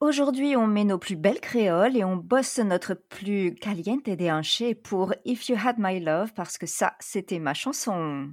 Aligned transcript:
Aujourd'hui, 0.00 0.56
on 0.56 0.66
met 0.66 0.84
nos 0.84 0.98
plus 0.98 1.16
belles 1.16 1.40
créoles 1.40 1.96
et 1.96 2.04
on 2.04 2.16
bosse 2.16 2.58
notre 2.58 2.94
plus 2.94 3.54
caliente 3.54 4.04
des 4.04 4.30
hanchés 4.30 4.74
pour 4.74 5.14
If 5.24 5.48
You 5.48 5.56
Had 5.64 5.76
My 5.78 6.00
Love 6.00 6.32
parce 6.34 6.58
que 6.58 6.66
ça, 6.66 6.94
c'était 7.00 7.38
ma 7.38 7.54
chanson. 7.54 8.30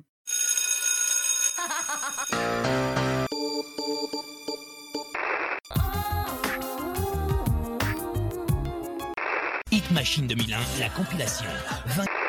Hit 9.72 9.90
Machine 9.92 10.28
2001, 10.28 10.58
la 10.80 10.90
compilation. 10.90 11.46
20... 11.86 12.21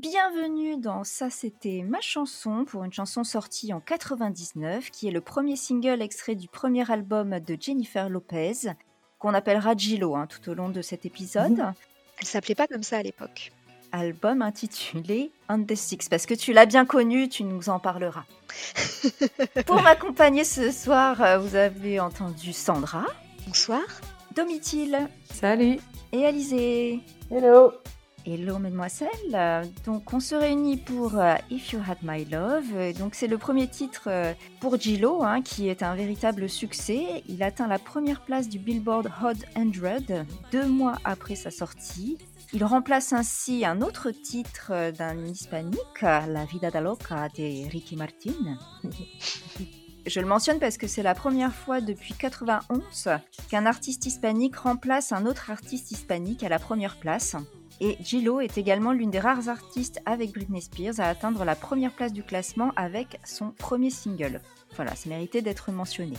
Bienvenue 0.00 0.76
dans 0.76 1.02
Ça 1.02 1.28
c'était 1.28 1.82
ma 1.84 2.00
chanson 2.00 2.64
pour 2.64 2.84
une 2.84 2.92
chanson 2.92 3.24
sortie 3.24 3.72
en 3.72 3.80
99 3.80 4.92
qui 4.92 5.08
est 5.08 5.10
le 5.10 5.20
premier 5.20 5.56
single 5.56 6.02
extrait 6.02 6.36
du 6.36 6.46
premier 6.46 6.88
album 6.88 7.40
de 7.40 7.56
Jennifer 7.60 8.08
Lopez 8.08 8.74
qu'on 9.18 9.34
appellera 9.34 9.74
Gillo 9.76 10.14
hein, 10.14 10.28
tout 10.28 10.48
au 10.50 10.54
long 10.54 10.68
de 10.68 10.82
cet 10.82 11.04
épisode. 11.04 11.58
Elle 12.20 12.26
s'appelait 12.26 12.54
pas 12.54 12.68
comme 12.68 12.84
ça 12.84 12.98
à 12.98 13.02
l'époque. 13.02 13.50
Album 13.90 14.40
intitulé 14.40 15.32
On 15.48 15.64
the 15.64 15.74
Six 15.74 16.08
parce 16.08 16.26
que 16.26 16.34
tu 16.34 16.52
l'as 16.52 16.66
bien 16.66 16.86
connu, 16.86 17.28
tu 17.28 17.42
nous 17.42 17.68
en 17.68 17.80
parleras. 17.80 18.24
pour 19.66 19.82
m'accompagner 19.82 20.44
ce 20.44 20.70
soir, 20.70 21.20
euh, 21.20 21.38
vous 21.38 21.56
avez 21.56 21.98
entendu 21.98 22.52
Sandra, 22.52 23.04
Bonsoir. 23.48 23.82
Domitil 24.36 24.96
Salut 25.34 25.80
et 26.12 26.24
Alizé. 26.24 27.00
Hello 27.32 27.72
Hello 28.30 28.58
mesdemoiselles, 28.58 29.08
Euh, 29.32 29.64
donc 29.86 30.12
on 30.12 30.20
se 30.20 30.34
réunit 30.34 30.76
pour 30.76 31.18
euh, 31.18 31.36
If 31.50 31.72
You 31.72 31.80
Had 31.88 31.96
My 32.02 32.26
Love, 32.26 32.92
donc 32.98 33.14
c'est 33.14 33.26
le 33.26 33.38
premier 33.38 33.68
titre 33.68 34.08
euh, 34.08 34.34
pour 34.60 34.78
Gillo 34.78 35.22
hein, 35.22 35.40
qui 35.40 35.68
est 35.68 35.82
un 35.82 35.94
véritable 35.94 36.46
succès. 36.46 37.22
Il 37.26 37.42
atteint 37.42 37.66
la 37.66 37.78
première 37.78 38.20
place 38.20 38.50
du 38.50 38.58
Billboard 38.58 39.10
Hot 39.22 39.32
100 39.56 40.26
deux 40.52 40.66
mois 40.66 40.96
après 41.04 41.36
sa 41.36 41.50
sortie. 41.50 42.18
Il 42.52 42.64
remplace 42.64 43.14
ainsi 43.14 43.64
un 43.64 43.80
autre 43.80 44.10
titre 44.10 44.72
euh, 44.72 44.92
d'un 44.92 45.16
hispanique, 45.24 46.02
La 46.02 46.44
Vida 46.44 46.70
da 46.70 46.82
Loca 46.82 47.30
de 47.30 47.70
Ricky 47.70 47.96
Martin. 47.96 48.58
Je 50.06 50.20
le 50.20 50.26
mentionne 50.26 50.58
parce 50.58 50.76
que 50.76 50.86
c'est 50.86 51.02
la 51.02 51.14
première 51.14 51.54
fois 51.54 51.80
depuis 51.80 52.12
91 52.12 53.08
qu'un 53.48 53.64
artiste 53.64 54.04
hispanique 54.04 54.56
remplace 54.56 55.12
un 55.12 55.24
autre 55.24 55.50
artiste 55.50 55.92
hispanique 55.92 56.42
à 56.42 56.50
la 56.50 56.58
première 56.58 56.98
place. 56.98 57.34
Et 57.80 57.96
Gillo 58.02 58.40
est 58.40 58.58
également 58.58 58.92
l'une 58.92 59.10
des 59.10 59.20
rares 59.20 59.48
artistes 59.48 60.00
avec 60.04 60.32
Britney 60.32 60.60
Spears 60.60 60.98
à 60.98 61.04
atteindre 61.04 61.44
la 61.44 61.54
première 61.54 61.92
place 61.92 62.12
du 62.12 62.24
classement 62.24 62.72
avec 62.74 63.20
son 63.24 63.50
premier 63.52 63.90
single. 63.90 64.40
Voilà, 64.74 64.96
ça 64.96 65.08
méritait 65.08 65.42
d'être 65.42 65.70
mentionné. 65.70 66.16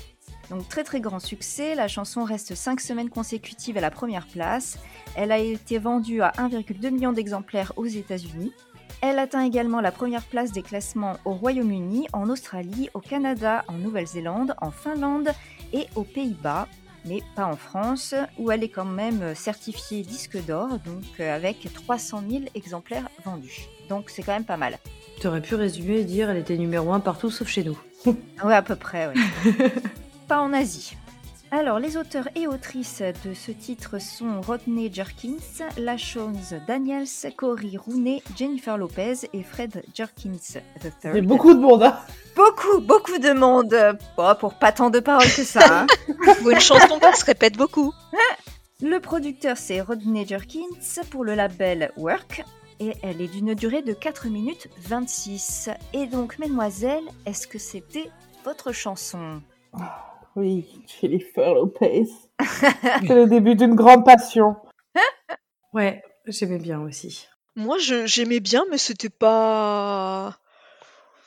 Donc 0.49 0.67
très 0.69 0.83
très 0.83 1.01
grand 1.01 1.19
succès, 1.19 1.75
la 1.75 1.87
chanson 1.87 2.23
reste 2.23 2.55
5 2.55 2.79
semaines 2.79 3.09
consécutives 3.09 3.77
à 3.77 3.81
la 3.81 3.91
première 3.91 4.25
place. 4.25 4.79
Elle 5.15 5.31
a 5.31 5.37
été 5.37 5.79
vendue 5.79 6.21
à 6.21 6.31
1,2 6.37 6.91
million 6.91 7.11
d'exemplaires 7.11 7.73
aux 7.75 7.85
États-Unis. 7.85 8.53
Elle 9.01 9.19
atteint 9.19 9.43
également 9.43 9.81
la 9.81 9.91
première 9.91 10.23
place 10.23 10.51
des 10.51 10.61
classements 10.61 11.17
au 11.23 11.33
Royaume-Uni, 11.33 12.07
en 12.13 12.29
Australie, 12.29 12.89
au 12.93 12.99
Canada, 12.99 13.63
en 13.67 13.73
Nouvelle-Zélande, 13.73 14.55
en 14.61 14.71
Finlande 14.71 15.29
et 15.71 15.87
aux 15.95 16.03
Pays-Bas, 16.03 16.67
mais 17.05 17.21
pas 17.35 17.45
en 17.45 17.55
France, 17.55 18.13
où 18.37 18.51
elle 18.51 18.63
est 18.63 18.69
quand 18.69 18.85
même 18.85 19.35
certifiée 19.35 20.03
disque 20.03 20.37
d'or, 20.45 20.79
donc 20.85 21.03
euh, 21.19 21.35
avec 21.35 21.67
300 21.73 22.23
000 22.29 22.43
exemplaires 22.55 23.09
vendus. 23.25 23.67
Donc 23.89 24.09
c'est 24.09 24.23
quand 24.23 24.33
même 24.33 24.45
pas 24.45 24.57
mal. 24.57 24.77
Tu 25.19 25.27
aurais 25.27 25.41
pu 25.41 25.55
résumer 25.55 25.99
et 25.99 26.03
dire 26.03 26.29
elle 26.29 26.37
était 26.37 26.57
numéro 26.57 26.91
1 26.93 26.99
partout 26.99 27.29
sauf 27.29 27.47
chez 27.47 27.63
nous. 27.63 27.77
Ouais, 28.43 28.55
à 28.55 28.61
peu 28.61 28.75
près, 28.75 29.07
ouais. 29.07 29.13
pas 30.27 30.39
en 30.39 30.53
Asie. 30.53 30.95
Alors, 31.51 31.79
les 31.79 31.97
auteurs 31.97 32.27
et 32.35 32.45
autrices 32.45 33.01
de 33.25 33.33
ce 33.33 33.51
titre 33.51 33.97
sont 33.99 34.39
Rodney 34.41 34.91
Jerkins, 34.93 35.37
Lashons 35.77 36.33
Daniels, 36.67 37.07
Cory 37.35 37.75
Rooney, 37.75 38.21
Jennifer 38.37 38.77
Lopez 38.77 39.13
et 39.33 39.41
Fred 39.41 39.81
Jerkins 39.95 40.37
III. 40.83 40.91
Il 41.05 41.15
y 41.15 41.17
a 41.17 41.21
beaucoup 41.21 41.55
de 41.55 41.59
monde. 41.59 41.81
hein. 41.83 41.97
Beaucoup, 42.35 42.79
beaucoup 42.81 43.17
de 43.17 43.31
monde. 43.33 43.75
Bon, 44.15 44.35
pour 44.39 44.53
pas 44.59 44.71
tant 44.71 44.91
de 44.91 44.99
paroles 44.99 45.23
que 45.35 45.43
ça. 45.43 45.81
hein. 45.81 45.87
Pour 46.39 46.51
une 46.51 46.59
chanson 46.59 46.99
qui 46.99 47.19
se 47.19 47.25
répète 47.25 47.57
beaucoup. 47.57 47.93
Le 48.81 48.99
producteur, 48.99 49.57
c'est 49.57 49.81
Rodney 49.81 50.25
Jerkins 50.27 51.01
pour 51.09 51.23
le 51.25 51.33
label 51.33 51.91
Work. 51.97 52.43
Et 52.79 52.93
elle 53.01 53.21
est 53.21 53.27
d'une 53.27 53.55
durée 53.55 53.81
de 53.81 53.93
4 53.93 54.27
minutes 54.27 54.69
26. 54.83 55.69
Et 55.93 56.05
donc, 56.05 56.37
mesdemoiselles, 56.39 57.03
est-ce 57.25 57.47
que 57.47 57.57
c'était 57.57 58.09
votre 58.45 58.71
chanson? 58.71 59.41
Oui, 60.39 60.65
Jennifer 61.01 61.53
Lopez. 61.53 62.05
C'est 62.39 63.13
le 63.15 63.25
début 63.27 63.55
d'une 63.55 63.75
grande 63.75 64.05
passion. 64.05 64.55
Ouais, 65.73 66.01
j'aimais 66.25 66.57
bien 66.57 66.79
aussi. 66.81 67.27
Moi, 67.55 67.77
je- 67.77 68.07
j'aimais 68.07 68.39
bien, 68.39 68.65
mais 68.71 68.77
c'était 68.79 69.09
pas. 69.09 70.39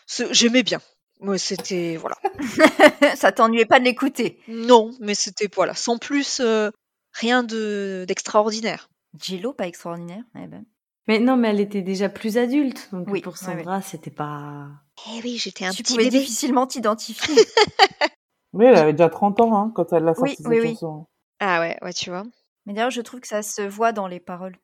C'est- 0.07 0.33
J'aimais 0.35 0.63
bien. 0.65 0.81
Moi, 1.21 1.39
c'était. 1.39 1.97
Voilà. 1.97 2.17
Ça 3.17 3.31
t'ennuyait 3.31 3.67
pas 3.67 3.79
de 3.79 3.85
l'écouter? 3.85 4.41
Non, 4.49 4.91
mais 4.99 5.15
c'était. 5.15 5.49
Voilà. 5.55 5.75
Sans 5.75 5.99
plus, 5.99 6.41
euh, 6.41 6.71
rien 7.13 7.45
de 7.45 8.05
d'extraordinaire. 8.09 8.89
Gillo, 9.21 9.53
pas 9.53 9.69
extraordinaire 9.69 10.25
eh 10.35 10.47
ben. 10.49 10.65
Mais 11.07 11.19
non, 11.21 11.37
mais 11.37 11.51
elle 11.51 11.61
était 11.61 11.83
déjà 11.83 12.09
plus 12.09 12.37
adulte, 12.39 12.89
donc 12.93 13.07
Oui, 13.11 13.21
pour 13.21 13.35
ouais, 13.35 13.39
Sandra, 13.39 13.81
c'était 13.83 14.11
pas. 14.11 14.67
Eh 15.09 15.21
oui, 15.23 15.37
j'étais 15.39 15.67
un 15.67 15.71
Tu 15.71 15.83
petit 15.85 15.93
pouvais 15.93 16.05
bébé. 16.07 16.19
difficilement 16.21 16.67
t'identifier. 16.67 17.37
Oui, 18.55 18.65
elle 18.67 18.77
avait 18.77 18.93
déjà 18.93 19.09
30 19.11 19.41
ans 19.41 19.55
hein, 19.57 19.73
quand 19.75 19.93
elle 19.93 20.05
l'a 20.05 20.15
Oui, 20.17 20.31
sorti 20.31 20.43
cette 20.43 20.47
oui, 20.47 20.61
oui. 20.61 20.75
chanson. 20.75 21.07
Ah 21.41 21.61
ouais, 21.61 21.79
ouais, 21.83 21.93
tu 21.93 22.11
vois. 22.11 22.25
Mais 22.67 22.73
d'ailleurs, 22.75 22.91
je 22.91 23.01
trouve 23.01 23.21
que 23.21 23.29
ça 23.29 23.43
se 23.43 23.63
voit 23.63 23.93
dans 23.93 24.07
les 24.07 24.21
paroles. 24.21 24.57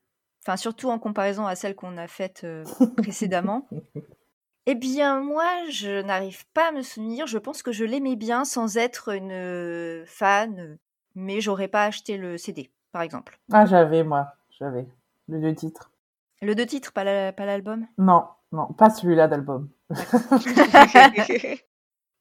Enfin, 0.43 0.57
surtout 0.57 0.89
en 0.89 0.99
comparaison 0.99 1.45
à 1.47 1.55
celles 1.55 1.75
qu'on 1.75 1.97
a 1.97 2.07
faites 2.07 2.43
euh, 2.45 2.63
précédemment. 2.97 3.67
Eh 4.65 4.75
bien, 4.75 5.21
moi, 5.21 5.45
je 5.69 6.01
n'arrive 6.01 6.45
pas 6.53 6.69
à 6.69 6.71
me 6.71 6.81
souvenir. 6.81 7.27
Je 7.27 7.37
pense 7.37 7.63
que 7.63 7.71
je 7.71 7.83
l'aimais 7.85 8.15
bien 8.15 8.45
sans 8.45 8.77
être 8.77 9.09
une 9.09 9.31
euh, 9.31 10.05
fan, 10.05 10.77
mais 11.15 11.41
j'aurais 11.41 11.67
pas 11.67 11.85
acheté 11.85 12.17
le 12.17 12.37
CD, 12.37 12.71
par 12.91 13.01
exemple. 13.01 13.39
Ah, 13.51 13.65
j'avais, 13.67 14.03
moi. 14.03 14.33
J'avais. 14.49 14.87
Le 15.27 15.39
deux 15.39 15.53
titres. 15.53 15.91
Le 16.41 16.53
deux 16.53 16.65
titres, 16.65 16.91
pas 16.91 17.05
la- 17.05 17.31
pas 17.31 17.45
l'album? 17.45 17.87
Non, 17.99 18.27
non, 18.51 18.73
pas 18.73 18.89
celui-là 18.89 19.27
d'album. 19.27 19.69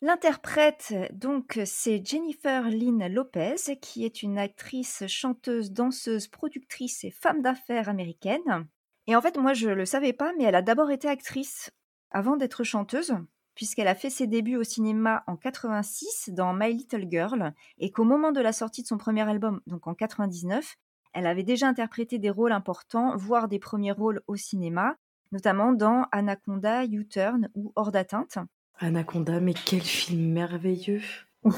L'interprète, 0.00 0.94
donc, 1.12 1.60
c'est 1.64 2.04
Jennifer 2.04 2.70
Lynn 2.70 3.12
Lopez, 3.12 3.76
qui 3.82 4.04
est 4.04 4.22
une 4.22 4.38
actrice, 4.38 5.03
chanteuse, 5.09 5.72
danseuse, 5.72 6.28
productrice 6.28 7.03
et 7.03 7.10
femme 7.10 7.42
d'affaires 7.42 7.88
américaine. 7.88 8.69
Et 9.09 9.16
en 9.16 9.20
fait, 9.20 9.36
moi, 9.36 9.54
je 9.54 9.69
le 9.69 9.84
savais 9.84 10.12
pas, 10.12 10.32
mais 10.38 10.44
elle 10.44 10.54
a 10.54 10.62
d'abord 10.62 10.92
été 10.92 11.09
actrice 11.09 11.72
avant 12.12 12.36
d'être 12.36 12.62
chanteuse, 12.62 13.12
puisqu'elle 13.56 13.88
a 13.88 13.97
fait 13.97 14.09
ses 14.09 14.28
débuts 14.28 14.54
au 14.54 14.62
cinéma 14.62 15.25
en 15.26 15.36
86 15.36 16.30
dans 16.32 16.54
My 16.54 16.72
Little 16.72 17.06
Girl, 17.10 17.53
et 17.78 17.91
qu'au 17.91 18.04
moment 18.04 18.30
de 18.30 18.41
la 18.41 18.53
sortie 18.53 18.82
de 18.82 18.86
son 18.86 18.98
premier 18.98 19.28
album, 19.28 19.62
donc 19.66 19.88
en 19.88 19.94
99, 19.94 20.76
elle 21.12 21.26
avait 21.26 21.42
déjà 21.42 21.66
interprété 21.66 22.20
des 22.20 22.30
rôles 22.30 22.53
importants, 22.53 23.16
voire 23.16 23.48
des 23.48 23.59
premiers 23.59 23.91
rôles 23.91 24.22
au 24.28 24.36
cinéma, 24.36 24.94
notamment 25.32 25.72
dans 25.72 26.06
Anaconda, 26.12 26.84
U-Turn 26.84 27.50
ou 27.56 27.72
Hors 27.75 27.91
d'atteinte. 27.91 28.38
Anaconda, 28.78 29.41
mais 29.41 29.55
quel 29.55 29.81
film 29.83 30.33
merveilleux. 30.33 31.03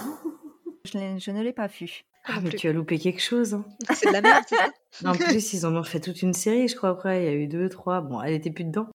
Je, 0.85 0.93
je 1.19 1.31
ne 1.31 1.43
l'ai 1.43 1.53
pas 1.53 1.67
vu. 1.67 2.05
Ah, 2.25 2.41
mais 2.43 2.49
plus. 2.51 2.59
tu 2.59 2.69
as 2.69 2.73
loupé 2.73 2.99
quelque 2.99 3.21
chose. 3.21 3.53
hein. 3.55 3.65
C'est 3.95 4.09
de 4.09 4.13
la 4.15 4.23
merde, 4.23 4.45
En 5.05 5.13
plus, 5.13 5.53
ils 5.53 5.67
en 5.67 5.77
ont 5.77 5.83
fait 5.85 6.01
toute 6.01 6.23
une 6.23 6.33
série, 6.33 6.69
je 6.69 6.77
crois, 6.77 6.89
après. 6.91 7.23
Il 7.23 7.25
y 7.27 7.29
a 7.29 7.33
eu 7.35 7.47
deux, 7.47 7.69
trois. 7.69 8.01
Bon, 8.01 8.23
elle 8.23 8.33
était 8.33 8.51
plus 8.51 8.65
dedans. 8.65 8.87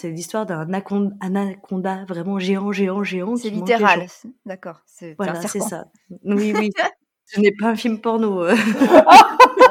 C'est 0.00 0.10
l'histoire 0.10 0.44
d'un 0.44 0.66
anacon- 0.66 1.12
anaconda 1.20 2.04
vraiment 2.06 2.38
géant, 2.38 2.72
géant, 2.72 3.02
géant. 3.02 3.36
C'est 3.36 3.48
littéral, 3.50 4.06
d'accord. 4.44 4.80
Voilà, 5.18 5.40
c'est 5.42 5.60
ça. 5.60 5.86
Oui, 6.24 6.52
oui. 6.54 6.70
Ce 7.24 7.40
n'est 7.40 7.52
pas 7.58 7.68
un 7.68 7.76
film 7.76 8.00
porno. 8.00 8.42
euh. 8.44 8.56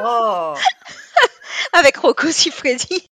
Oh 0.02 0.54
Avec 1.72 1.96
Rocco 1.98 2.28
Siffredi. 2.30 3.06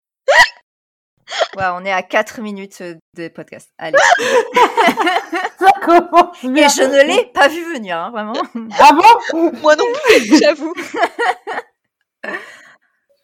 Ouais, 1.57 1.65
on 1.75 1.85
est 1.85 1.93
à 1.93 2.03
4 2.03 2.41
minutes 2.41 2.83
de 3.17 3.29
podcast. 3.29 3.71
Allez. 3.79 3.99
Ça 5.59 5.73
commence 5.85 6.43
Et 6.45 6.49
bien. 6.49 6.69
je 6.69 6.83
ne 6.83 7.03
l'ai 7.07 7.27
pas 7.27 7.49
vu 7.49 7.63
venir, 7.75 7.99
hein, 7.99 8.11
vraiment. 8.11 8.33
Ah 8.81 8.93
bon? 8.93 9.53
Moi 9.61 9.77
non 9.77 9.85
plus, 10.05 10.39
j'avoue. 10.43 10.73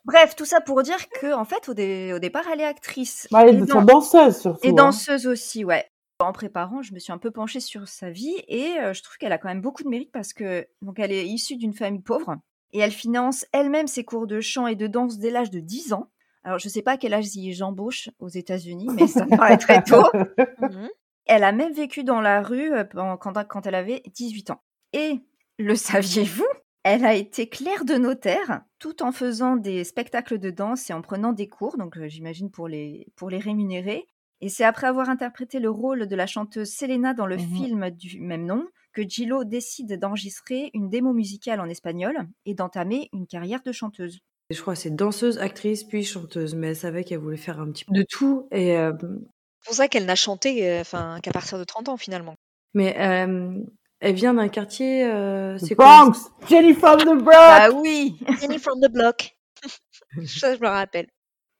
Bref, 0.05 0.37
tout 0.37 0.45
ça 0.45 0.61
pour 0.61 0.83
dire 0.83 1.09
que, 1.21 1.33
en 1.33 1.45
fait, 1.45 1.69
au, 1.69 1.75
dé- 1.75 2.13
au 2.15 2.19
départ, 2.19 2.45
elle 2.53 2.61
est 2.61 2.65
actrice. 2.67 3.27
Bah, 3.31 3.47
et, 3.47 3.51
Elle 3.51 3.63
est 3.63 3.67
dan- 3.67 3.87
danseuse 3.87 4.39
surtout. 4.39 4.61
et 4.63 4.71
hein. 4.71 4.75
danseuse 4.75 5.27
aussi, 5.27 5.65
ouais. 5.65 5.87
En 6.21 6.33
préparant, 6.33 6.83
je 6.83 6.93
me 6.95 6.99
suis 6.99 7.13
un 7.13 7.19
peu 7.19 7.31
penchée 7.31 7.61
sur 7.61 7.89
sa 7.89 8.11
vie 8.11 8.37
et 8.47 8.79
euh, 8.81 8.93
je 8.93 9.03
trouve 9.03 9.17
qu'elle 9.17 9.33
a 9.33 9.39
quand 9.39 9.49
même 9.49 9.61
beaucoup 9.63 9.83
de 9.83 9.89
mérite 9.89 10.13
parce 10.13 10.33
que 10.33 10.67
donc 10.81 10.99
elle 11.01 11.11
est 11.11 11.27
issue 11.27 11.57
d'une 11.57 11.75
famille 11.75 12.03
pauvre 12.03 12.37
Et 12.73 12.79
elle 12.79 12.93
finance 12.93 13.45
elle-même 13.53 13.89
ses 13.89 14.05
cours 14.05 14.27
de 14.29 14.41
chant 14.41 14.67
et 14.69 14.77
de 14.77 14.87
danse 14.87 15.19
dès 15.19 15.31
l'âge 15.31 15.51
de 15.51 15.59
10 15.59 15.93
ans. 15.93 16.09
Alors, 16.45 16.59
je 16.59 16.69
ne 16.69 16.71
sais 16.71 16.83
pas 16.83 16.93
à 16.93 16.97
quel 16.97 17.15
âge 17.15 17.27
j'embauche 17.53 18.11
aux 18.19 18.29
États-Unis, 18.29 18.87
mais 18.95 19.07
ça 19.07 19.25
me 19.25 19.37
paraît 19.37 19.59
très 19.59 19.83
tôt. 19.83 20.05
Mhm. 20.61 20.89
Elle 21.27 21.45
a 21.45 21.53
même 21.53 21.73
vécu 21.73 22.05
dans 22.05 22.21
la 22.21 22.43
rue 22.43 22.73
euh, 22.75 22.85
quand 22.85 23.67
elle 23.67 23.75
avait 23.75 24.03
18 24.15 24.51
ans. 24.51 24.63
Et 24.93 25.21
le 25.59 25.75
saviez-vous 25.75 26.45
Elle 26.83 27.05
a 27.07 27.15
été 27.15 27.49
clerc 27.49 27.87
de 27.87 27.95
notaire 27.95 28.61
tout 28.79 29.03
en 29.03 29.11
faisant 29.11 29.57
des 29.57 29.85
spectacles 29.85 30.39
de 30.39 30.51
danse 30.51 30.91
et 30.91 30.93
en 30.93 31.01
prenant 31.01 31.33
des 31.33 31.49
cours, 31.49 31.79
donc 31.79 31.97
euh, 31.97 32.09
j'imagine 32.09 32.51
pour 32.51 32.69
les, 32.69 33.07
pour 33.17 33.31
les 33.31 33.39
rémunérer. 33.39 34.07
Et 34.43 34.51
c'est 34.51 34.65
après 34.65 34.87
avoir 34.87 35.09
interprété 35.09 35.61
le 35.61 35.71
rôle 35.71 36.07
de 36.07 36.17
la 36.17 36.27
chanteuse 36.27 36.71
Selena 36.75 37.15
dans 37.15 37.27
le 37.27 37.37
Mhm. 37.37 37.57
film 37.57 37.91
du 37.91 38.21
même 38.21 38.45
nom 38.45 38.67
que 38.93 39.01
Gillo 39.03 39.45
décide 39.45 39.99
d'enregistrer 39.99 40.71
une 40.75 40.91
démo 40.91 41.15
musicale 41.15 41.61
en 41.61 41.69
espagnol 41.71 42.15
et 42.45 42.55
d'entamer 42.55 43.09
une 43.15 43.27
carrière 43.27 43.63
de 43.63 43.73
chanteuse. 43.73 44.21
Je 44.51 44.61
crois 44.61 44.75
que 44.75 44.81
c'est 44.81 44.95
danseuse, 44.95 45.39
actrice, 45.39 45.85
puis 45.85 46.05
chanteuse, 46.05 46.55
mais 46.55 46.69
elle 46.69 46.77
savait 46.77 47.05
qu'elle 47.05 47.19
voulait 47.19 47.37
faire 47.37 47.61
un 47.61 47.71
petit 47.71 47.85
peu 47.85 47.95
de 47.95 48.03
tout. 48.09 48.47
Et, 48.53 48.77
euh, 48.77 48.93
C'est 49.01 49.65
pour 49.67 49.75
ça 49.75 49.89
qu'elle 49.89 50.05
n'a 50.07 50.15
chanté 50.15 50.69
euh, 50.71 50.81
enfin, 50.83 51.19
qu'à 51.23 51.33
partir 51.33 51.59
de 51.59 51.65
30 51.65 51.89
ans 51.89 51.97
finalement. 51.97 52.35
mais 52.75 52.95
euh, 52.99 53.59
elle 54.01 54.15
vient 54.15 54.35
d'un 54.35 54.49
quartier. 54.49 55.05
euh, 55.05 55.57
c'est 55.59 55.75
quoi 55.75 55.87
Bronx, 56.05 56.31
Jenny 56.49 56.75
from 56.75 57.01
the 57.01 57.17
Bronx. 57.23 57.35
Ah 57.37 57.71
oui 57.73 58.17
Jenny 58.41 58.59
from 58.59 58.81
the 58.81 58.91
block. 58.93 59.35
ça, 60.27 60.55
je 60.55 60.61
me 60.61 60.69
rappelle. 60.69 61.07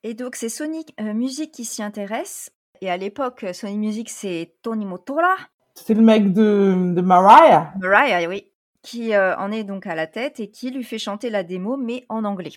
Et 0.03 0.13
donc, 0.13 0.35
c'est 0.35 0.49
Sony 0.49 0.85
euh, 0.99 1.13
Music 1.15 1.51
qui 1.51 1.65
s'y 1.65 1.81
intéresse. 1.81 2.51
Et 2.81 2.89
à 2.91 2.97
l'époque, 2.97 3.43
Sony 3.53 3.77
Music, 3.77 4.09
c'est 4.11 4.53
Tony 4.61 4.85
Motola, 4.85 5.35
C'est 5.73 5.95
le 5.95 6.01
mec 6.03 6.31
de, 6.33 6.93
de 6.93 7.01
Mariah. 7.01 7.73
Mariah, 7.79 8.27
oui, 8.29 8.51
qui 8.83 9.15
euh, 9.15 9.35
en 9.37 9.51
est 9.51 9.63
donc 9.63 9.87
à 9.87 9.95
la 9.95 10.05
tête 10.05 10.39
et 10.39 10.51
qui 10.51 10.69
lui 10.69 10.83
fait 10.83 10.99
chanter 10.99 11.31
la 11.31 11.41
démo, 11.43 11.77
mais 11.77 12.05
en 12.09 12.23
anglais. 12.25 12.51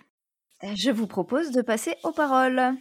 Je 0.63 0.91
vous 0.91 1.07
propose 1.07 1.53
de 1.53 1.63
passer 1.63 1.95
aux 2.03 2.11
paroles. 2.11 2.75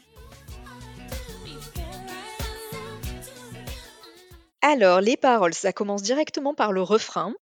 Alors, 4.62 5.00
les 5.00 5.16
paroles, 5.16 5.54
ça 5.54 5.72
commence 5.72 6.02
directement 6.02 6.56
par 6.56 6.72
le 6.72 6.82
refrain. 6.82 7.36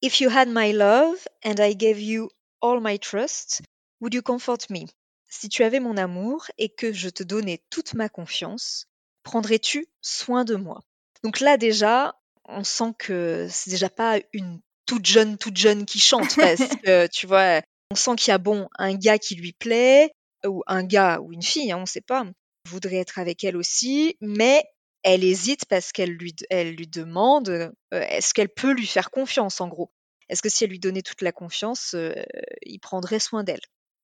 If 0.00 0.20
you 0.20 0.30
had 0.30 0.48
my 0.48 0.72
love 0.72 1.16
and 1.44 1.56
I 1.58 1.76
gave 1.76 2.00
you 2.00 2.30
all 2.62 2.80
my 2.80 2.98
trust, 2.98 3.60
would 4.00 4.14
you 4.14 4.22
comfort 4.22 4.70
me? 4.70 4.86
Si 5.28 5.48
tu 5.48 5.62
avais 5.62 5.78
mon 5.78 5.96
amour 5.98 6.46
et 6.56 6.70
que 6.70 6.92
je 6.92 7.10
te 7.10 7.22
donnais 7.22 7.62
toute 7.68 7.92
ma 7.94 8.08
confiance, 8.08 8.86
prendrais-tu 9.22 9.86
soin 10.00 10.44
de 10.44 10.56
moi? 10.56 10.80
Donc 11.22 11.40
là, 11.40 11.58
déjà, 11.58 12.18
on 12.46 12.64
sent 12.64 12.94
que 12.98 13.46
c'est 13.50 13.70
déjà 13.70 13.90
pas 13.90 14.18
une 14.32 14.60
toute 14.86 15.04
jeune, 15.04 15.36
toute 15.36 15.56
jeune 15.56 15.84
qui 15.84 16.00
chante 16.00 16.34
parce 16.36 16.66
que, 16.82 17.06
tu 17.08 17.26
vois, 17.26 17.60
on 17.92 17.94
sent 17.94 18.16
qu'il 18.16 18.30
y 18.30 18.34
a 18.34 18.38
bon 18.38 18.68
un 18.78 18.94
gars 18.94 19.18
qui 19.18 19.34
lui 19.34 19.52
plaît, 19.52 20.12
ou 20.46 20.62
un 20.66 20.82
gars 20.82 21.20
ou 21.20 21.32
une 21.32 21.42
fille, 21.42 21.70
hein, 21.72 21.78
on 21.78 21.86
sait 21.86 22.00
pas, 22.00 22.24
voudrait 22.68 22.96
être 22.96 23.18
avec 23.18 23.44
elle 23.44 23.56
aussi, 23.56 24.16
mais 24.20 24.64
elle 25.02 25.24
hésite 25.24 25.66
parce 25.66 25.92
qu'elle 25.92 26.10
lui, 26.10 26.34
elle 26.48 26.74
lui 26.74 26.86
demande 26.86 27.48
euh, 27.48 27.70
est-ce 27.90 28.32
qu'elle 28.34 28.48
peut 28.48 28.72
lui 28.72 28.86
faire 28.86 29.10
confiance 29.10 29.60
en 29.60 29.68
gros? 29.68 29.92
Est-ce 30.28 30.42
que 30.42 30.48
si 30.48 30.64
elle 30.64 30.70
lui 30.70 30.78
donnait 30.78 31.02
toute 31.02 31.22
la 31.22 31.32
confiance, 31.32 31.94
euh, 31.94 32.14
il 32.62 32.78
prendrait 32.78 33.18
soin 33.18 33.44
d'elle? 33.44 33.60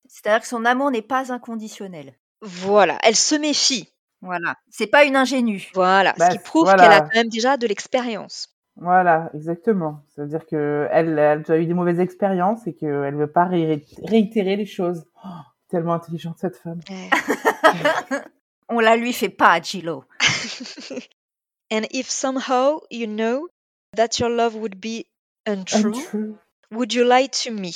C'est-à-dire 0.07 0.41
que 0.41 0.47
son 0.47 0.65
amour 0.65 0.91
n'est 0.91 1.01
pas 1.01 1.31
inconditionnel. 1.31 2.13
Voilà, 2.41 2.97
elle 3.03 3.15
se 3.15 3.35
méfie. 3.35 3.93
Voilà, 4.21 4.55
c'est 4.69 4.87
pas 4.87 5.05
une 5.05 5.15
ingénue. 5.15 5.69
Voilà, 5.73 6.13
Bah, 6.17 6.29
ce 6.29 6.35
qui 6.37 6.43
prouve 6.43 6.65
voilà. 6.65 6.83
qu'elle 6.83 6.91
a 6.91 7.01
quand 7.01 7.15
même 7.15 7.29
déjà 7.29 7.57
de 7.57 7.65
l'expérience. 7.67 8.49
Voilà, 8.81 9.29
exactement. 9.33 10.03
C'est-à-dire 10.09 10.45
que 10.45 10.87
elle, 10.91 11.09
elle 11.09 11.19
a 11.19 11.37
déjà 11.37 11.57
eu 11.57 11.65
des 11.65 11.73
mauvaises 11.73 11.99
expériences 11.99 12.65
et 12.67 12.73
qu'elle 12.73 13.15
veut 13.15 13.31
pas 13.31 13.45
ré- 13.45 13.85
réitérer 14.03 14.55
les 14.55 14.65
choses. 14.65 15.05
Oh, 15.25 15.27
tellement 15.69 15.93
intelligente 15.93 16.37
cette 16.39 16.55
femme. 16.57 16.79
On 18.69 18.79
la 18.79 18.95
lui 18.95 19.13
fait 19.13 19.29
pas, 19.29 19.59
Gillo. 19.61 20.03
And 21.71 21.85
if 21.91 22.09
somehow 22.09 22.79
you 22.89 23.05
know 23.07 23.47
that 23.95 24.19
your 24.19 24.29
love 24.29 24.55
would 24.55 24.79
be 24.79 25.05
untrue, 25.45 25.93
Untrue. 25.93 26.37
would 26.71 26.93
you 26.93 27.03
lie 27.03 27.27
to 27.43 27.51
me 27.51 27.71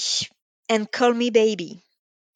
and 0.70 0.86
call 0.92 1.14
me 1.14 1.30
baby? 1.30 1.84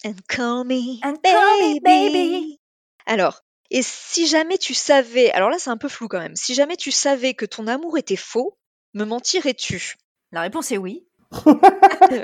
And 0.06 0.16
call 0.28 0.64
me 0.64 1.00
And 1.04 1.18
call 1.24 1.60
me 1.74 1.80
baby. 1.84 2.60
Alors, 3.08 3.42
et 3.72 3.82
si 3.82 4.28
jamais 4.28 4.58
tu 4.58 4.74
savais, 4.74 5.32
alors 5.32 5.50
là 5.50 5.58
c'est 5.60 5.70
un 5.70 5.78
peu 5.78 5.90
flou 5.90 6.08
quand 6.08 6.20
même, 6.20 6.36
si 6.36 6.54
jamais 6.54 6.78
tu 6.78 6.92
savais 6.92 7.34
que 7.34 7.46
ton 7.46 7.68
amour 7.68 7.98
était 7.98 8.16
faux, 8.16 8.58
me 8.94 9.04
mentirais-tu? 9.06 9.96
La 10.32 10.42
réponse 10.42 10.72
est 10.72 10.78
oui. 10.78 11.06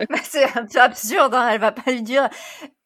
Bah, 0.09 0.19
c'est 0.23 0.45
un 0.57 0.65
peu 0.65 0.79
absurde, 0.79 1.33
hein, 1.35 1.49
elle 1.49 1.59
va 1.59 1.71
pas 1.73 1.91
lui 1.91 2.01
dire 2.03 2.29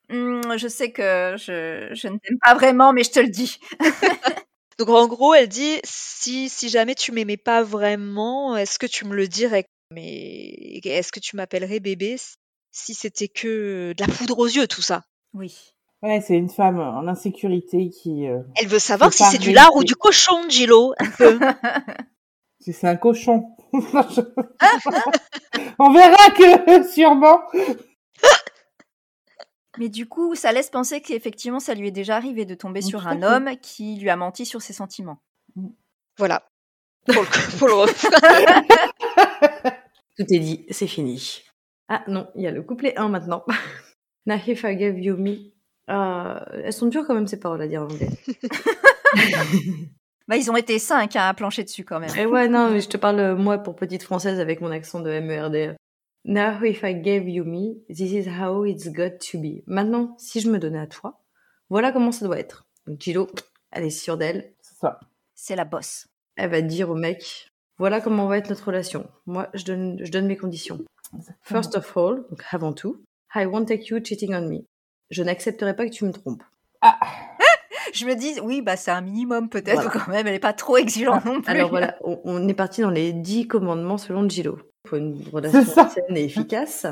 Hum, 0.09 0.57
Je 0.57 0.67
sais 0.67 0.91
que 0.91 1.35
je, 1.37 1.89
je 1.93 2.07
ne 2.07 2.17
t'aime 2.17 2.37
pas 2.41 2.53
vraiment, 2.53 2.93
mais 2.93 3.03
je 3.03 3.11
te 3.11 3.19
le 3.19 3.27
dis. 3.29 3.59
Donc 4.79 4.89
en 4.89 5.07
gros, 5.07 5.33
elle 5.33 5.49
dit 5.49 5.79
si 5.83 6.49
si 6.49 6.69
jamais 6.69 6.95
tu 6.95 7.11
m'aimais 7.11 7.37
pas 7.37 7.63
vraiment, 7.63 8.55
est-ce 8.55 8.79
que 8.79 8.85
tu 8.85 9.05
me 9.05 9.15
le 9.15 9.27
dirais? 9.27 9.65
Mais 9.91 10.79
est-ce 10.83 11.11
que 11.11 11.19
tu 11.19 11.35
m'appellerais 11.35 11.79
bébé 11.79 12.17
si 12.71 12.93
c'était 12.93 13.27
que 13.27 13.93
de 13.97 14.01
la 14.05 14.07
poudre 14.07 14.37
aux 14.37 14.47
yeux 14.47 14.67
tout 14.67 14.81
ça? 14.81 15.03
Oui. 15.33 15.55
Ouais, 16.03 16.21
c'est 16.21 16.37
une 16.37 16.49
femme 16.49 16.79
en 16.79 17.07
insécurité 17.07 17.89
qui. 17.89 18.27
euh, 18.27 18.41
Elle 18.55 18.67
veut 18.67 18.77
savoir 18.79 19.11
si 19.11 19.23
c'est 19.23 19.39
du 19.39 19.51
lard 19.51 19.75
ou 19.75 19.83
du 19.83 19.95
cochon, 19.95 20.47
Gilo, 20.47 20.93
un 20.99 21.09
peu. 21.17 21.39
si 22.59 22.71
c'est 22.73 22.87
un 22.87 22.95
cochon. 22.97 23.55
On 25.79 25.91
verra 25.93 26.29
que 26.31 26.87
sûrement. 26.87 27.41
Mais 29.79 29.89
du 29.89 30.07
coup, 30.07 30.33
ça 30.35 30.51
laisse 30.51 30.69
penser 30.69 31.01
qu'effectivement, 31.01 31.59
ça 31.59 31.73
lui 31.75 31.87
est 31.87 31.91
déjà 31.91 32.15
arrivé 32.15 32.45
de 32.45 32.55
tomber 32.55 32.81
sur 32.81 33.07
un 33.07 33.21
homme 33.21 33.51
qui 33.61 33.97
lui 33.97 34.09
a 34.09 34.15
menti 34.15 34.45
sur 34.45 34.61
ses 34.61 34.73
sentiments. 34.73 35.19
voilà. 36.17 36.47
Pour 37.05 37.21
le, 37.21 37.57
pour 37.59 37.67
le 37.67 37.73
refrain. 37.81 38.09
Tout 40.17 40.25
est 40.29 40.39
dit, 40.39 40.65
c'est 40.71 40.87
fini. 40.87 41.41
Ah 41.89 42.03
non, 42.07 42.27
il 42.35 42.41
y 42.41 42.47
a 42.47 42.51
le 42.51 42.63
couplet 42.63 42.97
1 42.97 43.07
maintenant. 43.09 43.43
Now 44.25 44.35
if 44.47 44.63
I 44.63 44.75
gave 44.75 44.99
you 44.99 45.15
me. 45.15 45.53
Ah, 45.87 46.45
elles 46.63 46.73
sont 46.73 46.87
dures 46.87 47.05
quand 47.07 47.13
même 47.13 47.27
ces 47.27 47.39
paroles 47.39 47.61
à 47.61 47.67
dire 47.67 47.81
en 47.81 47.85
anglais. 47.85 48.09
Bah, 50.27 50.35
ils 50.35 50.51
ont 50.51 50.57
été 50.57 50.77
cinq 50.77 51.15
hein, 51.15 51.29
à 51.29 51.33
plancher 51.33 51.63
dessus 51.63 51.85
quand 51.85 52.01
même. 52.01 52.13
Et 52.17 52.25
ouais, 52.25 52.49
non, 52.49 52.69
mais 52.69 52.81
je 52.81 52.89
te 52.89 52.97
parle, 52.97 53.19
euh, 53.19 53.35
moi, 53.35 53.59
pour 53.59 53.75
petite 53.75 54.03
française 54.03 54.41
avec 54.41 54.59
mon 54.59 54.71
accent 54.71 54.99
de 54.99 55.19
MERD. 55.19 55.77
Now 56.25 56.61
if 56.61 56.83
I 56.83 56.93
gave 56.93 57.29
you 57.29 57.45
me, 57.45 57.75
this 57.87 58.11
is 58.11 58.27
how 58.27 58.65
it's 58.65 58.89
got 58.89 59.19
to 59.31 59.39
be. 59.39 59.63
Maintenant, 59.65 60.15
si 60.17 60.41
je 60.41 60.49
me 60.49 60.59
donnais 60.59 60.79
à 60.79 60.87
toi, 60.87 61.21
voilà 61.69 61.93
comment 61.93 62.11
ça 62.11 62.25
doit 62.25 62.37
être. 62.37 62.67
Donc 62.85 62.99
Gilo, 62.99 63.29
elle 63.71 63.85
est 63.85 63.89
sûre 63.89 64.17
d'elle. 64.17 64.53
C'est 64.59 64.75
ça. 64.75 64.99
C'est 65.33 65.55
la 65.55 65.63
bosse. 65.63 66.07
Elle 66.35 66.49
va 66.49 66.61
dire 66.61 66.89
au 66.89 66.95
mec, 66.95 67.49
voilà 67.77 68.01
comment 68.01 68.27
va 68.27 68.37
être 68.37 68.49
notre 68.49 68.65
relation. 68.65 69.09
Moi, 69.25 69.47
je 69.53 69.63
donne, 69.63 69.97
je 70.03 70.11
donne 70.11 70.27
mes 70.27 70.35
conditions. 70.35 70.79
First 71.41 71.75
of 71.75 71.95
all, 71.95 72.25
donc 72.29 72.43
avant 72.51 72.73
tout, 72.73 73.01
I 73.33 73.45
won't 73.45 73.65
take 73.65 73.87
you 73.87 74.03
cheating 74.03 74.35
on 74.35 74.49
me. 74.49 74.65
Je 75.09 75.23
n'accepterai 75.23 75.75
pas 75.75 75.85
que 75.85 75.91
tu 75.91 76.05
me 76.05 76.11
trompes. 76.11 76.43
Je 77.93 78.05
me 78.05 78.15
dis, 78.15 78.39
oui, 78.41 78.61
bah 78.61 78.75
c'est 78.75 78.91
un 78.91 79.01
minimum 79.01 79.49
peut-être 79.49 79.81
Voilà. 79.81 79.89
quand 79.89 80.07
même. 80.11 80.27
Elle 80.27 80.35
est 80.35 80.39
pas 80.39 80.53
trop 80.53 80.77
exigeante 80.77 81.25
non 81.25 81.41
plus. 81.41 81.51
Alors 81.51 81.69
voilà, 81.69 81.97
on, 82.03 82.19
on 82.25 82.47
est 82.47 82.53
parti 82.53 82.81
dans 82.81 82.89
les 82.89 83.13
dix 83.13 83.47
commandements 83.47 83.97
selon 83.97 84.27
Gilo. 84.27 84.59
Pour 84.83 84.97
une 84.97 85.21
relation 85.31 85.63
saine 85.89 86.15
et 86.17 86.25
efficace. 86.25 86.85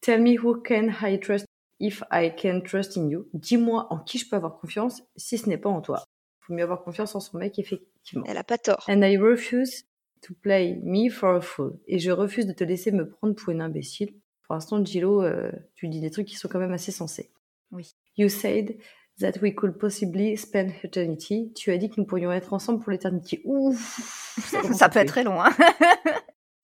Tell 0.00 0.20
me 0.22 0.36
who 0.42 0.56
can 0.66 0.88
I 1.02 1.20
trust 1.20 1.46
if 1.80 2.02
I 2.10 2.32
can 2.34 2.60
trust 2.62 2.96
in 2.96 3.08
you. 3.08 3.28
Dis-moi 3.34 3.86
en 3.90 3.98
qui 3.98 4.18
je 4.18 4.28
peux 4.28 4.36
avoir 4.36 4.58
confiance 4.58 5.02
si 5.16 5.38
ce 5.38 5.48
n'est 5.48 5.58
pas 5.58 5.68
en 5.70 5.80
toi. 5.80 6.02
Faut 6.40 6.54
mieux 6.54 6.64
avoir 6.64 6.82
confiance 6.82 7.14
en 7.14 7.20
son 7.20 7.38
mec, 7.38 7.58
effectivement. 7.58 8.24
Elle 8.26 8.38
a 8.38 8.42
pas 8.44 8.58
tort. 8.58 8.84
And 8.88 9.02
I 9.02 9.16
refuse 9.16 9.84
to 10.22 10.34
play 10.34 10.80
me 10.82 11.08
for 11.10 11.36
a 11.36 11.40
fool. 11.40 11.78
Et 11.86 11.98
je 11.98 12.10
refuse 12.10 12.46
de 12.46 12.52
te 12.52 12.64
laisser 12.64 12.90
me 12.90 13.08
prendre 13.08 13.34
pour 13.34 13.50
une 13.50 13.60
imbécile. 13.60 14.12
Pour 14.46 14.54
l'instant, 14.54 14.84
Gilo, 14.84 15.22
euh, 15.22 15.52
tu 15.76 15.88
dis 15.88 16.00
des 16.00 16.10
trucs 16.10 16.26
qui 16.26 16.36
sont 16.36 16.48
quand 16.48 16.58
même 16.58 16.72
assez 16.72 16.90
sensés. 16.90 17.30
Oui. 17.72 17.94
You 18.16 18.28
said 18.28 18.76
that 19.20 19.40
we 19.42 19.54
could 19.54 19.78
possibly 19.78 20.36
spend 20.36 20.72
eternity. 20.84 21.52
Tu 21.54 21.72
as 21.72 21.78
dit 21.78 21.88
que 21.90 21.94
nous 21.98 22.06
pourrions 22.06 22.32
être 22.32 22.52
ensemble 22.52 22.80
pour 22.80 22.92
l'éternité. 22.92 23.40
Ouf 23.44 24.34
Ça 24.74 24.86
à 24.86 24.88
peut 24.88 25.00
être 25.00 25.08
très 25.08 25.24
long. 25.24 25.42
Hein. 25.42 25.50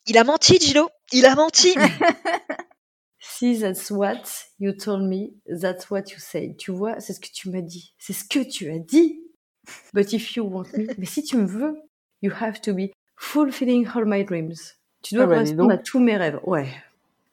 Il 0.06 0.16
a 0.16 0.24
menti, 0.24 0.58
Gilo. 0.58 0.88
Il 1.12 1.26
a 1.26 1.34
menti. 1.34 1.74
See, 3.20 3.58
that's 3.58 3.90
what 3.90 4.22
you 4.58 4.72
told 4.72 5.02
me. 5.02 5.34
That's 5.46 5.90
what 5.90 6.10
you 6.10 6.18
said. 6.18 6.56
Tu 6.56 6.70
vois, 6.72 6.98
c'est 7.00 7.12
ce 7.12 7.20
que 7.20 7.28
tu 7.32 7.50
m'as 7.50 7.60
dit. 7.60 7.94
C'est 7.98 8.12
ce 8.12 8.24
que 8.24 8.38
tu 8.48 8.70
as 8.70 8.78
dit. 8.78 9.20
But 9.92 10.12
if 10.12 10.34
you 10.34 10.44
want 10.44 10.66
me, 10.76 10.86
mais 10.96 11.04
si 11.06 11.22
tu 11.22 11.36
me 11.36 11.46
veux, 11.46 11.76
you 12.22 12.32
have 12.40 12.60
to 12.62 12.72
be 12.72 12.90
fulfilling 13.16 13.86
all 13.94 14.06
my 14.06 14.24
dreams. 14.24 14.74
Tu 15.02 15.14
dois 15.14 15.24
Ah 15.24 15.26
bah, 15.26 15.34
correspondre 15.34 15.70
à 15.72 15.78
tous 15.78 16.00
mes 16.00 16.16
rêves. 16.16 16.40
Ouais. 16.44 16.68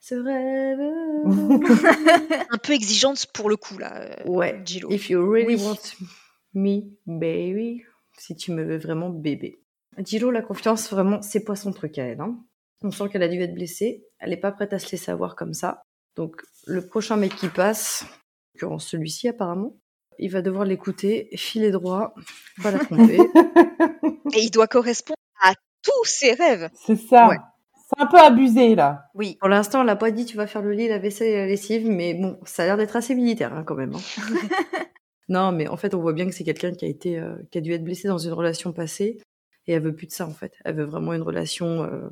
Ce 0.08 0.14
rêve. 0.14 0.78
Un 2.50 2.58
peu 2.58 2.72
exigeante 2.74 3.26
pour 3.34 3.48
le 3.50 3.56
coup 3.56 3.76
là. 3.76 4.02
euh, 4.02 4.28
ouais. 4.28 4.60
Gilo. 4.64 4.88
If 4.90 5.10
you 5.10 5.20
really 5.28 5.56
Oui. 5.56 5.62
want 5.64 6.06
me, 6.54 6.82
baby. 7.06 7.82
Si 8.16 8.36
tu 8.36 8.52
me 8.52 8.62
veux 8.62 8.78
vraiment, 8.78 9.10
bébé. 9.10 9.58
Gilo, 9.98 10.30
la 10.30 10.42
confiance, 10.42 10.88
vraiment, 10.90 11.22
c'est 11.22 11.44
pas 11.44 11.56
son 11.56 11.72
truc 11.72 11.98
à 11.98 12.04
elle. 12.04 12.20
Hein. 12.20 12.38
On 12.82 12.90
sent 12.92 13.08
qu'elle 13.10 13.24
a 13.24 13.28
dû 13.28 13.40
être 13.42 13.54
blessée. 13.54 14.04
Elle 14.20 14.32
est 14.32 14.36
pas 14.36 14.52
prête 14.52 14.72
à 14.72 14.78
se 14.78 14.92
laisser 14.92 15.10
avoir 15.10 15.34
comme 15.34 15.54
ça. 15.54 15.82
Donc, 16.14 16.40
le 16.66 16.86
prochain 16.86 17.16
mec 17.16 17.34
qui 17.34 17.48
passe, 17.48 18.04
en 18.04 18.06
l'occurrence 18.54 18.86
celui-ci 18.86 19.28
apparemment, 19.28 19.76
il 20.18 20.30
va 20.30 20.40
devoir 20.40 20.64
l'écouter, 20.64 21.28
filer 21.36 21.70
droit, 21.72 22.14
pas 22.62 22.70
la 22.70 22.78
tromper. 22.78 23.18
Et 24.34 24.40
il 24.40 24.50
doit 24.50 24.68
correspondre 24.68 25.16
à 25.42 25.52
tous 25.82 26.04
ses 26.04 26.32
rêves. 26.32 26.70
C'est 26.74 26.96
ça. 26.96 27.28
Ouais. 27.28 27.36
C'est 27.88 28.02
un 28.02 28.06
peu 28.06 28.18
abusé, 28.18 28.74
là. 28.74 29.04
Oui. 29.14 29.36
Pour 29.38 29.48
l'instant, 29.48 29.82
elle 29.82 29.88
a 29.88 29.96
pas 29.96 30.10
dit 30.10 30.24
tu 30.24 30.36
vas 30.36 30.46
faire 30.46 30.62
le 30.62 30.72
lit, 30.72 30.88
la 30.88 30.98
vaisselle 30.98 31.28
et 31.28 31.36
la 31.36 31.46
lessive, 31.46 31.88
mais 31.88 32.14
bon, 32.14 32.38
ça 32.44 32.64
a 32.64 32.66
l'air 32.66 32.76
d'être 32.76 32.96
assez 32.96 33.14
militaire 33.14 33.54
hein, 33.54 33.62
quand 33.64 33.76
même. 33.76 33.94
hein. 33.94 34.00
non, 35.28 35.52
mais 35.52 35.68
en 35.68 35.76
fait, 35.76 35.94
on 35.94 36.00
voit 36.00 36.12
bien 36.12 36.26
que 36.26 36.32
c'est 36.34 36.44
quelqu'un 36.44 36.72
qui 36.72 36.84
a 36.84 36.88
été, 36.88 37.18
euh, 37.18 37.36
qui 37.50 37.58
a 37.58 37.60
dû 37.60 37.72
être 37.72 37.84
blessé 37.84 38.08
dans 38.08 38.18
une 38.18 38.32
relation 38.32 38.72
passée, 38.72 39.20
et 39.66 39.72
elle 39.72 39.82
veut 39.82 39.94
plus 39.94 40.06
de 40.06 40.12
ça 40.12 40.26
en 40.26 40.32
fait. 40.32 40.52
Elle 40.64 40.76
veut 40.76 40.84
vraiment 40.84 41.12
une 41.12 41.22
relation 41.22 41.84
euh, 41.84 42.08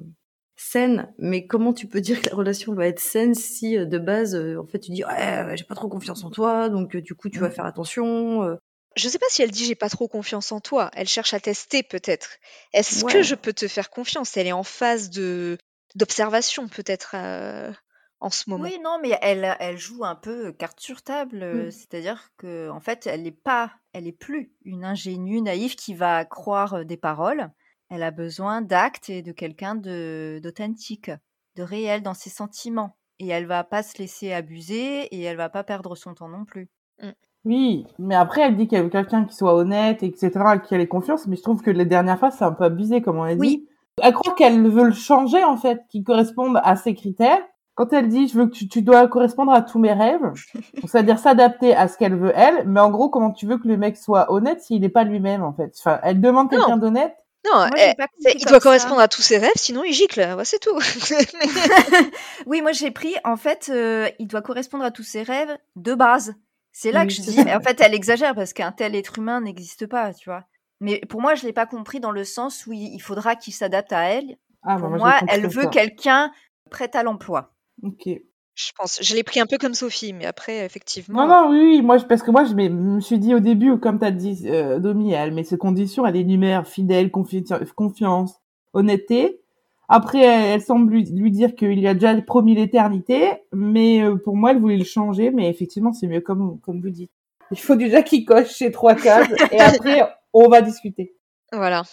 saine. 0.57 1.13
Mais 1.19 1.47
comment 1.47 1.73
tu 1.73 1.87
peux 1.89 2.01
dire 2.01 2.21
que 2.21 2.31
la 2.31 2.37
relation 2.37 2.75
va 2.75 2.87
être 2.87 3.01
saine 3.01 3.35
si 3.35 3.77
euh, 3.77 3.85
de 3.87 3.99
base, 3.99 4.35
euh, 4.35 4.61
en 4.61 4.67
fait, 4.67 4.79
tu 4.79 4.93
dis 4.93 5.05
ouais, 5.05 5.57
j'ai 5.57 5.65
pas 5.65 5.75
trop 5.75 5.89
confiance 5.89 6.25
en 6.25 6.31
toi, 6.31 6.69
donc 6.69 6.95
euh, 6.97 7.03
du 7.03 7.15
coup, 7.15 7.29
tu 7.29 7.41
vas 7.41 7.51
faire 7.51 7.67
attention. 7.67 8.57
Euh. 8.97 9.01
Je 9.01 9.09
sais 9.09 9.19
pas 9.19 9.27
si 9.29 9.43
elle 9.43 9.51
dit 9.51 9.65
j'ai 9.65 9.75
pas 9.75 9.89
trop 9.89 10.09
confiance 10.09 10.53
en 10.53 10.61
toi. 10.61 10.91
Elle 10.95 11.09
cherche 11.09 11.35
à 11.35 11.41
tester 11.41 11.83
peut-être. 11.83 12.39
Est-ce 12.73 13.05
que 13.05 13.23
je 13.23 13.35
peux 13.35 13.53
te 13.53 13.69
faire 13.69 13.91
confiance? 13.91 14.37
Elle 14.37 14.47
est 14.47 14.53
en 14.53 14.63
phase 14.63 15.11
de 15.11 15.59
d'observation 15.95 16.69
peut-être 16.69 17.13
euh, 17.15 17.73
en 18.21 18.31
ce 18.31 18.51
moment. 18.51 18.65
Oui, 18.65 18.79
non, 18.83 18.99
mais 19.01 19.17
elle, 19.23 19.57
elle 19.61 19.79
joue 19.79 20.05
un 20.05 20.17
peu 20.17 20.53
carte 20.53 20.81
sur 20.81 21.03
table, 21.03 21.43
euh, 21.43 21.67
Mm. 21.67 21.71
c'est-à-dire 21.71 22.31
que 22.37 22.69
en 22.71 22.81
fait, 22.81 23.07
elle 23.07 23.23
n'est 23.23 23.31
pas, 23.31 23.73
elle 23.93 24.07
est 24.07 24.13
plus 24.13 24.53
une 24.65 24.85
ingénue 24.85 25.41
naïve 25.41 25.77
qui 25.77 25.95
va 25.95 26.25
croire 26.25 26.75
euh, 26.75 26.85
des 26.85 26.97
paroles. 26.97 27.51
Elle 27.91 28.03
a 28.03 28.11
besoin 28.11 28.63
d'actes 28.63 29.09
et 29.11 29.23
de 29.23 29.31
quelqu'un 29.31 29.75
de 29.75 30.41
d'authentique, 30.43 31.11
de 31.55 31.63
réel 31.63 32.03
dans 32.03 32.15
ses 32.15 32.31
sentiments. 32.31 32.97
Et 33.21 33.29
elle 33.29 33.47
va 33.47 33.63
pas 33.63 33.85
se 33.85 33.99
laisser 33.99 34.33
abuser 34.33 35.03
et 35.15 35.23
elle 35.23 35.37
va 35.37 35.49
pas 35.49 35.63
perdre 35.63 35.95
son 35.95 36.15
temps 36.15 36.29
non 36.29 36.45
plus. 36.45 36.69
Oui, 37.45 37.87
mais 37.99 38.15
après, 38.15 38.43
elle 38.43 38.57
dit 38.57 38.69
qu'elle 38.69 38.85
veut 38.85 38.89
quelqu'un 38.89 39.25
qui 39.25 39.35
soit 39.35 39.55
honnête, 39.55 40.03
etc., 40.03 40.31
à 40.37 40.59
qui 40.59 40.75
elle 40.75 40.81
ait 40.81 40.89
confiance, 40.89 41.27
mais 41.27 41.37
je 41.37 41.43
trouve 41.43 41.61
que 41.63 41.71
les 41.71 41.85
dernières 41.85 42.19
fois, 42.19 42.31
c'est 42.31 42.45
un 42.45 42.53
peu 42.53 42.65
abusé, 42.65 43.03
comme 43.03 43.19
on 43.19 43.25
a 43.25 43.35
dit. 43.35 43.41
Oui. 43.41 43.69
Elle 44.03 44.13
croit 44.13 44.35
qu'elle 44.35 44.69
veut 44.69 44.85
le 44.85 44.93
changer, 44.93 45.45
en 45.45 45.57
fait, 45.57 45.83
qui 45.89 46.03
corresponde 46.03 46.59
à 46.65 46.77
ses 46.77 46.95
critères. 46.95 47.41
Quand 47.75 47.93
elle 47.93 48.09
dit, 48.09 48.29
je 48.29 48.39
veux 48.39 48.47
que 48.47 48.53
tu, 48.53 48.69
tu 48.69 48.83
dois 48.83 49.07
correspondre 49.09 49.53
à 49.53 49.61
tous 49.61 49.79
mes 49.79 49.93
rêves, 49.93 50.33
c'est-à-dire 50.87 51.19
s'adapter 51.19 51.75
à 51.77 51.89
ce 51.89 51.99
qu'elle 51.99 52.17
veut, 52.17 52.33
elle, 52.35 52.67
mais 52.67 52.81
en 52.81 52.91
gros, 52.91 53.09
comment 53.09 53.31
tu 53.31 53.47
veux 53.47 53.59
que 53.59 53.69
le 53.69 53.77
mec 53.77 53.97
soit 53.97 54.33
honnête 54.33 54.63
s'il 54.63 54.81
n'est 54.81 54.89
pas 54.89 55.05
lui-même, 55.05 55.43
en 55.43 55.53
fait? 55.53 55.75
Enfin, 55.79 55.99
elle 56.03 56.21
demande 56.21 56.51
quelqu'un 56.51 56.77
d'honnête. 56.77 57.15
Non, 57.47 57.59
Moi, 57.59 57.69
eh, 57.77 57.93
il 58.37 58.47
doit 58.47 58.55
ça. 58.55 58.61
correspondre 58.61 59.01
à 59.01 59.09
tous 59.09 59.21
ses 59.21 59.37
rêves, 59.37 59.53
sinon 59.57 59.85
il 59.85 59.93
gicle. 59.93 60.21
Ouais, 60.35 60.45
c'est 60.47 60.59
tout. 60.59 60.79
Oui, 62.47 62.63
moi 62.63 62.73
j'ai 62.73 62.91
pris, 62.91 63.15
en 63.23 63.37
fait, 63.37 63.71
euh, 63.71 64.09
il 64.19 64.29
doit 64.29 64.41
correspondre 64.41 64.83
à 64.85 64.91
tous 64.91 65.03
ses 65.03 65.23
rêves 65.23 65.55
de 65.77 65.95
base. 65.95 66.35
C'est 66.77 66.91
là 66.91 67.03
Oui, 67.03 67.07
que 67.07 67.13
je 67.13 67.23
dis, 67.23 67.33
ça. 67.33 67.45
mais 67.45 67.55
en 67.55 67.61
fait, 67.61 67.81
elle 67.81 67.95
exagère 67.95 68.35
parce 68.35 68.53
qu'un 68.53 68.73
tel 68.73 68.97
être 68.97 69.19
humain 69.19 69.41
n'existe 69.41 69.87
pas, 69.87 70.13
tu 70.13 70.29
vois. 70.29 70.45
Mais 70.81 71.01
pour 71.09 71.21
moi, 71.23 71.37
je 71.37 71.47
l'ai 71.47 71.53
pas 71.53 71.67
compris 71.67 72.01
dans 72.01 72.11
le 72.11 72.25
sens 72.25 72.67
où 72.67 72.73
il 72.73 72.93
il 72.93 72.99
faudra 73.01 73.37
qu'il 73.37 73.55
s'adapte 73.55 73.93
à 73.93 74.03
elle. 74.11 74.37
Ah, 74.65 74.77
Pour 74.77 74.89
bah, 74.91 74.97
moi, 74.99 75.13
j'ai 75.15 75.21
compris 75.21 75.37
elle 75.37 75.47
veut 75.49 75.69
quelqu'un 75.69 76.33
prêt 76.71 76.91
à 76.95 77.05
l'emploi. 77.05 77.55
Ok. 77.85 78.09
je 78.57 78.73
pense. 78.77 78.99
Je 79.01 79.15
l'ai 79.15 79.23
pris 79.23 79.39
un 79.39 79.47
peu 79.47 79.57
comme 79.57 79.75
Sophie, 79.75 80.13
mais 80.13 80.27
après, 80.27 80.65
effectivement. 80.65 81.27
Non, 81.27 81.29
non, 81.29 81.51
oui, 81.51 81.59
oui, 81.77 81.83
moi, 81.83 81.99
parce 82.09 82.23
que 82.25 82.33
moi, 82.33 82.45
je 82.45 82.55
me 82.55 83.01
suis 83.01 83.21
dit 83.21 83.35
au 83.35 83.41
début, 83.41 83.79
comme 83.79 84.01
t'as 84.01 84.11
dit, 84.11 84.43
euh, 84.49 84.81
Domi, 84.81 85.13
elle 85.13 85.33
met 85.33 85.45
ses 85.45 85.59
conditions, 85.59 86.05
elle 86.07 86.17
énumère 86.17 86.67
fidèle, 86.67 87.09
confi- 87.09 87.45
confiance, 87.75 88.35
honnêteté. 88.73 89.41
Après, 89.97 90.19
elle, 90.19 90.61
semble 90.61 90.93
lui, 90.93 91.05
lui 91.05 91.31
dire 91.31 91.55
qu'il 91.55 91.69
lui 91.69 91.87
a 91.87 91.95
déjà 91.95 92.21
promis 92.21 92.57
l'éternité, 92.57 93.31
mais 93.53 94.03
euh, 94.03 94.17
pour 94.17 94.35
moi, 94.37 94.51
elle 94.51 94.59
voulait 94.59 94.77
le 94.77 94.85
changer, 94.85 95.31
mais 95.31 95.49
effectivement, 95.49 95.93
c'est 95.93 96.09
mieux 96.09 96.21
comme, 96.21 96.59
comme 96.63 96.81
vous 96.81 96.91
dites. 96.91 97.13
Il 97.53 97.61
faut 97.61 97.77
déjà 97.77 98.03
qu'il 98.03 98.25
coche 98.25 98.51
ces 98.51 98.73
trois 98.73 98.97
cases, 98.97 99.29
et 99.53 99.61
après, 99.61 100.03
on 100.33 100.49
va 100.49 100.63
discuter. 100.63 101.15
Voilà. 101.53 101.85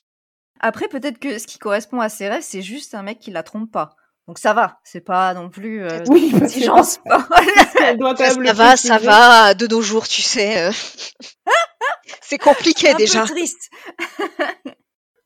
Après, 0.60 0.88
peut-être 0.88 1.20
que 1.20 1.38
ce 1.38 1.46
qui 1.46 1.60
correspond 1.60 2.00
à 2.00 2.10
ses 2.10 2.28
rêves, 2.28 2.42
c'est 2.42 2.64
juste 2.64 2.96
un 2.96 3.04
mec 3.04 3.20
qui 3.20 3.30
la 3.30 3.44
trompe 3.44 3.70
pas. 3.72 3.96
Donc 4.28 4.40
ça 4.40 4.56
va, 4.56 4.80
c'est 4.84 5.02
pas 5.02 5.36
non 5.36 5.52
plus 5.52 5.84
euh, 5.84 6.00
Oui, 6.08 6.34
exigence. 6.42 7.02
Quand 7.06 8.18
Ça, 8.18 8.54
va, 8.54 8.78
ça 8.78 8.98
va. 8.98 9.54
De 9.54 9.68
nos 9.68 9.84
jours, 9.84 10.08
tu 10.08 10.24
sais. 10.24 10.70
euh, 10.70 10.72
c'est 12.22 12.40
compliqué 12.40 12.90
un 12.90 12.96
déjà. 12.96 13.22
peu 13.22 13.28
triste. 13.28 13.70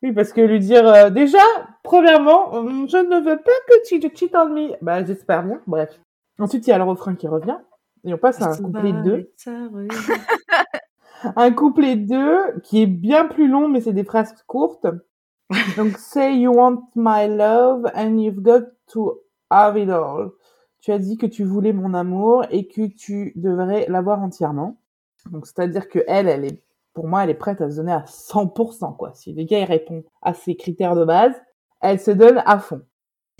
Oui, 0.03 0.11
parce 0.11 0.33
que 0.33 0.41
lui 0.41 0.59
dire, 0.59 0.87
euh, 0.87 1.09
déjà, 1.09 1.39
premièrement, 1.83 2.53
hum, 2.53 2.87
je 2.89 2.97
ne 2.97 3.23
veux 3.23 3.37
pas 3.37 3.51
que 3.67 3.87
tu 3.87 3.99
te 3.99 4.15
cheat 4.15 4.35
on 4.35 4.49
me. 4.49 4.71
Bah, 4.81 5.03
j'espère 5.03 5.43
bien, 5.43 5.61
bref. 5.67 5.99
Ensuite, 6.39 6.67
il 6.67 6.69
y 6.69 6.73
a 6.73 6.77
le 6.77 6.83
refrain 6.83 7.15
qui 7.15 7.27
revient. 7.27 7.57
Et 8.03 8.13
on 8.13 8.17
passe 8.17 8.41
à 8.41 8.51
un 8.51 8.57
couplet 8.57 8.93
2. 8.93 9.31
Un 11.35 11.51
couplet 11.51 11.95
2 11.95 12.59
qui 12.61 12.83
est 12.83 12.87
bien 12.87 13.25
plus 13.25 13.47
long, 13.47 13.67
mais 13.67 13.81
c'est 13.81 13.93
des 13.93 14.03
phrases 14.03 14.35
courtes. 14.45 14.85
Donc, 15.77 15.97
say 15.97 16.35
you 16.35 16.51
want 16.53 16.83
my 16.95 17.27
love 17.27 17.89
and 17.95 18.19
you've 18.19 18.41
got 18.41 18.63
to 18.87 19.21
have 19.49 19.77
it 19.77 19.89
all. 19.89 20.31
Tu 20.81 20.91
as 20.91 20.99
dit 20.99 21.17
que 21.17 21.25
tu 21.25 21.43
voulais 21.43 21.73
mon 21.73 21.95
amour 21.95 22.45
et 22.51 22.67
que 22.67 22.85
tu 22.85 23.31
devrais 23.35 23.87
l'avoir 23.89 24.21
entièrement. 24.21 24.77
Donc, 25.31 25.47
c'est-à-dire 25.47 25.89
que 25.89 25.99
elle, 26.07 26.27
elle 26.27 26.45
est, 26.45 26.61
pour 26.95 27.07
moi, 27.07 27.23
elle 27.23 27.29
est 27.29 27.35
prête 27.35 27.61
à 27.61 27.69
se 27.69 27.75
donner 27.75 27.91
à 27.91 28.05
100%, 28.07 28.95
quoi. 28.95 29.13
Si 29.13 29.33
le 29.33 29.43
gars, 29.43 29.59
il 29.59 29.65
répond 29.65 30.03
à 30.21 30.33
ses 30.33 30.55
critères 30.55 30.95
de 30.95 31.05
base, 31.05 31.33
elle 31.81 31.99
se 31.99 32.09
donne 32.09 32.41
à 32.45 32.57
fond. 32.57 32.81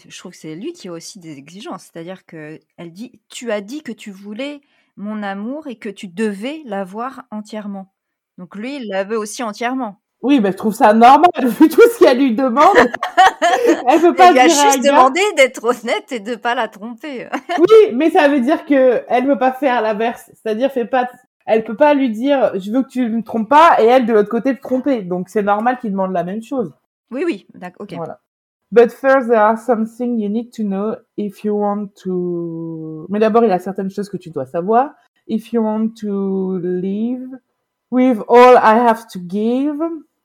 Je 0.06 0.20
trouve 0.20 0.34
que 0.34 0.38
c'est 0.38 0.56
lui 0.56 0.74
qui 0.74 0.90
a 0.90 0.92
aussi 0.92 1.20
des 1.20 1.38
exigences, 1.38 1.90
c'est-à-dire 1.92 2.26
que 2.26 2.60
elle 2.78 2.92
dit 2.92 3.22
tu 3.30 3.52
as 3.52 3.62
dit 3.62 3.82
que 3.82 3.94
tu 3.94 4.12
voulais 4.12 4.60
mon 4.98 5.24
amour 5.24 5.68
et 5.68 5.78
que 5.78 5.88
tu 5.88 6.10
devais 6.10 6.62
l'avoir 6.66 7.24
entièrement. 7.32 7.94
Donc 8.38 8.58
lui, 8.58 8.76
il 8.76 8.90
la 8.90 9.06
veut 9.06 9.18
aussi 9.18 9.42
entièrement. 9.42 10.02
Oui, 10.22 10.42
ben, 10.42 10.52
je 10.52 10.58
trouve 10.58 10.74
ça 10.74 10.94
normal, 10.94 11.30
vu 11.44 11.70
tout 11.70 11.82
ce 11.94 12.00
qu'elle 12.00 12.18
lui 12.18 12.36
demande. 12.36 12.76
elle 13.88 14.02
peut 14.02 14.14
pas 14.16 14.30
Elle 14.30 14.34
lui 14.34 14.40
a 14.40 14.48
dire 14.48 14.72
juste 14.72 14.84
demandé 14.84 15.22
d'être 15.38 15.64
honnête 15.64 16.12
et 16.12 16.20
de 16.20 16.36
pas 16.36 16.56
la 16.56 16.68
tromper. 16.68 17.30
Oui, 17.58 17.94
mais 17.94 18.10
ça 18.10 18.28
veut 18.28 18.42
dire 18.42 18.66
que 18.66 19.04
elle 19.08 19.26
veut 19.26 19.38
pas 19.38 19.54
faire 19.54 19.82
l'inverse. 19.82 20.30
C'est-à-dire, 20.34 20.72
fait 20.72 20.86
pas, 20.86 21.08
elle 21.46 21.64
peut 21.64 21.75
pas 21.75 21.94
lui 21.94 22.10
dire, 22.10 22.52
je 22.60 22.72
veux 22.72 22.84
que 22.84 22.90
tu 22.90 23.08
me 23.10 23.24
trompes 23.24 23.50
pas, 23.50 23.82
et 23.82 23.86
elle 23.86 24.06
de 24.06 24.14
l'autre 24.14 24.30
côté 24.30 24.56
te 24.56 24.62
tromper. 24.62 25.04
Donc 25.04 25.30
c'est 25.30 25.44
normal 25.44 25.80
qu'il 25.80 25.92
demande 25.92 26.12
la 26.12 26.24
même 26.24 26.42
chose. 26.42 26.74
Oui, 27.12 27.24
oui, 27.25 27.48
d'accord, 27.54 27.86
ok. 27.86 27.94
Voilà. 27.96 28.20
But 28.72 28.92
first, 28.92 29.28
there 29.28 29.40
are 29.40 29.58
some 29.58 29.86
things 29.86 30.20
you 30.20 30.28
need 30.28 30.52
to 30.54 30.64
know 30.64 30.96
if 31.18 31.44
you 31.44 31.54
want 31.56 31.90
to. 32.04 33.06
Mais 33.10 33.20
d'abord, 33.20 33.44
il 33.44 33.50
y 33.50 33.54
a 33.54 33.60
certaines 33.60 33.92
choses 33.92 34.10
que 34.10 34.18
tu 34.18 34.32
dois 34.32 34.48
savoir. 34.48 34.96
If 35.28 35.54
you 35.54 35.62
want 35.62 35.94
to 36.02 36.58
live 36.58 37.30
with 37.92 38.20
all 38.28 38.58
I 38.58 38.75
have 38.88 39.08
to 39.14 39.20
give, 39.20 39.82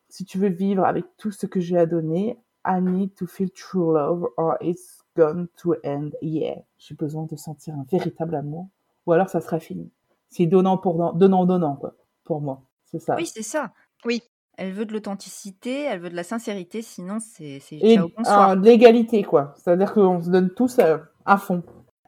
si 0.09 0.25
tu 0.25 0.39
veux 0.39 0.49
vivre 0.49 0.85
avec 0.85 1.05
tout 1.19 1.31
ce 1.31 1.47
que 1.47 1.61
j'ai 1.61 1.77
à 1.79 1.87
donner, 1.87 2.39
I 2.67 2.81
need 2.81 3.15
to 3.15 3.27
feel 3.27 3.50
true 3.50 3.93
love 3.93 4.27
or 4.37 4.57
it's 4.61 5.03
going 5.17 5.47
to 5.59 5.75
end. 5.85 6.11
Yeah. 6.23 6.62
J'ai 6.79 6.95
besoin 6.95 7.27
de 7.31 7.37
sentir 7.37 7.75
un 7.75 7.85
véritable 7.91 8.35
amour, 8.35 8.69
ou 9.07 9.12
alors 9.12 9.29
ça 9.29 9.41
sera 9.41 9.61
fini. 9.61 9.91
C'est 10.31 10.47
donnant 10.47 10.79
pour 10.79 10.95
donnant, 10.95 11.13
donnant, 11.15 11.45
donnant, 11.47 11.77
quoi. 11.77 11.95
Pour 12.25 12.41
moi. 12.41 12.63
C'est 12.87 13.01
ça. 13.01 13.17
Oui, 13.17 13.27
c'est 13.27 13.43
ça. 13.43 13.73
Oui. 14.05 14.23
Elle 14.57 14.73
veut 14.73 14.85
de 14.85 14.93
l'authenticité, 14.93 15.83
elle 15.85 16.01
veut 16.01 16.11
de 16.11 16.17
la 16.17 16.23
sincérité, 16.25 16.83
sinon 16.83 17.19
c'est 17.19 17.61
c'est 17.61 17.79
bonsoir. 18.17 18.57
de 18.57 18.65
l'égalité, 18.65 19.23
quoi. 19.23 19.55
C'est-à-dire 19.57 19.93
qu'on 19.95 20.23
se 20.23 20.29
donne 20.29 20.51
tous 20.51 20.79
euh, 20.81 20.99
à 21.25 21.39
fond. 21.39 21.63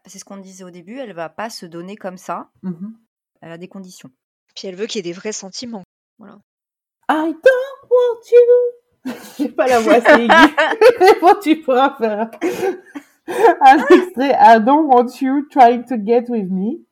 C'est 0.05 0.19
ce 0.19 0.25
qu'on 0.25 0.37
disait 0.37 0.65
au 0.65 0.71
début, 0.71 0.99
elle 0.99 1.15
va 1.15 1.29
pas 1.31 1.49
se 1.49 1.65
donner 1.65 1.97
comme 1.97 2.19
ça, 2.19 2.51
Mhm. 2.63 2.95
elle 3.41 3.53
a 3.53 3.59
des 3.59 3.69
conditions. 3.69 4.11
Puis 4.55 4.69
elle 4.69 4.75
veut 4.75 4.87
qu'il 4.87 4.99
y 4.99 5.09
ait 5.09 5.11
des 5.13 5.17
vrais 5.19 5.33
sentiments. 5.33 5.83
I 6.21 7.33
don't 7.33 7.91
want 7.91 8.21
you. 8.31 9.05
J'ai 9.39 9.49
pas 9.49 9.67
la 9.67 9.81
voix 9.81 9.95
assez 9.95 10.25
aiguë. 10.25 11.21
Bon, 11.21 11.35
tu 11.43 11.61
pourras 11.63 11.97
faire? 11.97 12.31
Un 13.27 13.79
extrait. 13.97 14.37
I 14.39 14.61
don't 14.61 14.87
want 14.93 15.21
you 15.23 15.49
trying 15.51 15.85
to 15.85 15.97
get 15.97 16.29
with 16.29 16.51
me. 16.51 16.85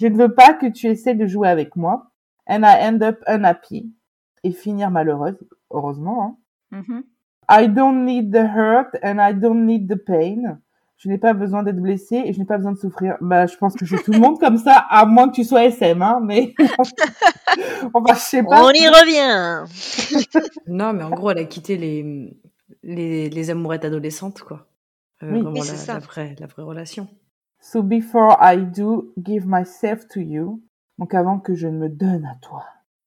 Je 0.00 0.06
ne 0.06 0.16
veux 0.16 0.32
pas 0.34 0.54
que 0.54 0.66
tu 0.66 0.86
essaies 0.86 1.14
de 1.14 1.26
jouer 1.26 1.48
avec 1.48 1.76
moi. 1.76 2.10
And 2.48 2.62
I 2.64 2.88
end 2.88 3.02
up 3.02 3.18
unhappy. 3.26 3.92
Et 4.42 4.52
finir 4.52 4.90
malheureuse, 4.90 5.36
heureusement. 5.70 6.38
Hein. 6.72 6.82
Mhm. 6.88 7.04
I 7.50 7.68
don't 7.68 8.04
need 8.04 8.32
the 8.32 8.44
hurt 8.56 8.96
and 9.02 9.18
I 9.20 9.34
don't 9.34 9.66
need 9.66 9.88
the 9.88 9.96
pain. 9.96 10.58
Je 10.96 11.08
n'ai 11.08 11.18
pas 11.18 11.32
besoin 11.34 11.62
d'être 11.62 11.80
blessée 11.80 12.22
et 12.26 12.32
je 12.32 12.38
n'ai 12.38 12.44
pas 12.44 12.56
besoin 12.58 12.72
de 12.72 12.78
souffrir. 12.78 13.16
Bah, 13.20 13.46
je 13.46 13.56
pense 13.56 13.74
que 13.74 13.84
c'est 13.86 14.02
tout 14.02 14.12
le 14.12 14.18
monde 14.18 14.38
comme 14.38 14.56
ça, 14.58 14.74
à 14.88 15.04
moins 15.06 15.28
que 15.28 15.34
tu 15.34 15.44
sois 15.44 15.64
SM, 15.64 16.00
hein, 16.02 16.20
mais 16.22 16.54
enfin, 17.94 18.14
je 18.14 18.18
sais 18.20 18.42
pas. 18.42 18.64
On 18.64 18.70
y 18.70 18.86
revient. 18.86 19.66
Non, 20.66 20.92
mais 20.92 21.02
en 21.02 21.10
gros, 21.10 21.30
elle 21.30 21.38
a 21.38 21.44
quitté 21.44 21.76
les, 21.76 22.36
les, 22.82 23.28
les 23.30 23.50
amourettes 23.50 23.84
adolescentes, 23.84 24.40
quoi. 24.42 24.66
Euh, 25.22 25.26
Oui. 25.32 25.40
vraiment 25.40 25.50
Oui, 25.52 25.58
la, 25.60 25.64
c'est 25.64 25.76
ça. 25.76 25.94
la 25.94 25.98
vraie, 26.00 26.36
la 26.38 26.46
vraie 26.46 26.62
relation. 26.62 27.08
So 27.60 27.82
before 27.82 28.36
I 28.40 28.56
do 28.56 29.12
give 29.22 29.46
myself 29.46 30.06
to 30.08 30.20
you, 30.20 30.62
donc 30.98 31.14
avant 31.14 31.38
que 31.38 31.54
je 31.54 31.68
ne 31.68 31.78
me 31.78 31.88
donne 31.88 32.24
à 32.24 32.36
toi, 32.40 32.64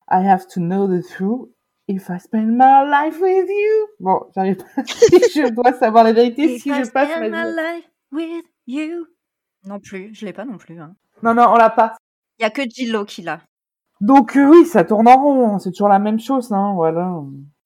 I 0.10 0.26
have 0.28 0.46
to 0.54 0.60
know 0.60 0.88
the 0.88 1.04
truth. 1.06 1.50
If 1.86 2.10
I 2.10 2.18
spend 2.18 2.56
my 2.58 2.86
life 2.90 3.20
with 3.20 3.50
you. 3.50 3.88
Bon, 4.00 4.22
j'arrive 4.34 4.56
pas. 4.58 4.84
si 4.86 5.42
je 5.42 5.50
dois 5.54 5.74
savoir 5.74 6.06
la 6.06 6.14
vérité, 6.14 6.58
si 6.58 6.70
je 6.74 6.90
passe 6.90 7.10
spend 7.10 7.30
ma 7.30 7.44
my 7.44 7.50
vie. 7.50 7.56
life 7.58 7.90
with 8.14 8.46
you. 8.68 9.06
Non 9.66 9.80
plus, 9.82 10.14
je 10.14 10.26
l'ai 10.26 10.32
pas 10.32 10.46
non 10.46 10.58
plus. 10.58 10.80
hein. 10.80 10.96
Non, 11.24 11.34
non, 11.34 11.48
on 11.50 11.56
l'a 11.56 11.70
pas. 11.70 11.98
Il 12.40 12.44
y 12.44 12.46
a 12.46 12.50
que 12.52 12.62
Gillo 12.62 13.04
qui 13.04 13.22
l'a. 13.22 13.42
Donc 14.00 14.38
euh, 14.38 14.46
oui, 14.48 14.66
ça 14.66 14.86
tourne 14.86 15.08
en 15.10 15.16
rond. 15.22 15.60
C'est 15.60 15.72
toujours 15.72 15.90
la 15.90 16.00
même 16.00 16.20
chose, 16.20 16.54
hein, 16.54 16.72
voilà. 16.74 17.14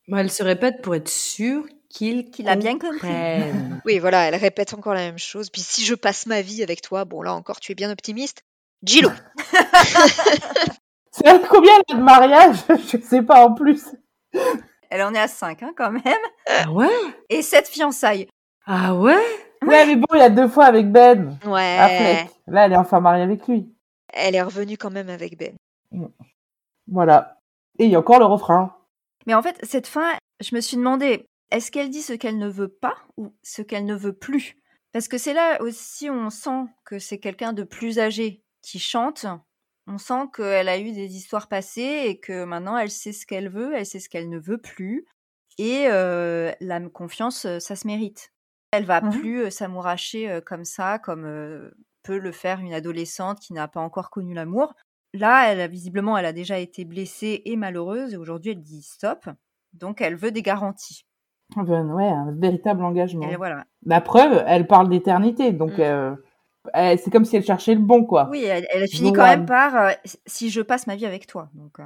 Bah, 0.08 0.22
elle 0.22 0.32
se 0.32 0.42
répète 0.44 0.82
pour 0.82 0.96
être 0.96 1.10
sûre 1.10 1.66
qu'il 1.90 2.30
Qu'il 2.32 2.50
a 2.50 2.56
bien 2.56 2.78
compris. 2.78 3.08
Oui, 3.86 4.00
voilà, 4.00 4.28
elle 4.28 4.36
répète 4.36 4.74
encore 4.74 4.94
la 4.94 5.02
même 5.02 5.18
chose. 5.18 5.50
Puis 5.50 5.62
si 5.62 5.86
je 5.86 5.96
passe 5.96 6.26
ma 6.26 6.42
vie 6.42 6.62
avec 6.64 6.82
toi, 6.82 7.06
bon 7.06 7.22
là 7.22 7.34
encore, 7.34 7.60
tu 7.60 7.72
es 7.72 7.76
bien 7.76 7.92
optimiste. 7.92 8.44
Gilo. 8.84 9.10
C'est 11.12 11.28
à 11.28 11.40
combien 11.40 11.74
elle 11.76 11.96
a 11.96 12.00
de 12.00 12.04
mariage 12.04 12.58
Je 12.92 12.98
sais 13.02 13.22
pas 13.24 13.46
en 13.46 13.54
plus. 13.54 13.86
Elle 14.90 15.02
en 15.02 15.14
est 15.14 15.20
à 15.20 15.28
5 15.28 15.64
hein, 15.64 15.74
quand 15.76 15.92
même. 15.92 16.04
ah 16.48 16.72
ouais? 16.72 16.90
Et 17.30 17.42
7 17.42 17.68
fiançailles. 17.68 18.28
Ah 18.66 18.94
ouais? 18.94 19.16
Ouais, 19.66 19.86
mais 19.86 19.96
bon, 19.96 20.08
il 20.14 20.20
y 20.20 20.22
a 20.22 20.30
deux 20.30 20.48
fois 20.48 20.66
avec 20.66 20.92
Ben. 20.92 21.38
Ouais. 21.46 21.78
Affleck. 21.80 22.30
Là, 22.48 22.66
elle 22.66 22.74
est 22.74 22.78
enfin 22.78 23.00
mariée 23.00 23.24
avec 23.24 23.48
lui. 23.48 23.74
Elle 24.14 24.36
est 24.36 24.42
revenue 24.42 24.78
quand 24.78 24.92
même 24.92 25.10
avec 25.10 25.38
Ben. 25.38 25.56
Voilà. 26.88 27.40
Et 27.80 27.86
il 27.86 27.92
y 27.92 27.96
a 27.96 28.00
encore 28.00 28.20
le 28.20 28.26
refrain. 28.26 28.76
Mais 29.26 29.34
en 29.34 29.42
fait, 29.42 29.58
cette 29.64 29.88
fin, 29.88 30.14
je 30.42 30.56
me 30.56 30.62
suis 30.62 30.78
demandé, 30.78 31.26
est-ce 31.52 31.72
qu'elle 31.72 31.90
dit 31.90 32.02
ce 32.02 32.14
qu'elle 32.14 32.38
ne 32.38 32.48
veut 32.50 32.68
pas 32.70 32.96
ou 33.18 33.36
ce 33.44 33.62
qu'elle 33.62 33.86
ne 33.86 33.96
veut 33.96 34.14
plus? 34.18 34.58
Parce 34.92 35.08
que 35.08 35.18
c'est 35.18 35.34
là 35.34 35.62
aussi 35.62 36.10
où 36.10 36.14
on 36.14 36.30
sent 36.30 36.66
que 36.86 37.00
c'est 37.00 37.20
quelqu'un 37.20 37.54
de 37.54 37.64
plus 37.64 38.00
âgé 38.00 38.44
qui 38.62 38.80
chante. 38.80 39.26
On 39.88 39.98
sent 39.98 40.26
qu'elle 40.36 40.70
a 40.70 40.78
eu 40.80 40.92
des 40.92 41.16
histoires 41.16 41.48
passées 41.48 42.04
et 42.08 42.20
que 42.20 42.44
maintenant 42.44 42.78
elle 42.78 42.92
sait 42.92 43.14
ce 43.14 43.26
qu'elle 43.26 43.50
veut, 43.50 43.74
elle 43.76 43.86
sait 43.86 44.00
ce 44.00 44.10
qu'elle 44.10 44.30
ne 44.30 44.40
veut 44.40 44.58
plus. 44.58 45.06
Et 45.58 45.88
euh, 45.88 46.52
la 46.62 46.80
confiance, 46.90 47.46
euh, 47.46 47.60
ça 47.60 47.76
se 47.76 47.88
mérite. 47.88 48.34
Elle 48.72 48.86
va 48.86 49.02
Mhm. 49.02 49.12
plus 49.12 49.40
euh, 49.46 49.50
s'amouracher 49.50 50.40
comme 50.46 50.66
ça, 50.66 51.00
comme 51.00 51.26
euh, 51.26 51.72
peut 52.04 52.18
le 52.20 52.32
faire 52.32 52.60
une 52.60 52.74
adolescente 52.74 53.40
qui 53.40 53.54
n'a 53.54 53.68
pas 53.68 53.80
encore 53.82 54.10
connu 54.12 54.34
l'amour. 54.34 54.74
Là, 55.14 55.52
elle 55.52 55.62
a 55.62 55.68
visiblement, 55.68 56.18
elle 56.18 56.26
a 56.26 56.34
déjà 56.34 56.60
été 56.60 56.86
blessée 56.86 57.42
et 57.46 57.56
malheureuse, 57.56 58.14
et 58.14 58.18
aujourd'hui, 58.18 58.52
elle 58.52 58.62
dit 58.62 58.84
stop. 58.84 59.28
Donc, 59.74 60.02
elle 60.02 60.16
veut 60.16 60.32
des 60.32 60.42
garanties. 60.44 61.07
Ben, 61.56 61.90
ouais, 61.92 62.08
un 62.08 62.32
véritable 62.34 62.84
engagement. 62.84 63.30
Et 63.30 63.36
voilà. 63.36 63.66
La 63.86 64.02
preuve, 64.02 64.44
elle 64.48 64.68
parle 64.68 64.90
d'éternité, 64.90 65.54
donc 65.54 65.78
Mm. 65.78 65.82
euh, 65.82 66.16
c'est 66.98 67.10
comme 67.12 67.24
si 67.26 67.38
elle 67.38 67.44
cherchait 67.46 67.74
le 67.74 67.80
bon, 67.82 68.04
quoi. 68.04 68.28
Oui, 68.30 68.44
elle, 68.44 68.68
elle 68.74 68.88
finit 68.88 69.10
Bon, 69.12 69.16
quand 69.18 69.26
même 69.26 69.46
par 69.46 69.76
euh, 69.76 69.92
si 70.26 70.50
je 70.50 70.62
passe 70.62 70.88
ma 70.88 70.96
vie 70.96 71.06
avec 71.06 71.26
toi. 71.28 71.50
Donc, 71.54 71.80
euh, 71.80 71.86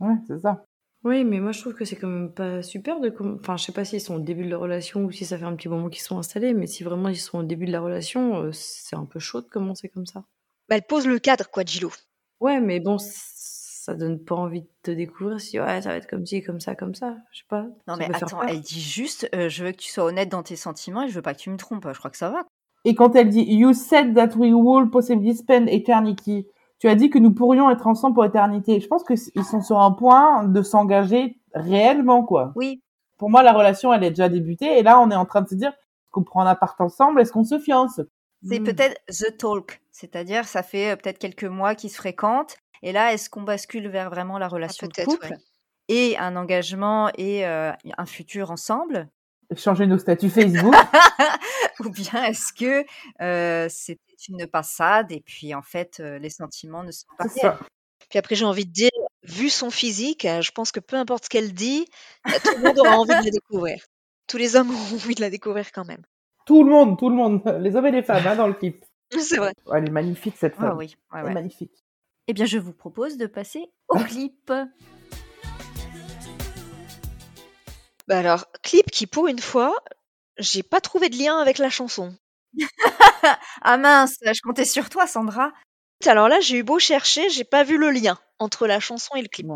Ouais, 0.00 0.14
c'est 0.26 0.38
ça. 0.40 0.64
Oui, 1.02 1.24
mais 1.24 1.40
moi 1.40 1.52
je 1.52 1.60
trouve 1.60 1.72
que 1.74 1.86
c'est 1.86 1.96
quand 1.96 2.08
même 2.08 2.30
pas 2.32 2.60
super 2.62 3.00
de. 3.00 3.10
Enfin, 3.40 3.56
je 3.56 3.64
sais 3.64 3.72
pas 3.72 3.86
s'ils 3.86 4.02
sont 4.02 4.16
au 4.16 4.20
début 4.20 4.44
de 4.44 4.50
la 4.50 4.58
relation 4.58 5.04
ou 5.04 5.10
si 5.10 5.24
ça 5.24 5.38
fait 5.38 5.44
un 5.46 5.56
petit 5.56 5.70
moment 5.70 5.88
qu'ils 5.88 6.02
sont 6.02 6.18
installés, 6.18 6.52
mais 6.52 6.66
si 6.66 6.84
vraiment 6.84 7.08
ils 7.08 7.16
sont 7.16 7.38
au 7.38 7.42
début 7.42 7.64
de 7.64 7.72
la 7.72 7.80
relation, 7.80 8.42
euh, 8.42 8.50
c'est 8.52 8.96
un 8.96 9.06
peu 9.06 9.18
chaud 9.18 9.40
de 9.40 9.48
commencer 9.48 9.88
comme 9.88 10.04
ça. 10.04 10.24
Bah, 10.68 10.76
elle 10.76 10.82
pose 10.82 11.06
le 11.06 11.18
cadre, 11.18 11.48
quoi, 11.50 11.62
Gilo. 11.64 11.90
Ouais, 12.38 12.60
mais 12.60 12.80
bon, 12.80 12.98
ça 13.90 13.96
donne 13.96 14.18
pas 14.18 14.36
envie 14.36 14.62
de 14.62 14.68
te 14.82 14.90
découvrir 14.90 15.40
si 15.40 15.58
ouais, 15.60 15.82
ça 15.82 15.88
va 15.90 15.96
être 15.96 16.08
comme 16.08 16.24
ci, 16.24 16.42
comme 16.42 16.60
ça, 16.60 16.74
comme 16.74 16.94
ça. 16.94 17.16
Je 17.32 17.38
sais 17.38 17.44
pas. 17.48 17.66
Non, 17.88 17.96
mais 17.98 18.08
attends, 18.14 18.42
elle 18.42 18.60
dit 18.60 18.80
juste 18.80 19.28
euh, 19.34 19.48
je 19.48 19.64
veux 19.64 19.72
que 19.72 19.78
tu 19.78 19.90
sois 19.90 20.04
honnête 20.04 20.28
dans 20.28 20.42
tes 20.42 20.56
sentiments 20.56 21.02
et 21.02 21.08
je 21.08 21.14
veux 21.14 21.22
pas 21.22 21.34
que 21.34 21.40
tu 21.40 21.50
me 21.50 21.56
trompes. 21.56 21.86
Je 21.92 21.98
crois 21.98 22.10
que 22.10 22.16
ça 22.16 22.30
va. 22.30 22.44
Et 22.84 22.94
quand 22.94 23.14
elle 23.16 23.28
dit 23.28 23.44
You 23.46 23.72
said 23.74 24.14
that 24.14 24.36
we 24.36 24.52
will 24.54 24.88
possibly 24.90 25.34
spend 25.36 25.68
eternity, 25.68 26.46
tu 26.78 26.88
as 26.88 26.94
dit 26.94 27.10
que 27.10 27.18
nous 27.18 27.32
pourrions 27.32 27.68
être 27.70 27.86
ensemble 27.86 28.14
pour 28.14 28.24
éternité. 28.24 28.80
Je 28.80 28.86
pense 28.86 29.04
que 29.04 29.14
ils 29.34 29.44
sont 29.44 29.60
sur 29.60 29.80
un 29.80 29.92
point 29.92 30.44
de 30.44 30.62
s'engager 30.62 31.36
réellement, 31.52 32.24
quoi. 32.24 32.52
Oui, 32.56 32.80
Pour 33.18 33.28
moi, 33.28 33.42
la 33.42 33.52
relation, 33.52 33.92
elle 33.92 34.04
est 34.04 34.10
déjà 34.10 34.30
débutée, 34.30 34.78
et 34.78 34.82
là, 34.82 34.98
on 34.98 35.10
est 35.10 35.14
en 35.16 35.26
train 35.26 35.42
de 35.42 35.48
se 35.48 35.54
dire 35.56 35.70
est-ce 35.70 36.10
qu'on 36.12 36.22
prend 36.22 36.40
un 36.40 36.46
appart 36.46 36.80
ensemble, 36.80 37.20
est-ce 37.20 37.32
qu'on 37.32 37.44
se 37.44 37.58
fiance? 37.58 38.00
C'est 38.48 38.60
Hmm. 38.60 38.64
peut-être 38.64 38.96
the 39.08 39.36
talk. 39.36 39.82
C'est-à-dire, 39.90 40.46
ça 40.46 40.62
fait 40.62 40.92
euh, 40.92 40.96
peut-être 40.96 41.18
quelques 41.18 41.44
mois 41.44 41.74
qu'ils 41.74 41.90
se 41.90 41.96
fréquentent. 41.96 42.56
Et 42.82 42.92
là, 42.92 43.12
est-ce 43.12 43.28
qu'on 43.30 43.42
bascule 43.42 43.88
vers 43.88 44.10
vraiment 44.10 44.38
la 44.38 44.48
relation 44.48 44.86
de 44.86 45.04
couple 45.04 45.26
ouais. 45.26 45.36
et 45.88 46.16
un 46.18 46.36
engagement 46.36 47.10
et 47.16 47.46
euh, 47.46 47.72
un 47.98 48.06
futur 48.06 48.50
ensemble? 48.50 49.08
Changer 49.56 49.86
nos 49.86 49.98
statuts 49.98 50.30
Facebook. 50.30 50.74
Ou 51.80 51.90
bien 51.90 52.24
est-ce 52.24 52.52
que 52.52 52.84
euh, 53.20 53.68
c'était 53.68 54.00
une 54.28 54.46
passade 54.46 55.10
et 55.12 55.20
puis 55.20 55.54
en 55.54 55.62
fait 55.62 55.98
euh, 56.00 56.18
les 56.18 56.30
sentiments 56.30 56.84
ne 56.84 56.92
sont 56.92 57.06
pas 57.18 57.28
c'est 57.28 57.40
ça. 57.40 57.58
Puis 58.08 58.18
après, 58.18 58.34
j'ai 58.34 58.44
envie 58.44 58.66
de 58.66 58.72
dire, 58.72 58.90
vu 59.22 59.50
son 59.50 59.70
physique, 59.70 60.24
euh, 60.24 60.40
je 60.40 60.50
pense 60.50 60.72
que 60.72 60.80
peu 60.80 60.96
importe 60.96 61.24
ce 61.24 61.28
qu'elle 61.28 61.52
dit, 61.54 61.84
tout 62.26 62.56
le 62.56 62.62
monde 62.62 62.78
aura 62.80 62.96
envie 62.98 63.08
de 63.20 63.24
la 63.24 63.30
découvrir. 63.30 63.84
Tous 64.26 64.36
les 64.36 64.56
hommes 64.56 64.70
auront 64.70 64.96
envie 64.96 65.14
de 65.14 65.20
la 65.20 65.30
découvrir 65.30 65.70
quand 65.72 65.84
même. 65.84 66.02
Tout 66.44 66.64
le 66.64 66.70
monde, 66.70 66.98
tout 66.98 67.08
le 67.08 67.14
monde, 67.14 67.42
les 67.60 67.76
hommes 67.76 67.86
et 67.86 67.92
les 67.92 68.02
femmes, 68.02 68.26
hein, 68.26 68.34
dans 68.36 68.48
le 68.48 68.54
clip. 68.54 68.84
C'est 69.18 69.36
vrai. 69.36 69.52
Ouais, 69.66 69.78
elle 69.78 69.88
est 69.88 69.92
magnifique, 69.92 70.34
cette 70.38 70.54
Ah 70.58 70.62
femme. 70.62 70.78
oui, 70.78 70.96
ouais, 71.12 71.18
Elle 71.18 71.20
est 71.20 71.28
ouais. 71.28 71.34
magnifique. 71.34 71.79
Eh 72.30 72.32
bien, 72.32 72.46
je 72.46 72.58
vous 72.58 72.72
propose 72.72 73.16
de 73.16 73.26
passer 73.26 73.72
au 73.88 73.98
clip. 73.98 74.52
Bah 78.06 78.18
alors, 78.20 78.44
clip 78.62 78.88
qui, 78.92 79.08
pour 79.08 79.26
une 79.26 79.40
fois, 79.40 79.74
j'ai 80.38 80.62
pas 80.62 80.80
trouvé 80.80 81.08
de 81.08 81.16
lien 81.16 81.38
avec 81.40 81.58
la 81.58 81.70
chanson. 81.70 82.14
Ah 83.62 83.76
mince, 83.78 84.14
je 84.22 84.40
comptais 84.42 84.64
sur 84.64 84.88
toi, 84.90 85.08
Sandra. 85.08 85.52
Alors 86.06 86.28
là, 86.28 86.38
j'ai 86.38 86.58
eu 86.58 86.62
beau 86.62 86.78
chercher, 86.78 87.28
j'ai 87.30 87.42
pas 87.42 87.64
vu 87.64 87.76
le 87.78 87.90
lien 87.90 88.16
entre 88.38 88.68
la 88.68 88.78
chanson 88.78 89.16
et 89.16 89.22
le 89.22 89.28
clip. 89.28 89.48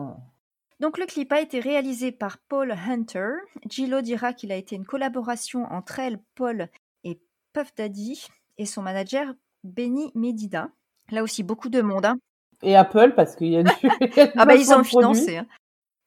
Donc 0.80 0.98
le 0.98 1.06
clip 1.06 1.32
a 1.32 1.40
été 1.40 1.60
réalisé 1.60 2.10
par 2.10 2.38
Paul 2.48 2.72
Hunter. 2.72 3.34
Gillo 3.70 4.00
dira 4.00 4.32
qu'il 4.32 4.50
a 4.50 4.56
été 4.56 4.74
une 4.74 4.84
collaboration 4.84 5.62
entre 5.70 6.00
elle, 6.00 6.18
Paul 6.34 6.68
et 7.04 7.20
Puff 7.52 7.72
Daddy 7.76 8.26
et 8.58 8.66
son 8.66 8.82
manager 8.82 9.32
Benny 9.62 10.10
Medida. 10.16 10.70
Là 11.12 11.22
aussi 11.22 11.44
beaucoup 11.44 11.68
de 11.68 11.80
monde. 11.80 12.06
hein. 12.06 12.18
Et 12.62 12.76
Apple, 12.76 13.12
parce 13.16 13.36
qu'il 13.36 13.48
y 13.48 13.56
a 13.56 13.62
du. 13.62 13.70
Ah 14.36 14.44
bah 14.46 14.54
ils 14.54 14.72
ont 14.72 14.84
financé. 14.84 15.38
hein. 15.38 15.46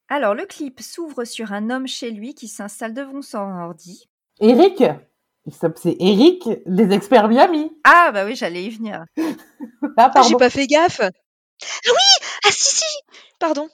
Alors 0.10 0.34
le 0.34 0.46
clip 0.46 0.80
s'ouvre 0.80 1.26
sur 1.26 1.52
un 1.52 1.70
homme 1.70 1.88
chez 1.88 2.12
lui 2.12 2.34
qui 2.34 2.48
s'installe 2.48 2.94
devant 2.94 3.22
son 3.22 3.38
ordi. 3.40 4.08
Eric 4.40 4.84
C'est 5.52 5.96
Eric 6.00 6.48
des 6.66 6.92
experts 6.94 7.28
Miami. 7.28 7.72
Ah 7.84 8.12
bah 8.14 8.26
oui, 8.26 8.36
j'allais 8.36 8.64
y 8.64 8.70
venir. 8.70 9.04
Ah, 9.18 9.22
Ah, 9.98 10.10
pardon. 10.10 10.30
j'ai 10.30 10.36
pas 10.36 10.50
fait 10.50 10.68
gaffe. 10.68 11.02
Ah 11.02 11.10
oui 11.88 12.26
Ah 12.46 12.50
si, 12.52 12.76
si 12.78 12.86
Pardon. 13.40 13.68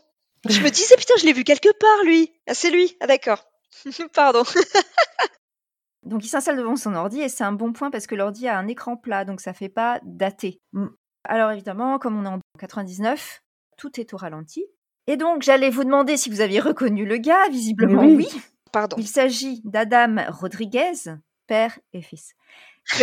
Je 0.49 0.59
me 0.61 0.69
disais, 0.69 0.95
putain, 0.97 1.13
je 1.19 1.25
l'ai 1.25 1.31
vu 1.33 1.43
quelque 1.45 1.71
part, 1.79 2.03
lui. 2.05 2.33
Ah, 2.47 2.53
c'est 2.53 2.69
lui. 2.71 2.97
Ah 2.99 3.07
d'accord. 3.07 3.45
Pardon. 4.13 4.43
Donc 6.03 6.25
il 6.25 6.27
s'installe 6.27 6.57
devant 6.57 6.75
son 6.75 6.95
ordi 6.95 7.21
et 7.21 7.29
c'est 7.29 7.45
un 7.45 7.53
bon 7.53 7.71
point 7.71 7.89
parce 7.89 8.07
que 8.07 8.15
l'ordi 8.15 8.47
a 8.47 8.57
un 8.57 8.67
écran 8.67 8.97
plat, 8.97 9.23
donc 9.23 9.39
ça 9.39 9.53
fait 9.53 9.69
pas 9.69 9.99
daté. 10.03 10.59
Mm. 10.73 10.87
Alors 11.25 11.51
évidemment, 11.51 11.99
comme 11.99 12.17
on 12.17 12.25
est 12.25 12.29
en 12.29 12.39
99, 12.59 13.41
tout 13.77 13.99
est 13.99 14.13
au 14.13 14.17
ralenti. 14.17 14.65
Et 15.07 15.17
donc 15.17 15.41
j'allais 15.41 15.69
vous 15.69 15.83
demander 15.83 16.17
si 16.17 16.29
vous 16.29 16.41
aviez 16.41 16.59
reconnu 16.59 17.05
le 17.05 17.17
gars, 17.17 17.49
visiblement 17.49 18.01
oui. 18.01 18.15
oui. 18.15 18.41
Pardon. 18.71 18.95
Il 18.97 19.07
s'agit 19.07 19.61
d'Adam 19.63 20.15
Rodriguez, 20.29 20.93
père 21.47 21.77
et 21.93 22.01
fils. 22.01 22.33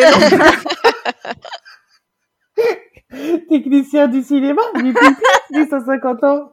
Technicien 3.48 4.09
du 4.09 4.22
cinéma, 4.22 4.62
du 5.50 5.64
150 5.68 6.24
ans. 6.24 6.52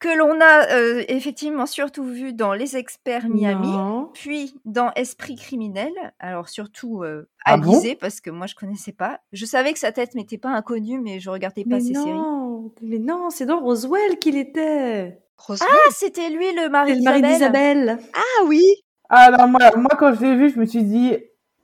Que 0.00 0.08
l'on 0.16 0.40
a 0.40 0.72
euh, 0.74 1.02
effectivement 1.08 1.66
surtout 1.66 2.04
vu 2.04 2.32
dans 2.32 2.52
Les 2.52 2.76
Experts 2.76 3.28
Miami. 3.28 3.66
Non. 3.68 4.10
Puis 4.14 4.54
dans 4.64 4.92
Esprit 4.94 5.34
criminel, 5.36 5.92
alors 6.20 6.48
surtout 6.48 7.02
euh, 7.02 7.28
Ah 7.44 7.56
bon? 7.56 7.72
Alizé, 7.72 7.94
parce 7.96 8.20
que 8.20 8.30
moi 8.30 8.46
je 8.46 8.54
connaissais 8.54 8.92
pas. 8.92 9.20
Je 9.32 9.44
savais 9.44 9.72
que 9.72 9.78
sa 9.78 9.90
tête 9.92 10.14
m'était 10.14 10.38
pas 10.38 10.50
inconnue, 10.50 11.00
mais 11.00 11.18
je 11.20 11.30
regardais 11.30 11.64
pas 11.64 11.76
Mais 11.76 11.80
ses 11.80 11.94
séries. 11.94 12.10
non, 12.12 12.72
mais 12.82 12.98
non, 12.98 13.30
c'est 13.30 13.46
dans 13.46 13.60
Roswell 13.60 14.18
qu'il 14.20 14.36
était. 14.36 15.20
Roselyne 15.36 15.68
Ah, 15.72 15.90
c'était 15.92 16.30
lui 16.30 16.52
le 16.54 16.68
mari 16.68 16.92
C'est 16.92 16.98
le 16.98 17.04
mari 17.04 17.22
d'Isabelle. 17.22 17.98
Ah 18.14 18.44
oui 18.46 18.62
Ah 19.08 19.30
non, 19.30 19.48
moi, 19.48 19.60
moi 19.76 19.90
quand 19.98 20.14
je 20.14 20.20
l'ai 20.22 20.36
vu, 20.36 20.50
je 20.50 20.58
me 20.58 20.66
suis 20.66 20.82
dit 20.84 21.16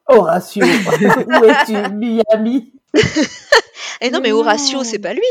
Horatio, 0.06 0.64
où 0.66 1.44
es-tu, 1.44 1.94
Miami? 1.94 2.72
Eh 4.00 4.10
non, 4.10 4.20
Mais 4.22 4.32
Horatio, 4.32 4.82
c'est 4.84 4.98
pas 4.98 5.14
lui. 5.14 5.22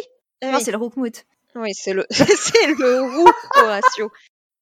Ah 0.41 0.51
Non, 0.51 0.57
oui. 0.57 0.63
c'est 0.63 0.71
le 0.71 0.77
Roukmout. 0.77 1.25
Oui, 1.55 1.71
c'est 1.73 1.93
le, 1.93 2.05
c'est 2.11 2.67
le 2.67 3.01
roux 3.01 3.29
Horatio. 3.61 4.11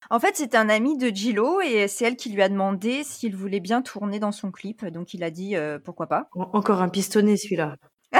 En 0.09 0.19
fait, 0.19 0.35
c'était 0.35 0.57
un 0.57 0.67
ami 0.69 0.97
de 0.97 1.07
Gillo 1.09 1.61
et 1.61 1.87
c'est 1.87 2.05
elle 2.05 2.17
qui 2.17 2.29
lui 2.31 2.41
a 2.41 2.49
demandé 2.49 3.03
s'il 3.03 3.35
voulait 3.35 3.61
bien 3.61 3.81
tourner 3.81 4.19
dans 4.19 4.31
son 4.33 4.51
clip. 4.51 4.85
Donc 4.85 5.13
il 5.13 5.23
a 5.23 5.29
dit 5.31 5.55
euh, 5.55 5.79
pourquoi 5.79 6.07
pas. 6.07 6.27
En- 6.33 6.49
Encore 6.53 6.81
un 6.81 6.89
pistonné 6.89 7.37
celui-là. 7.37 7.77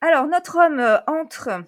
Alors, 0.00 0.26
notre 0.28 0.58
homme 0.58 0.78
euh, 0.78 0.98
entre 1.08 1.62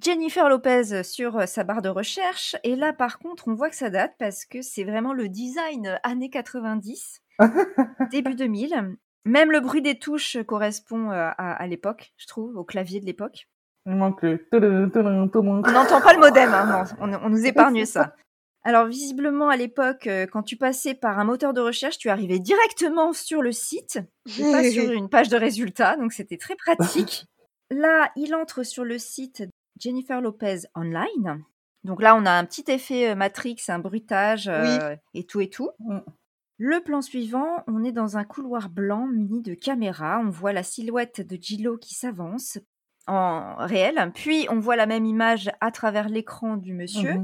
Jennifer 0.00 0.48
Lopez 0.48 1.02
sur 1.02 1.38
euh, 1.38 1.46
sa 1.46 1.64
barre 1.64 1.82
de 1.82 1.88
recherche. 1.88 2.54
Et 2.62 2.76
là, 2.76 2.92
par 2.92 3.18
contre, 3.18 3.48
on 3.48 3.54
voit 3.54 3.70
que 3.70 3.76
ça 3.76 3.90
date 3.90 4.14
parce 4.18 4.44
que 4.44 4.62
c'est 4.62 4.84
vraiment 4.84 5.12
le 5.14 5.28
design 5.28 5.98
années 6.04 6.30
90, 6.30 7.22
début 8.12 8.34
2000. 8.34 8.96
Même 9.24 9.50
le 9.50 9.60
bruit 9.60 9.82
des 9.82 9.98
touches 9.98 10.38
correspond 10.46 11.10
à, 11.10 11.30
à 11.30 11.66
l'époque, 11.66 12.12
je 12.18 12.26
trouve, 12.26 12.56
au 12.56 12.64
clavier 12.64 13.00
de 13.00 13.06
l'époque. 13.06 13.48
Il 13.86 13.94
manque 13.94 14.22
le. 14.22 14.46
On 14.52 15.72
n'entend 15.72 16.00
pas 16.00 16.12
le 16.12 16.20
modem, 16.20 16.52
hein, 16.52 16.86
non, 17.00 17.14
on, 17.14 17.26
on 17.26 17.28
nous 17.30 17.44
épargne 17.46 17.84
ça. 17.84 18.14
Alors, 18.62 18.86
visiblement, 18.86 19.48
à 19.48 19.56
l'époque, 19.56 20.06
euh, 20.06 20.26
quand 20.26 20.42
tu 20.42 20.56
passais 20.56 20.94
par 20.94 21.18
un 21.18 21.24
moteur 21.24 21.54
de 21.54 21.60
recherche, 21.60 21.96
tu 21.96 22.10
arrivais 22.10 22.38
directement 22.38 23.14
sur 23.14 23.40
le 23.40 23.52
site 23.52 23.98
et 24.38 24.42
pas 24.42 24.70
sur 24.70 24.90
une 24.92 25.08
page 25.08 25.30
de 25.30 25.36
résultats, 25.36 25.96
donc 25.96 26.12
c'était 26.12 26.36
très 26.36 26.56
pratique. 26.56 27.24
Là, 27.70 28.10
il 28.16 28.34
entre 28.34 28.62
sur 28.64 28.84
le 28.84 28.98
site 28.98 29.44
Jennifer 29.78 30.20
Lopez 30.20 30.62
Online. 30.74 31.42
Donc 31.84 32.02
là, 32.02 32.14
on 32.16 32.26
a 32.26 32.32
un 32.32 32.44
petit 32.44 32.64
effet 32.68 33.10
euh, 33.10 33.14
Matrix, 33.14 33.56
un 33.68 33.78
bruitage 33.78 34.48
euh, 34.48 34.96
et 35.14 35.24
tout 35.24 35.40
et 35.40 35.48
tout. 35.48 35.70
Mm. 35.78 36.00
Le 36.58 36.80
plan 36.80 37.00
suivant, 37.00 37.62
on 37.68 37.84
est 37.84 37.92
dans 37.92 38.18
un 38.18 38.24
couloir 38.24 38.68
blanc 38.68 39.06
muni 39.06 39.40
de 39.40 39.54
caméras. 39.54 40.20
On 40.20 40.28
voit 40.28 40.52
la 40.52 40.64
silhouette 40.64 41.26
de 41.26 41.38
Gillo 41.40 41.78
qui 41.78 41.94
s'avance 41.94 42.58
en 43.06 43.56
réel. 43.58 44.10
Puis 44.14 44.46
on 44.50 44.60
voit 44.60 44.76
la 44.76 44.86
même 44.86 45.04
image 45.06 45.50
à 45.60 45.70
travers 45.70 46.08
l'écran 46.08 46.56
du 46.56 46.72
monsieur. 46.72 47.22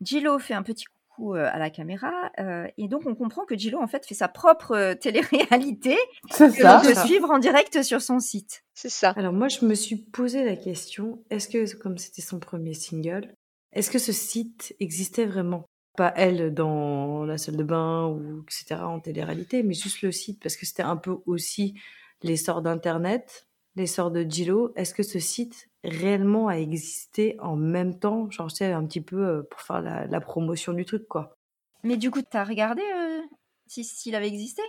Gillo 0.00 0.38
fait 0.38 0.54
un 0.54 0.62
petit 0.62 0.84
coucou 0.84 1.34
euh, 1.34 1.48
à 1.52 1.58
la 1.58 1.70
caméra. 1.70 2.12
euh, 2.38 2.66
et 2.78 2.86
donc 2.88 3.02
on 3.06 3.14
comprend 3.14 3.44
que 3.44 3.56
Gillo 3.56 3.78
en 3.80 3.88
fait 3.88 4.06
fait 4.06 4.14
sa 4.14 4.28
propre 4.28 4.72
euh, 4.76 4.94
télé-réalité 4.94 5.96
C'est 6.30 6.48
que 6.54 6.62
ça. 6.62 6.76
l'on 6.76 6.82
peut 6.88 6.94
ça. 6.94 7.04
suivre 7.04 7.30
en 7.30 7.38
direct 7.38 7.82
sur 7.82 8.00
son 8.00 8.20
site. 8.20 8.62
C'est 8.74 8.88
ça. 8.90 9.10
Alors 9.16 9.32
moi, 9.32 9.48
je 9.48 9.64
me 9.64 9.74
suis 9.74 9.96
posé 9.96 10.44
la 10.44 10.54
question, 10.54 11.24
est-ce 11.30 11.48
que, 11.48 11.76
comme 11.76 11.98
c'était 11.98 12.22
son 12.22 12.38
premier 12.38 12.74
single, 12.74 13.34
est-ce 13.72 13.90
que 13.90 13.98
ce 13.98 14.12
site 14.12 14.74
existait 14.78 15.26
vraiment? 15.26 15.66
Pas 15.96 16.12
elle 16.14 16.54
dans 16.54 17.24
la 17.24 17.38
salle 17.38 17.56
de 17.56 17.64
bain 17.64 18.06
ou 18.06 18.42
etc. 18.44 18.80
en 18.82 19.00
télé-réalité, 19.00 19.64
mais 19.64 19.74
juste 19.74 20.02
le 20.02 20.12
site, 20.12 20.40
parce 20.40 20.54
que 20.56 20.64
c'était 20.64 20.84
un 20.84 20.96
peu 20.96 21.16
aussi 21.26 21.74
l'essor 22.22 22.62
d'Internet, 22.62 23.47
l'essor 23.78 24.10
de 24.10 24.22
Gillo. 24.22 24.72
Est-ce 24.76 24.92
que 24.94 25.02
ce 25.02 25.18
site 25.18 25.68
réellement 25.84 26.48
a 26.48 26.54
existé 26.58 27.36
en 27.40 27.56
même 27.56 27.98
temps? 27.98 28.30
Genre, 28.30 28.48
tu 28.48 28.56
sais, 28.56 28.72
un 28.72 28.84
petit 28.84 29.00
peu 29.00 29.16
euh, 29.26 29.42
pour 29.50 29.60
faire 29.62 29.80
la, 29.80 30.06
la 30.06 30.20
promotion 30.20 30.72
du 30.74 30.84
truc, 30.84 31.08
quoi. 31.08 31.36
Mais 31.84 31.96
du 31.96 32.10
coup, 32.10 32.20
t'as 32.22 32.44
regardé 32.44 32.82
euh, 32.82 33.20
si- 33.66 33.84
s'il 33.84 34.14
avait 34.14 34.28
existé? 34.28 34.62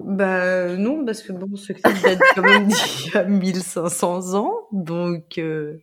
Bah 0.00 0.76
non, 0.76 1.04
parce 1.04 1.22
que 1.22 1.32
bon, 1.32 1.56
ce 1.56 1.72
clip 1.72 2.00
date 2.04 2.20
quand 2.34 2.42
même 2.42 2.68
d'il 2.68 3.12
y 3.12 3.16
a 3.16 3.24
1500 3.24 4.34
ans, 4.34 4.54
donc... 4.70 5.38
euh, 5.38 5.78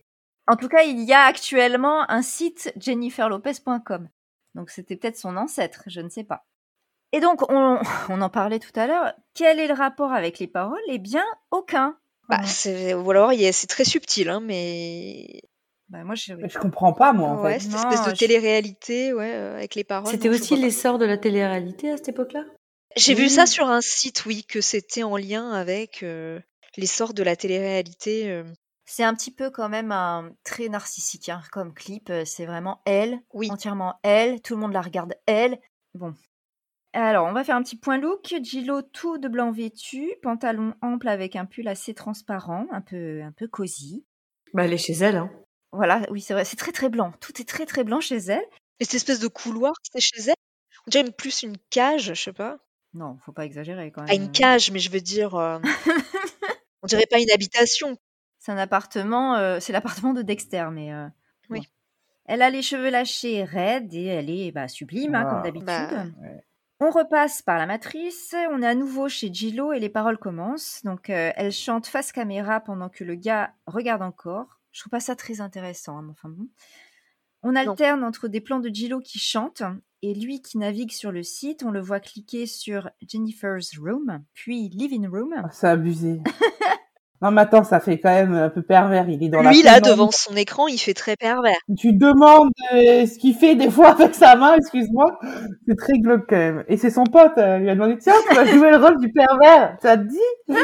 En 0.46 0.56
tout 0.56 0.68
cas, 0.68 0.82
il 0.84 1.00
y 1.02 1.12
a 1.12 1.22
actuellement 1.22 2.08
un 2.10 2.22
site 2.22 2.72
jenniferlopez.com. 2.76 4.08
Donc 4.54 4.70
c'était 4.70 4.96
peut-être 4.96 5.18
son 5.18 5.36
ancêtre, 5.36 5.82
je 5.86 6.00
ne 6.00 6.08
sais 6.08 6.24
pas. 6.24 6.46
Et 7.12 7.20
donc, 7.20 7.50
on, 7.50 7.78
on 8.08 8.20
en 8.22 8.30
parlait 8.30 8.58
tout 8.60 8.78
à 8.78 8.86
l'heure. 8.86 9.12
Quel 9.34 9.58
est 9.60 9.68
le 9.68 9.74
rapport 9.74 10.12
avec 10.12 10.38
les 10.38 10.46
paroles? 10.46 10.80
Eh 10.88 10.98
bien, 10.98 11.24
aucun. 11.50 11.96
Bah, 12.28 12.42
c'est, 12.44 12.94
ou 12.94 13.10
alors, 13.10 13.32
c'est 13.52 13.66
très 13.68 13.84
subtil, 13.84 14.28
hein, 14.28 14.40
mais 14.40 15.40
Bah, 15.88 16.02
moi, 16.04 16.14
je... 16.16 16.34
Je 16.48 16.58
comprends 16.58 16.92
pas, 16.92 17.12
moi, 17.12 17.30
en 17.30 17.42
ouais, 17.42 17.54
fait. 17.54 17.60
cette 17.60 17.72
Non, 17.72 17.78
espèce 17.90 18.04
de 18.06 18.10
je- 18.10 18.18
télé-réalité, 18.18 19.12
ouais, 19.12 19.32
euh, 19.34 19.56
avec 19.56 19.74
les 19.74 19.84
paroles. 19.84 20.10
C'était 20.10 20.28
aussi 20.28 20.56
l'essor 20.56 20.98
de 20.98 21.04
la 21.04 21.16
télé-réalité 21.18 21.90
à 21.90 21.96
cette 21.96 22.08
époque-là? 22.08 22.44
J'ai 22.96 23.14
vu 23.14 23.28
ça 23.28 23.46
sur 23.46 23.68
un 23.68 23.80
site, 23.82 24.24
oui, 24.26 24.44
que 24.44 24.60
c'était 24.60 25.02
en 25.02 25.16
lien 25.16 25.52
avec 25.52 26.02
euh, 26.02 26.40
l'essor 26.76 27.12
de 27.14 27.22
la 27.22 27.36
télé-réalité. 27.36 28.30
euh. 28.30 28.44
C'est 28.86 29.04
un 29.04 29.14
petit 29.14 29.32
peu 29.32 29.50
quand 29.50 29.68
même 29.68 29.92
un 29.92 30.30
très 30.44 30.68
narcissique 30.68 31.28
hein, 31.28 31.42
comme 31.52 31.74
clip. 31.74 32.10
C'est 32.24 32.46
vraiment 32.46 32.80
elle, 32.86 33.20
Oui. 33.34 33.50
entièrement 33.50 33.96
elle. 34.02 34.40
Tout 34.40 34.54
le 34.54 34.60
monde 34.60 34.72
la 34.72 34.80
regarde 34.80 35.14
elle. 35.26 35.58
Bon. 35.94 36.14
Alors, 36.96 37.26
on 37.26 37.32
va 37.32 37.44
faire 37.44 37.56
un 37.56 37.62
petit 37.62 37.76
point 37.76 37.98
look. 37.98 38.34
Gillo 38.42 38.80
tout 38.82 39.18
de 39.18 39.28
blanc 39.28 39.52
vêtu, 39.52 40.12
pantalon 40.22 40.74
ample 40.80 41.08
avec 41.08 41.36
un 41.36 41.44
pull 41.44 41.68
assez 41.68 41.94
transparent, 41.94 42.66
un 42.72 42.80
peu, 42.80 43.22
un 43.22 43.32
peu 43.32 43.46
cosy. 43.48 44.04
Bah 44.54 44.64
elle 44.64 44.72
est 44.72 44.78
chez 44.78 44.94
elle, 44.94 45.16
hein. 45.16 45.30
Voilà, 45.72 46.02
oui, 46.10 46.20
c'est 46.22 46.32
vrai, 46.32 46.44
c'est 46.46 46.56
très 46.56 46.72
très 46.72 46.88
blanc. 46.88 47.12
Tout 47.20 47.38
est 47.40 47.44
très 47.48 47.66
très 47.66 47.84
blanc 47.84 48.00
chez 48.00 48.16
elle. 48.16 48.44
Et 48.80 48.84
cette 48.84 48.94
espèce 48.94 49.20
de 49.20 49.28
couloir, 49.28 49.74
c'était 49.82 50.00
chez 50.00 50.30
elle? 50.30 50.34
On 50.86 50.90
dirait 50.90 51.10
plus 51.10 51.42
une 51.42 51.56
cage, 51.70 52.14
je 52.14 52.22
sais 52.22 52.32
pas. 52.32 52.58
Non, 52.94 53.18
faut 53.24 53.32
pas 53.32 53.44
exagérer 53.44 53.90
quand 53.90 54.02
même. 54.02 54.08
Pas 54.08 54.14
une 54.14 54.32
cage, 54.32 54.70
mais 54.70 54.78
je 54.78 54.90
veux 54.90 55.00
dire. 55.00 55.34
euh, 55.34 55.58
on 56.82 56.86
dirait 56.86 57.06
pas 57.10 57.18
une 57.20 57.30
habitation. 57.30 57.98
C'est 58.38 58.52
un 58.52 58.58
appartement, 58.58 59.34
euh, 59.36 59.58
c'est 59.60 59.72
l'appartement 59.72 60.14
de 60.14 60.22
Dexter, 60.22 60.66
mais. 60.72 60.92
euh, 60.94 61.06
Oui. 61.50 61.60
bon. 61.60 61.66
Elle 62.26 62.42
a 62.42 62.50
les 62.50 62.62
cheveux 62.62 62.90
lâchés 62.90 63.44
raides 63.44 63.92
et 63.94 64.06
elle 64.06 64.30
est 64.30 64.50
bah, 64.50 64.66
sublime, 64.68 65.14
hein, 65.14 65.24
comme 65.24 65.38
Ah. 65.40 65.42
d'habitude. 65.42 65.66
Bah, 65.66 66.04
ouais. 66.22 66.42
On 66.78 66.90
repasse 66.90 67.40
par 67.40 67.56
la 67.56 67.64
matrice, 67.64 68.34
on 68.50 68.62
est 68.62 68.66
à 68.66 68.74
nouveau 68.74 69.08
chez 69.08 69.32
Gillo 69.32 69.72
et 69.72 69.80
les 69.80 69.88
paroles 69.88 70.18
commencent. 70.18 70.82
Donc 70.84 71.08
euh, 71.08 71.32
elle 71.34 71.52
chante 71.52 71.86
face 71.86 72.12
caméra 72.12 72.60
pendant 72.60 72.90
que 72.90 73.02
le 73.02 73.14
gars 73.14 73.54
regarde 73.66 74.02
encore. 74.02 74.60
Je 74.72 74.80
trouve 74.80 74.90
pas 74.90 75.00
ça 75.00 75.16
très 75.16 75.40
intéressant, 75.40 75.98
hein, 75.98 76.02
mais 76.02 76.10
enfin 76.10 76.28
bon. 76.28 76.48
On 77.42 77.56
alterne 77.56 78.04
entre 78.04 78.28
des 78.28 78.40
plans 78.40 78.60
de 78.60 78.68
Gillo 78.68 79.00
qui 79.00 79.18
chante 79.18 79.62
et 80.02 80.12
lui 80.14 80.42
qui 80.42 80.58
navigue 80.58 80.90
sur 80.90 81.12
le 81.12 81.22
site. 81.22 81.62
On 81.62 81.70
le 81.70 81.80
voit 81.80 82.00
cliquer 82.00 82.44
sur 82.46 82.90
Jennifer's 83.06 83.78
Room, 83.78 84.22
puis 84.34 84.68
Living 84.68 85.08
Room. 85.08 85.32
Ah, 85.36 85.48
C'est 85.52 85.68
abusé. 85.68 86.20
non, 87.22 87.30
mais 87.30 87.40
attends, 87.42 87.64
ça 87.64 87.80
fait 87.80 87.98
quand 87.98 88.12
même 88.12 88.34
un 88.34 88.50
peu 88.50 88.62
pervers. 88.62 89.08
Il 89.08 89.22
est 89.22 89.28
dans 89.28 89.42
la 89.42 89.50
Lui, 89.50 89.62
là, 89.62 89.74
pénombre. 89.80 89.90
devant 89.96 90.10
son 90.10 90.34
écran, 90.36 90.66
il 90.68 90.78
fait 90.78 90.94
très 90.94 91.16
pervers. 91.16 91.56
Tu 91.78 91.92
demandes 91.92 92.50
euh, 92.74 93.06
ce 93.06 93.18
qu'il 93.18 93.34
fait 93.34 93.54
des 93.54 93.70
fois 93.70 93.90
avec 93.90 94.14
sa 94.14 94.36
main, 94.36 94.54
excuse-moi. 94.56 95.18
C'est 95.66 95.76
très 95.76 95.98
glauque 95.98 96.26
quand 96.28 96.36
même. 96.36 96.64
Et 96.68 96.76
c'est 96.76 96.90
son 96.90 97.04
pote, 97.04 97.38
euh, 97.38 97.56
il 97.58 97.62
lui 97.62 97.70
a 97.70 97.74
demandé, 97.74 97.96
tiens, 97.98 98.14
tu 98.28 98.34
vas 98.34 98.44
jouer 98.44 98.70
le 98.70 98.76
rôle 98.76 98.98
du 99.00 99.10
pervers. 99.12 99.76
Ça 99.80 99.96
te 99.96 100.02
dit? 100.04 100.56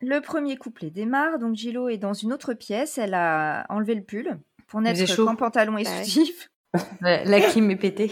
Le 0.00 0.20
premier 0.20 0.56
couplet 0.56 0.90
démarre, 0.90 1.38
donc 1.38 1.54
Gillo 1.54 1.88
est 1.88 1.96
dans 1.98 2.12
une 2.12 2.32
autre 2.32 2.52
pièce, 2.54 2.98
elle 2.98 3.14
a 3.14 3.64
enlevé 3.70 3.94
le 3.94 4.02
pull 4.02 4.38
pour 4.66 4.80
n'être 4.80 5.16
qu'en 5.24 5.34
pantalon 5.34 5.78
et 5.78 5.84
Bah 5.84 5.90
ouais. 5.90 6.04
soutif. 6.04 6.50
La, 7.00 7.40
clim 7.40 7.70
est 7.70 7.76
pétée. 7.76 8.10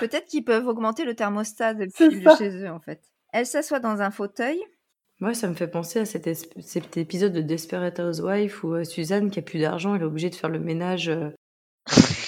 Peut-être 0.00 0.26
qu'ils 0.26 0.44
peuvent 0.44 0.66
augmenter 0.66 1.04
le 1.04 1.14
thermostat 1.14 1.74
ça. 1.94 2.36
chez 2.38 2.64
eux 2.64 2.70
en 2.70 2.80
fait. 2.80 3.00
Elle 3.32 3.46
s'assoit 3.46 3.78
dans 3.80 4.00
un 4.02 4.10
fauteuil. 4.10 4.58
Moi, 5.20 5.34
ça 5.34 5.48
me 5.48 5.54
fait 5.54 5.68
penser 5.68 5.98
à 5.98 6.04
cet, 6.04 6.96
épisode 6.96 7.32
de 7.32 7.40
Desperate 7.40 7.98
Housewives 7.98 8.64
où 8.64 8.74
euh, 8.74 8.84
Suzanne, 8.84 9.30
qui 9.30 9.40
a 9.40 9.42
plus 9.42 9.60
d'argent, 9.60 9.94
elle 9.94 10.02
est 10.02 10.04
obligée 10.04 10.30
de 10.30 10.36
faire 10.36 10.50
le 10.50 10.60
ménage 10.60 11.08
euh, 11.08 11.30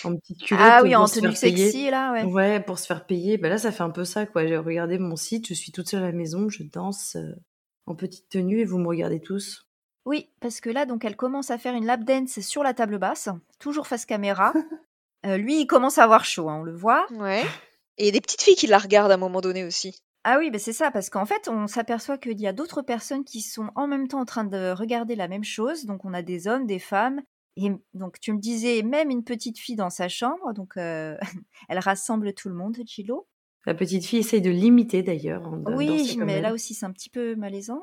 en 0.05 0.17
petite 0.17 0.43
culotte 0.43 0.67
Ah 0.69 0.83
oui, 0.83 0.97
en 0.97 1.07
se 1.07 1.21
tenue 1.21 1.35
sexy 1.35 1.91
là, 1.91 2.13
ouais. 2.13 2.25
Ouais, 2.25 2.61
pour 2.61 2.79
se 2.79 2.87
faire 2.87 3.07
payer. 3.07 3.39
Bah 3.39 3.49
là, 3.49 3.59
ça 3.59 3.73
fait 3.73 3.83
un 3.83 3.91
peu 3.91 4.05
ça, 4.05 4.27
quoi. 4.27 4.47
J'ai 4.47 4.57
regardé 4.57 4.99
mon 4.99 5.17
site, 5.17 5.49
je 5.49 5.55
suis 5.55 5.73
toute 5.73 5.89
seule 5.89 6.03
à 6.03 6.07
la 6.07 6.13
maison, 6.13 6.49
je 6.49 6.63
danse 6.65 7.17
euh, 7.17 7.35
en 7.87 7.95
petite 7.95 8.29
tenue 8.29 8.61
et 8.61 8.65
vous 8.65 8.79
me 8.79 8.89
regardez 8.89 9.21
tous. 9.21 9.67
Oui, 10.07 10.31
parce 10.41 10.61
que 10.61 10.71
là, 10.71 10.87
donc, 10.87 11.05
elle 11.05 11.17
commence 11.17 11.51
à 11.51 11.59
faire 11.59 11.75
une 11.75 11.87
lap 11.87 12.05
dance 12.05 12.41
sur 12.41 12.63
la 12.63 12.75
table 12.75 12.99
basse, 12.99 13.29
toujours 13.59 13.87
face 13.87 14.07
caméra. 14.07 14.53
Euh, 15.27 15.37
lui, 15.37 15.61
il 15.61 15.67
commence 15.67 15.99
à 15.99 16.05
avoir 16.05 16.25
chaud, 16.25 16.49
hein, 16.49 16.61
on 16.61 16.63
le 16.63 16.75
voit. 16.75 17.07
Ouais. 17.11 17.43
Et 17.99 18.05
il 18.05 18.07
y 18.07 18.09
a 18.09 18.13
des 18.13 18.23
petites 18.23 18.41
filles 18.41 18.55
qui 18.55 18.67
la 18.67 18.79
regardent 18.79 19.11
à 19.11 19.17
un 19.17 19.19
moment 19.19 19.43
donné 19.43 19.65
aussi. 19.65 20.01
Ah 20.25 20.37
oui, 20.39 20.51
bah 20.51 20.59
c'est 20.59 20.75
ça, 20.75 20.91
parce 20.91 21.09
qu'en 21.09 21.25
fait, 21.25 21.49
on 21.49 21.67
s'aperçoit 21.67 22.19
qu'il 22.19 22.41
y 22.41 22.47
a 22.47 22.53
d'autres 22.53 22.83
personnes 22.83 23.25
qui 23.25 23.41
sont 23.41 23.71
en 23.75 23.87
même 23.87 24.07
temps 24.07 24.21
en 24.21 24.27
train 24.27 24.45
de 24.45 24.73
regarder 24.73 25.15
la 25.17 25.29
même 25.29 25.45
chose. 25.45 25.87
Donc, 25.87 26.05
on 26.05 26.13
a 26.13 26.23
des 26.23 26.47
hommes, 26.47 26.67
des 26.67 26.79
femmes. 26.79 27.23
Et 27.57 27.73
donc, 27.95 28.21
tu 28.21 28.33
me 28.33 28.39
disais, 28.39 28.83
même 28.83 29.11
une 29.11 29.25
petite 29.25 29.59
fille 29.59 29.77
dans 29.77 29.91
sa 29.91 30.09
chambre. 30.09 30.53
Donc, 30.53 30.77
euh, 30.77 31.17
elle 31.69 31.79
rassemble 31.79 32.35
tout 32.35 32.49
le 32.49 32.55
monde, 32.55 32.77
Gillo. 32.85 33.27
La 33.67 33.75
petite 33.75 34.05
fille 34.05 34.21
essaye 34.21 34.41
de 34.41 34.51
l'imiter 34.51 35.03
d'ailleurs. 35.03 35.51
Oui, 35.67 36.17
mais 36.19 36.35
elle. 36.35 36.43
là 36.43 36.53
aussi, 36.53 36.75
c'est 36.75 36.87
un 36.87 36.93
petit 36.93 37.11
peu 37.11 37.35
malaisant. 37.37 37.83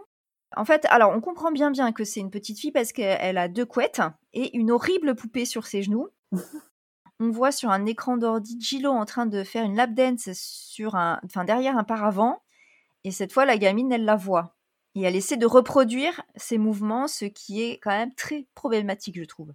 En 0.56 0.66
fait, 0.66 0.86
alors, 0.90 1.12
on 1.16 1.22
comprend 1.22 1.52
bien 1.52 1.72
bien 1.72 1.92
que 1.92 2.04
c'est 2.04 2.20
une 2.20 2.32
petite 2.32 2.60
fille 2.60 2.72
parce 2.72 2.94
qu'elle 2.94 3.38
a 3.38 3.48
deux 3.48 3.66
couettes 3.66 4.02
et 4.34 4.56
une 4.56 4.72
horrible 4.72 5.16
poupée 5.16 5.46
sur 5.46 5.66
ses 5.66 5.82
genoux. 5.84 6.08
On 7.20 7.32
voit 7.32 7.52
sur 7.52 7.70
un 7.70 7.86
écran 7.86 8.18
d'ordi 8.18 8.58
Gillo 8.60 8.92
en 8.92 9.06
train 9.06 9.26
de 9.26 9.44
faire 9.44 9.64
une 9.64 9.76
lap 9.76 9.94
dance 9.94 10.30
sur 10.34 10.96
un, 10.96 11.20
enfin, 11.26 11.44
derrière 11.44 11.78
un 11.78 11.84
paravent. 11.84 12.42
Et 13.04 13.12
cette 13.12 13.34
fois, 13.34 13.46
la 13.46 13.58
gamine, 13.58 13.92
elle 13.92 14.06
la 14.06 14.16
voit. 14.16 14.56
Et 14.96 15.02
elle 15.04 15.16
essaie 15.16 15.38
de 15.38 15.46
reproduire 15.46 16.22
ses 16.36 16.58
mouvements, 16.58 17.08
ce 17.08 17.26
qui 17.26 17.62
est 17.62 17.78
quand 17.78 17.92
même 17.92 18.14
très 18.16 18.48
problématique, 18.56 19.20
je 19.20 19.26
trouve. 19.26 19.54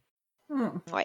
Ouais. 0.93 1.05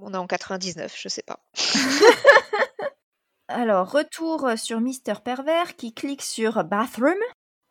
On 0.00 0.12
est 0.14 0.16
en 0.16 0.26
99, 0.26 0.94
je 0.96 1.08
sais 1.08 1.22
pas. 1.22 1.40
Alors, 3.48 3.90
retour 3.90 4.50
sur 4.56 4.80
Mister 4.80 5.14
Pervers 5.24 5.74
qui 5.76 5.94
clique 5.94 6.22
sur 6.22 6.64
Bathroom. 6.64 7.16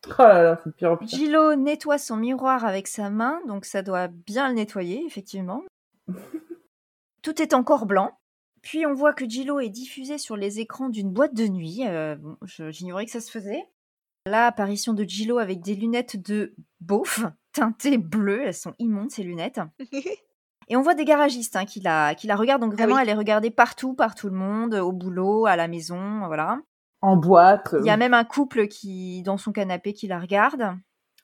Oh 0.08 0.14
là 0.20 0.44
là, 0.44 0.62
c'est 0.64 0.76
pire 0.76 0.92
en 0.92 0.98
pire. 0.98 1.08
Gillo 1.08 1.56
nettoie 1.56 1.98
son 1.98 2.18
miroir 2.18 2.66
avec 2.66 2.88
sa 2.88 3.10
main, 3.10 3.40
donc 3.48 3.66
ça 3.66 3.82
doit 3.82 4.08
bien 4.08 4.50
le 4.50 4.56
nettoyer, 4.56 5.06
effectivement. 5.06 5.64
Tout 7.28 7.42
est 7.42 7.54
encore 7.54 7.88
blanc. 7.88 8.18
Puis 8.62 8.86
on 8.86 8.94
voit 8.94 9.12
que 9.12 9.28
Gillo 9.28 9.60
est 9.60 9.68
diffusé 9.68 10.18
sur 10.18 10.38
les 10.38 10.62
écrans 10.62 10.88
d'une 10.88 11.12
boîte 11.12 11.34
de 11.34 11.46
nuit. 11.46 11.82
Euh, 11.86 12.16
bon, 12.16 12.38
j'ignorais 12.70 13.04
que 13.04 13.12
ça 13.12 13.20
se 13.20 13.30
faisait. 13.30 13.66
Là, 14.26 14.48
apparition 14.48 14.94
de 14.94 15.04
Gillo 15.04 15.38
avec 15.38 15.60
des 15.60 15.76
lunettes 15.76 16.16
de 16.16 16.56
beauf, 16.80 17.26
teintées 17.52 17.98
bleues. 17.98 18.44
Elles 18.46 18.54
sont 18.54 18.76
immondes, 18.80 19.12
ces 19.12 19.24
lunettes. 19.24 19.60
Et 20.70 20.78
on 20.78 20.82
voit 20.82 20.94
des 20.94 21.04
garagistes 21.04 21.58
hein, 21.58 21.66
qui, 21.66 21.82
la, 21.82 22.16
qui 22.16 22.28
la 22.28 22.38
regardent. 22.38 22.62
Donc 22.62 22.76
vraiment, 22.76 22.96
oui. 22.96 23.02
elle 23.02 23.10
est 23.10 23.13
regardée 23.13 23.52
partout, 23.52 23.94
par 23.94 24.16
tout 24.16 24.30
le 24.30 24.36
monde, 24.38 24.76
au 24.76 24.94
boulot, 24.94 25.48
à 25.48 25.58
la 25.58 25.68
maison, 25.68 26.28
voilà. 26.28 26.62
En 27.02 27.18
boîte. 27.18 27.76
Il 27.78 27.86
y 27.86 27.90
a 27.90 27.98
même 27.98 28.13
un 28.13 28.24
couple 28.24 28.70
qui, 28.70 29.22
dans 29.24 29.38
son 29.38 29.52
canapé, 29.52 29.92
qui 29.92 30.08
la 30.08 30.18
regarde. 30.22 30.78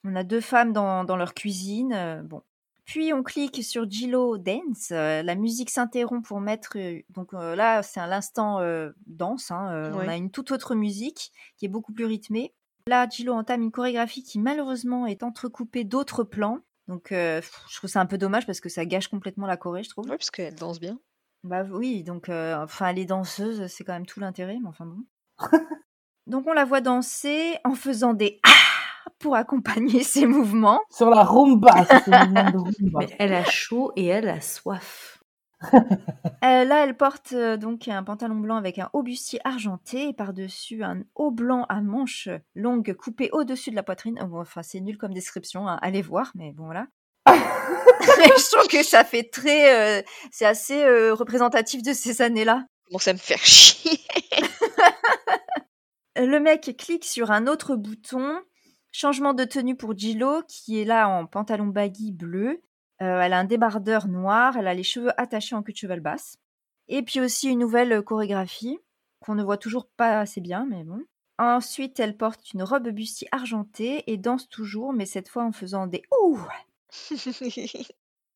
On 0.04 0.16
a 0.16 0.22
deux 0.22 0.42
femmes 0.42 0.74
dans, 0.74 1.04
dans 1.04 1.16
leur 1.16 1.32
cuisine. 1.32 1.94
euh, 1.94 2.22
bon. 2.22 2.42
Puis 2.84 3.12
on 3.12 3.22
clique 3.22 3.64
sur 3.64 3.88
Gillo 3.90 4.36
Dance. 4.38 4.90
euh, 4.92 5.22
la 5.22 5.34
musique 5.34 5.70
s'interrompt 5.70 6.26
pour 6.26 6.40
mettre. 6.40 6.76
euh, 6.76 7.00
donc 7.10 7.32
euh, 7.34 7.56
là, 7.56 7.82
c'est 7.82 8.00
à 8.00 8.06
l'instant 8.06 8.60
danse. 9.06 9.50
hein, 9.50 9.90
Ouais. 9.92 10.04
On 10.06 10.08
a 10.08 10.16
une 10.16 10.30
toute 10.30 10.50
autre 10.50 10.74
musique 10.74 11.32
qui 11.56 11.64
est 11.64 11.68
beaucoup 11.68 11.92
plus 11.92 12.04
rythmée. 12.04 12.54
Là, 12.86 13.08
Gillo 13.08 13.32
entame 13.32 13.62
une 13.62 13.70
chorégraphie 13.72 14.22
qui 14.22 14.38
malheureusement 14.38 15.06
est 15.06 15.22
entrecoupée 15.22 15.84
d'autres 15.84 16.22
plans. 16.24 16.58
Donc, 16.86 17.12
euh, 17.12 17.40
je 17.70 17.76
trouve 17.78 17.88
ça 17.88 18.00
un 18.02 18.06
peu 18.06 18.18
dommage 18.18 18.44
parce 18.44 18.60
que 18.60 18.68
ça 18.68 18.84
gâche 18.84 19.08
complètement 19.08 19.46
la 19.46 19.56
Corée, 19.56 19.82
je 19.82 19.88
trouve. 19.88 20.04
Ouais, 20.04 20.18
parce 20.18 20.30
qu'elle 20.30 20.54
danse 20.54 20.80
bien. 20.80 21.00
Bah 21.42 21.62
oui, 21.70 22.02
donc, 22.04 22.28
euh, 22.28 22.62
enfin, 22.62 22.92
les 22.92 23.06
danseuses, 23.06 23.66
c'est 23.68 23.84
quand 23.84 23.94
même 23.94 24.04
tout 24.04 24.20
l'intérêt, 24.20 24.58
mais 24.60 24.68
enfin 24.68 24.84
bon. 24.84 24.98
donc, 26.26 26.46
on 26.46 26.52
la 26.52 26.66
voit 26.66 26.82
danser 26.82 27.56
en 27.64 27.74
faisant 27.74 28.12
des 28.12 28.38
ah 28.42 28.50
pour 29.18 29.36
accompagner 29.36 30.02
ses 30.02 30.26
mouvements. 30.26 30.80
Sur 30.90 31.10
la 31.10 31.22
rumba, 31.22 31.84
c'est 31.88 32.06
le 32.06 32.18
mouvement 32.26 32.50
de 32.50 32.58
rumba. 32.58 32.98
Mais 33.00 33.16
elle 33.18 33.34
a 33.34 33.44
chaud 33.44 33.92
et 33.96 34.06
elle 34.06 34.28
a 34.28 34.40
soif. 34.40 35.14
Euh, 35.72 36.64
là, 36.64 36.84
elle 36.84 36.94
porte 36.94 37.32
euh, 37.32 37.56
donc 37.56 37.88
un 37.88 38.02
pantalon 38.02 38.34
blanc 38.34 38.56
avec 38.56 38.78
un 38.78 38.90
haut 38.92 39.02
bustier 39.02 39.40
argenté 39.44 40.08
et 40.08 40.12
par-dessus 40.12 40.82
un 40.82 41.04
haut 41.14 41.30
blanc 41.30 41.64
à 41.70 41.80
manches 41.80 42.28
longues 42.54 42.92
coupé 42.94 43.30
au-dessus 43.32 43.70
de 43.70 43.76
la 43.76 43.82
poitrine. 43.82 44.18
Oh, 44.22 44.26
bon, 44.26 44.40
enfin, 44.40 44.62
c'est 44.62 44.80
nul 44.80 44.98
comme 44.98 45.14
description, 45.14 45.66
hein, 45.66 45.78
allez 45.80 46.02
voir, 46.02 46.32
mais 46.34 46.52
bon 46.52 46.66
voilà. 46.66 46.86
je 47.28 48.50
trouve 48.50 48.68
que 48.68 48.82
ça 48.82 49.04
fait 49.04 49.24
très, 49.24 50.00
euh, 50.00 50.02
c'est 50.30 50.46
assez 50.46 50.82
euh, 50.82 51.14
représentatif 51.14 51.82
de 51.82 51.92
ces 51.92 52.20
années-là. 52.22 52.66
Commence 52.88 53.08
à 53.08 53.12
me 53.14 53.18
faire 53.18 53.38
chier. 53.38 53.98
Le 56.16 56.38
mec 56.38 56.76
clique 56.78 57.04
sur 57.04 57.30
un 57.30 57.46
autre 57.46 57.74
bouton. 57.74 58.40
Changement 58.96 59.34
de 59.34 59.42
tenue 59.42 59.74
pour 59.74 59.98
Gillo, 59.98 60.42
qui 60.46 60.80
est 60.80 60.84
là 60.84 61.08
en 61.08 61.26
pantalon 61.26 61.66
baggy 61.66 62.12
bleu. 62.12 62.62
Euh, 63.02 63.20
elle 63.20 63.32
a 63.32 63.40
un 63.40 63.44
débardeur 63.44 64.06
noir, 64.06 64.56
elle 64.56 64.68
a 64.68 64.72
les 64.72 64.84
cheveux 64.84 65.10
attachés 65.20 65.56
en 65.56 65.64
queue 65.64 65.72
de 65.72 65.78
cheval 65.78 65.98
basse. 65.98 66.38
Et 66.86 67.02
puis 67.02 67.20
aussi 67.20 67.48
une 67.48 67.58
nouvelle 67.58 68.02
chorégraphie, 68.02 68.78
qu'on 69.18 69.34
ne 69.34 69.42
voit 69.42 69.58
toujours 69.58 69.88
pas 69.88 70.20
assez 70.20 70.40
bien, 70.40 70.64
mais 70.70 70.84
bon. 70.84 71.00
Ensuite, 71.38 71.98
elle 71.98 72.16
porte 72.16 72.52
une 72.52 72.62
robe 72.62 72.88
bustier 72.90 73.26
argentée 73.32 74.04
et 74.06 74.16
danse 74.16 74.48
toujours, 74.48 74.92
mais 74.92 75.06
cette 75.06 75.28
fois 75.28 75.42
en 75.42 75.50
faisant 75.50 75.88
des 75.88 76.02
ouh. 76.22 76.38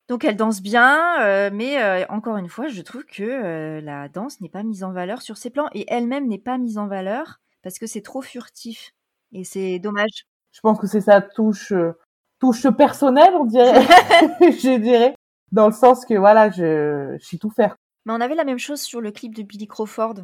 Donc 0.08 0.24
elle 0.24 0.34
danse 0.34 0.60
bien, 0.60 1.22
euh, 1.22 1.50
mais 1.52 1.80
euh, 1.80 2.04
encore 2.08 2.36
une 2.36 2.48
fois, 2.48 2.66
je 2.66 2.82
trouve 2.82 3.04
que 3.04 3.22
euh, 3.22 3.80
la 3.80 4.08
danse 4.08 4.40
n'est 4.40 4.48
pas 4.48 4.64
mise 4.64 4.82
en 4.82 4.90
valeur 4.90 5.22
sur 5.22 5.36
ses 5.36 5.50
plans 5.50 5.68
et 5.72 5.84
elle-même 5.86 6.26
n'est 6.26 6.36
pas 6.36 6.58
mise 6.58 6.78
en 6.78 6.88
valeur 6.88 7.38
parce 7.62 7.78
que 7.78 7.86
c'est 7.86 8.02
trop 8.02 8.22
furtif. 8.22 8.92
Et 9.30 9.44
c'est 9.44 9.78
dommage. 9.78 10.26
Je 10.52 10.60
pense 10.60 10.78
que 10.78 10.86
c'est 10.86 11.00
sa 11.00 11.20
touche, 11.20 11.72
euh, 11.72 11.92
touche 12.40 12.68
personnelle, 12.70 13.34
on 13.34 13.44
dirait. 13.44 13.82
je 14.40 14.78
dirais. 14.78 15.14
Dans 15.52 15.66
le 15.66 15.72
sens 15.72 16.04
que, 16.04 16.14
voilà, 16.14 16.50
je, 16.50 17.16
je 17.20 17.24
sais 17.26 17.38
tout 17.38 17.50
faire. 17.50 17.76
Mais 18.04 18.12
on 18.12 18.20
avait 18.20 18.34
la 18.34 18.44
même 18.44 18.58
chose 18.58 18.80
sur 18.80 19.00
le 19.00 19.10
clip 19.10 19.34
de 19.34 19.42
Billy 19.42 19.66
Crawford. 19.66 20.14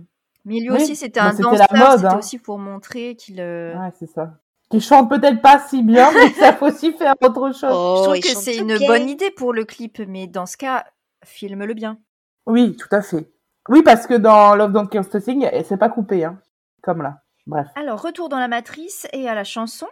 Mais 0.44 0.60
lui 0.60 0.70
Oui, 0.70 0.76
aussi, 0.82 0.96
c'était 0.96 1.20
bah, 1.20 1.26
un 1.28 1.30
c'était 1.30 1.42
danseur, 1.44 1.66
la 1.70 1.78
mode, 1.78 1.98
c'était 2.00 2.06
hein. 2.12 2.18
aussi 2.18 2.38
pour 2.38 2.58
montrer 2.58 3.16
qu'il... 3.16 3.40
euh, 3.40 3.74
Ouais, 3.78 3.90
c'est 3.98 4.06
ça. 4.06 4.32
Qui 4.70 4.80
chante 4.80 5.08
peut-être 5.08 5.40
pas 5.40 5.58
si 5.60 5.82
bien, 5.82 6.10
mais 6.12 6.30
ça 6.32 6.52
peut 6.58 6.66
aussi 6.66 6.92
faire 6.92 7.14
autre 7.22 7.52
chose. 7.52 7.60
Je 7.60 7.66
Oh, 7.70 8.00
trouve 8.02 8.16
il 8.16 8.22
que 8.22 8.28
c'est 8.28 8.56
une 8.56 8.76
bien. 8.76 8.86
bonne 8.86 9.08
idée 9.08 9.30
pour 9.30 9.52
le 9.52 9.64
clip, 9.64 10.00
mais 10.06 10.26
dans 10.26 10.46
ce 10.46 10.56
cas, 10.56 10.84
filme-le 11.24 11.72
bien. 11.74 11.98
Oui, 12.46 12.76
tout 12.76 12.88
à 12.90 13.00
fait. 13.00 13.30
Oui, 13.70 13.82
parce 13.82 14.06
que 14.06 14.14
dans 14.14 14.54
Love 14.56 14.72
Don't 14.72 14.88
Kill 14.88 15.08
Thing, 15.22 15.48
c'est 15.64 15.78
pas 15.78 15.88
coupé, 15.88 16.24
hein. 16.24 16.38
Comme 16.82 17.00
là. 17.02 17.22
Bref. 17.46 17.68
Alors, 17.76 18.02
retour 18.02 18.28
dans 18.28 18.38
la 18.38 18.48
matrice 18.48 19.06
et 19.14 19.28
à 19.28 19.34
la 19.34 19.44
chanson. 19.44 19.86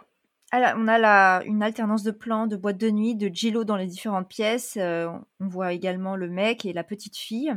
La- 0.59 0.75
on 0.77 0.87
a 0.87 0.97
la- 0.97 1.41
une 1.45 1.63
alternance 1.63 2.03
de 2.03 2.11
plans, 2.11 2.47
de 2.47 2.55
boîtes 2.55 2.77
de 2.77 2.89
nuit, 2.89 3.15
de 3.15 3.27
Gillo 3.33 3.63
dans 3.63 3.75
les 3.77 3.87
différentes 3.87 4.27
pièces. 4.27 4.77
Euh, 4.77 5.07
on 5.39 5.47
voit 5.47 5.73
également 5.73 6.15
le 6.15 6.29
mec 6.29 6.65
et 6.65 6.73
la 6.73 6.83
petite 6.83 7.17
fille. 7.17 7.53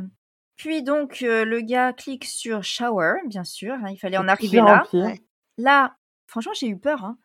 Puis 0.55 0.81
donc, 0.83 1.19
euh, 1.21 1.45
le 1.45 1.61
gars 1.61 1.93
clique 1.93 2.25
sur 2.25 2.63
shower, 2.63 3.13
bien 3.27 3.43
sûr. 3.43 3.73
hein, 3.75 3.89
il 3.91 3.97
fallait 3.97 4.17
en 4.17 4.27
arriver 4.27 4.59
en 4.61 4.65
là. 4.65 4.83
Là, 5.57 5.95
franchement, 6.25 6.53
j'ai 6.59 6.67
eu 6.67 6.77
peur. 6.77 7.03
hein. 7.05 7.17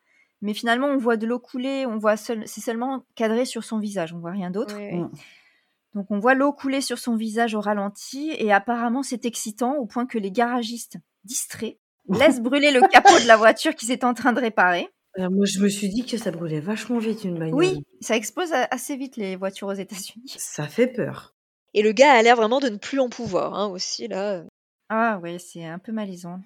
Mais 0.42 0.54
finalement, 0.54 0.88
on 0.88 0.96
voit 0.98 1.16
de 1.16 1.26
l'eau 1.26 1.38
couler. 1.38 1.87
On 1.87 1.98
voit 1.98 2.16
seul, 2.16 2.42
c'est 2.46 2.61
seulement 2.61 3.04
cadré 3.14 3.44
sur 3.44 3.62
son 3.64 3.78
visage. 3.78 4.12
On 4.12 4.18
voit 4.18 4.32
rien 4.32 4.50
d'autre. 4.50 4.76
Mm. 4.78 5.11
Donc 5.94 6.06
on 6.11 6.18
voit 6.18 6.35
l'eau 6.35 6.52
couler 6.52 6.80
sur 6.80 6.98
son 6.98 7.16
visage 7.16 7.54
au 7.54 7.61
ralenti 7.61 8.30
et 8.38 8.50
apparemment 8.52 9.02
c'est 9.02 9.24
excitant 9.26 9.74
au 9.76 9.85
point 9.87 10.06
que 10.06 10.16
les 10.18 10.32
garagistes, 10.32 10.96
distraits, 11.24 11.76
laissent 12.08 12.40
brûler 12.40 12.70
le 12.72 12.80
capot 12.88 13.18
de 13.20 13.26
la 13.28 13.37
voiture 13.37 13.74
qu'ils 13.74 13.92
étaient 13.92 14.04
en 14.06 14.14
train 14.14 14.32
de 14.32 14.40
réparer. 14.40 14.88
Alors 15.14 15.31
moi, 15.31 15.44
je 15.44 15.59
me 15.61 15.68
suis 15.68 15.88
dit 15.88 16.07
que 16.07 16.16
ça 16.16 16.31
brûlait 16.31 16.61
vachement 16.61 16.98
vite 16.98 17.25
une 17.25 17.38
bagnole. 17.38 17.55
Oui, 17.59 17.85
ça 18.01 18.16
explose 18.16 18.53
a- 18.53 18.66
assez 18.70 18.96
vite 18.96 19.16
les 19.16 19.37
voitures 19.37 19.68
aux 19.68 19.72
États-Unis. 19.75 20.35
Ça 20.38 20.66
fait 20.66 20.87
peur. 20.87 21.35
Et 21.75 21.83
le 21.83 21.92
gars 21.92 22.12
a 22.12 22.22
l'air 22.22 22.37
vraiment 22.37 22.61
de 22.61 22.68
ne 22.68 22.77
plus 22.79 22.98
en 23.01 23.09
pouvoir, 23.09 23.55
hein, 23.55 23.66
aussi, 23.68 24.09
là. 24.09 24.44
Ah 24.88 25.18
ouais, 25.22 25.38
c'est 25.38 25.64
un 25.64 25.79
peu 25.79 25.92
malaisant. 25.92 26.40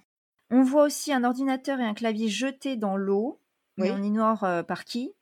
On 0.50 0.62
voit 0.62 0.84
aussi 0.84 1.12
un 1.12 1.24
ordinateur 1.24 1.80
et 1.80 1.84
un 1.84 1.94
clavier 1.94 2.28
jetés 2.28 2.76
dans 2.76 2.96
l'eau, 2.96 3.40
mais 3.76 3.90
Oui. 3.90 3.96
on 3.98 4.02
ignore 4.02 4.44
euh, 4.44 4.62
par 4.62 4.84
qui. 4.84 5.12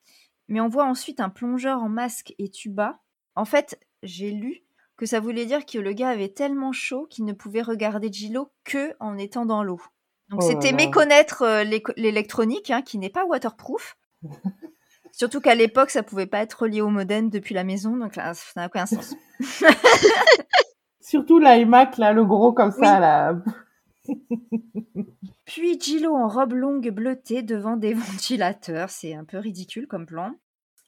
Mais 0.49 0.61
on 0.61 0.69
voit 0.69 0.85
ensuite 0.85 1.21
un 1.21 1.31
plongeur 1.31 1.83
en 1.83 1.89
masque 1.89 2.35
et 2.39 2.51
tuba. 2.51 3.01
En 3.35 3.47
fait, 3.47 3.81
j'ai 4.03 4.31
lu 4.31 4.63
que 4.97 5.07
ça 5.07 5.21
voulait 5.21 5.47
dire 5.47 5.65
que 5.65 5.79
le 5.79 5.93
gars 5.95 6.11
avait 6.11 6.29
tellement 6.29 6.73
chaud 6.73 7.07
qu'il 7.11 7.25
ne 7.25 7.33
pouvait 7.33 7.63
regarder 7.63 8.13
Gillo 8.13 8.53
que 8.65 8.95
en 9.01 9.17
étant 9.17 9.47
dans 9.47 9.63
l'eau. 9.65 9.81
Donc 10.29 10.41
Oh 10.43 10.47
c'était 10.49 10.73
méconnaître 10.73 11.43
euh, 11.43 11.65
l'électronique, 11.97 12.71
hein, 12.71 12.83
qui 12.83 12.99
n'est 12.99 13.11
pas 13.11 13.25
waterproof. 13.25 13.97
Surtout 15.13 15.41
qu'à 15.41 15.55
l'époque, 15.55 15.91
ça 15.91 16.03
pouvait 16.03 16.27
pas 16.27 16.41
être 16.41 16.63
relié 16.63 16.81
au 16.81 16.89
modem 16.89 17.31
depuis 17.31 17.55
la 17.55 17.63
maison, 17.63 17.97
donc 17.97 18.17
là, 18.17 18.35
ça 18.35 18.51
n'a 18.57 18.67
aucun 18.67 18.87
sens. 18.87 19.15
Surtout 21.01 21.39
l'iMac, 21.39 21.99
là, 21.99 22.13
le 22.13 22.25
gros 22.25 22.53
comme 22.53 22.73
ça, 22.73 22.99
là. 22.99 23.37
Puis 25.45 25.81
Gillo 25.81 26.15
en 26.15 26.27
robe 26.27 26.55
longue 26.55 26.91
bleutée 26.91 27.43
devant 27.43 27.77
des 27.77 27.95
ventilateurs, 27.95 28.91
c'est 28.91 29.15
un 29.15 29.25
peu 29.25 29.39
ridicule 29.39 29.87
comme 29.87 30.07
plan. 30.07 30.35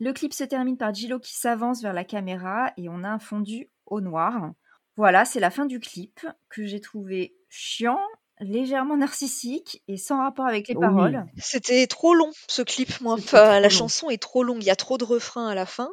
Le 0.01 0.13
clip 0.13 0.35
se 0.35 0.45
termine 0.45 0.77
par 0.77 0.93
Gillo 0.93 1.19
qui 1.19 1.37
s'avance 1.37 1.83
vers 1.83 1.93
la 1.93 2.05
caméra 2.05 2.73
et 2.77 2.89
on 2.89 3.05
a 3.05 3.09
un 3.09 3.19
fondu 3.19 3.71
au 3.87 4.01
noir. 4.01 4.53
Voilà, 4.97 5.25
c'est 5.25 5.41
la 5.41 5.51
fin 5.51 5.67
du 5.67 5.79
clip 5.79 6.27
que 6.49 6.65
j'ai 6.65 6.81
trouvé 6.81 7.37
chiant, 7.49 8.01
légèrement 8.41 8.97
narcissique 8.97 9.83
et 9.89 9.97
sans 9.97 10.19
rapport 10.19 10.47
avec 10.47 10.69
les 10.69 10.75
Oui. 10.75 10.81
paroles. 10.81 11.25
C'était 11.39 11.87
trop 11.87 12.15
long, 12.15 12.31
ce 12.49 12.63
clip, 12.63 13.01
moi. 13.01 13.15
Enfin, 13.15 13.55
la 13.61 13.63
long. 13.63 13.69
chanson 13.71 14.11
est 14.11 14.21
trop 14.23 14.43
longue. 14.43 14.63
Il 14.63 14.67
y 14.67 14.71
a 14.71 14.77
trop 14.77 14.99
de 14.99 15.05
refrains 15.05 15.49
à 15.49 15.55
la 15.55 15.67
fin. 15.67 15.91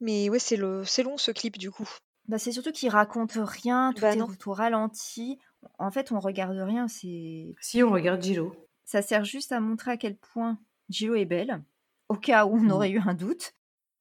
Mais 0.00 0.30
ouais, 0.30 0.38
c'est 0.38 0.56
le, 0.56 0.84
c'est 0.84 1.02
long, 1.02 1.18
ce 1.18 1.30
clip, 1.30 1.58
du 1.58 1.70
coup. 1.70 1.88
Bah, 2.28 2.38
c'est 2.38 2.52
surtout 2.52 2.72
qu'il 2.72 2.88
raconte 2.90 3.32
rien, 3.36 3.92
tout 3.94 4.02
Bah 4.02 4.12
est 4.12 4.16
non. 4.16 4.28
tout 4.38 4.52
ralenti. 4.52 5.38
En 5.78 5.90
fait, 5.90 6.10
on 6.12 6.20
regarde 6.20 6.56
rien, 6.56 6.88
c'est 6.88 7.54
Si 7.60 7.82
on 7.82 7.90
regarde 7.90 8.22
Gillo. 8.22 8.54
Ça 8.84 9.02
sert 9.02 9.24
juste 9.24 9.52
à 9.52 9.60
montrer 9.60 9.90
à 9.92 9.96
quel 9.96 10.16
point 10.16 10.58
Gillo 10.88 11.14
est 11.16 11.24
belle, 11.26 11.62
au 12.08 12.14
cas 12.16 12.46
où 12.46 12.54
on 12.56 12.60
Mm. 12.62 12.70
aurait 12.70 12.90
eu 12.90 13.00
un 13.04 13.14
doute. 13.14 13.52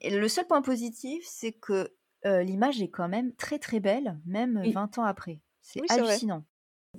Et 0.01 0.09
le 0.11 0.27
seul 0.29 0.47
point 0.47 0.61
positif, 0.61 1.23
c'est 1.27 1.51
que 1.51 1.91
euh, 2.25 2.43
l'image 2.43 2.81
est 2.81 2.89
quand 2.89 3.09
même 3.09 3.33
très 3.35 3.59
très 3.59 3.79
belle, 3.79 4.19
même 4.25 4.61
Oui. 4.63 4.71
20 4.71 4.97
ans 4.99 5.03
après. 5.03 5.41
C'est 5.61 5.81
Oui, 5.81 5.87
hallucinant. 5.89 6.43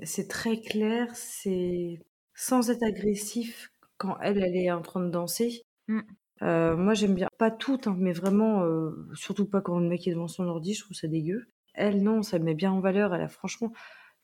C'est 0.03 0.29
très 0.29 0.61
clair, 0.61 1.14
c'est 1.14 2.00
sans 2.35 2.70
être 2.70 2.83
agressif 2.83 3.70
quand 3.98 4.18
elle, 4.20 4.38
elle 4.42 4.57
est 4.57 4.70
en 4.70 4.83
train 4.83 5.00
de 5.05 5.11
danser. 5.11 5.62
Mm. 5.88 6.00
Euh, 6.42 6.76
moi, 6.76 6.94
j'aime 6.94 7.14
bien, 7.14 7.29
pas 7.38 7.50
toutes, 7.50 7.87
hein, 7.87 7.96
mais 7.98 8.12
vraiment, 8.12 8.62
euh, 8.64 9.09
surtout 9.14 9.46
pas 9.46 9.61
quand 9.61 9.79
le 9.79 9.88
mec 9.88 10.07
est 10.09 10.12
devant 10.12 10.29
son 10.29 10.46
ordi, 10.46 10.74
je 10.74 10.85
trouve 10.85 10.96
ça 10.96 11.07
dégueu. 11.09 11.48
Elle, 11.74 12.03
non, 12.03 12.22
ça 12.22 12.38
me 12.38 12.44
met 12.44 12.55
bien 12.55 12.72
en 12.72 12.81
valeur. 12.81 13.14
Elle 13.14 13.20
a 13.22 13.29
franchement, 13.29 13.72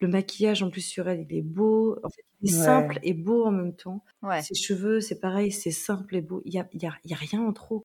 le 0.00 0.08
maquillage 0.08 0.62
en 0.62 0.70
plus 0.70 0.80
sur 0.82 1.08
elle, 1.08 1.26
il 1.30 1.36
est 1.36 1.42
beau. 1.42 1.98
En 2.02 2.08
fait, 2.10 2.22
il 2.40 2.50
est 2.50 2.54
Ouais. 2.56 2.64
simple 2.64 2.98
et 3.02 3.12
beau 3.14 3.44
en 3.46 3.50
même 3.52 3.76
temps. 3.76 4.02
Ouais. 4.22 4.42
Ses 4.42 4.54
cheveux, 4.54 5.00
c'est 5.00 5.20
pareil, 5.20 5.52
c'est 5.52 5.70
simple 5.72 6.16
et 6.16 6.22
beau. 6.22 6.42
Il 6.46 6.54
y 6.54 6.58
a, 6.58 6.68
y 6.72 6.86
a, 6.86 6.94
il 7.04 7.10
y 7.10 7.14
a 7.14 7.16
rien 7.18 7.42
en 7.42 7.52
trop. 7.52 7.82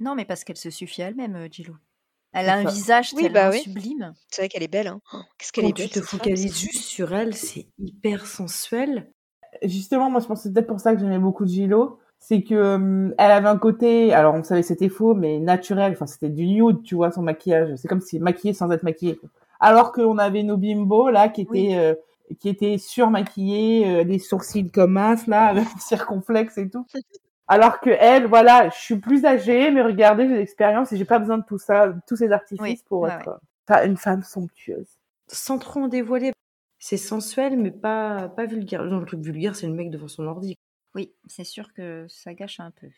Non, 0.00 0.14
mais 0.14 0.24
parce 0.24 0.44
qu'elle 0.44 0.56
se 0.56 0.70
suffit 0.70 1.02
à 1.02 1.08
elle-même, 1.08 1.34
euh, 1.36 1.48
Gillo. 1.50 1.76
Elle 2.32 2.48
a 2.48 2.54
un 2.56 2.64
visage 2.64 3.12
Oui, 3.14 3.22
tellement 3.22 3.40
bah 3.40 3.50
oui. 3.50 3.60
sublime. 3.60 4.14
C'est 4.28 4.42
vrai 4.42 4.48
qu'elle 4.48 4.62
est 4.62 4.68
belle, 4.68 4.86
hein. 4.88 5.00
Oh, 5.12 5.18
Qu'est-ce 5.38 5.52
qu'elle 5.52 5.66
est 5.66 5.72
tu 5.72 5.82
belle. 5.82 5.88
te 5.90 5.94
cette 5.94 6.04
femme, 6.04 6.18
focalises 6.20 6.54
c'est- 6.54 6.60
juste 6.72 6.84
sur 6.84 7.12
elle, 7.14 7.34
c'est 7.34 7.66
hyper 7.78 8.26
sensuel. 8.26 9.10
Justement, 9.62 10.10
moi, 10.10 10.20
je 10.20 10.26
pense 10.26 10.38
que 10.38 10.42
c'est 10.44 10.52
peut-être 10.52 10.66
pour 10.66 10.80
ça 10.80 10.94
que 10.94 11.00
j'aimais 11.00 11.18
beaucoup 11.18 11.46
Gillo. 11.46 11.98
C'est 12.18 12.42
que 12.42 12.54
euh, 12.54 13.14
elle 13.18 13.30
avait 13.32 13.48
un 13.48 13.58
côté, 13.58 14.12
alors 14.14 14.34
on 14.34 14.42
savait 14.44 14.60
que 14.62 14.66
c'était 14.66 14.88
faux, 14.88 15.14
mais 15.14 15.40
naturel. 15.40 15.92
Enfin, 15.92 16.06
c'était 16.06 16.28
du 16.30 16.46
nude, 16.46 16.82
tu 16.84 16.94
vois, 16.94 17.10
son 17.10 17.22
maquillage. 17.22 17.74
C'est 17.76 17.88
comme 17.88 18.00
si 18.00 18.18
maquillée 18.20 18.54
sans 18.54 18.70
être 18.70 18.84
maquillée. 18.84 19.18
Alors 19.60 19.92
qu'on 19.92 20.18
avait 20.18 20.42
nos 20.44 20.56
bimbos 20.56 21.10
là, 21.10 21.28
qui 21.28 21.42
étaient 21.42 21.50
Oui. 21.50 21.74
euh, 21.76 21.94
qui 22.40 22.48
étaient 22.48 22.78
surmaquillées, 22.78 24.00
euh, 24.00 24.04
des 24.04 24.18
sourcils 24.18 24.70
comme 24.70 24.92
minces 24.92 25.26
là, 25.26 25.46
avec 25.48 25.66
circonflexe 25.80 26.56
et 26.58 26.70
tout. 26.70 26.86
Alors 27.48 27.80
que 27.80 27.90
elle, 27.90 28.26
voilà, 28.26 28.68
je 28.70 28.78
suis 28.78 28.96
plus 28.98 29.24
âgée, 29.24 29.70
mais 29.70 29.82
regardez, 29.82 30.28
j'ai 30.28 30.36
l'expérience 30.36 30.92
et 30.92 30.96
j'ai 30.96 31.04
pas 31.04 31.18
besoin 31.18 31.38
de 31.38 31.44
tout 31.44 31.58
ça, 31.58 31.88
de 31.88 32.00
tous 32.06 32.16
ces 32.16 32.30
artifices 32.32 32.62
Oui, 32.62 32.82
pour 32.88 33.00
ouais, 33.02 33.10
être 33.12 33.40
une 33.84 33.96
femme 33.96 34.22
somptueuse. 34.22 34.98
sans 35.28 35.58
trop 35.58 35.80
en 35.80 35.88
dévoiler. 35.88 36.32
C'est 36.78 36.96
sensuel, 36.96 37.56
mais 37.58 37.70
pas, 37.70 38.28
pas 38.28 38.46
vulgaire. 38.46 38.82
Non, 38.84 38.98
le 38.98 39.06
truc 39.06 39.20
vulgaire, 39.20 39.54
c'est 39.56 39.66
le 39.66 39.72
mec 39.74 39.90
devant 39.90 40.08
son 40.08 40.26
ordi. 40.26 40.56
Oui, 40.94 41.12
c'est 41.26 41.44
sûr 41.44 41.72
que 41.72 42.06
ça 42.08 42.34
gâche 42.34 42.60
un 42.60 42.70
peu. 42.70 42.88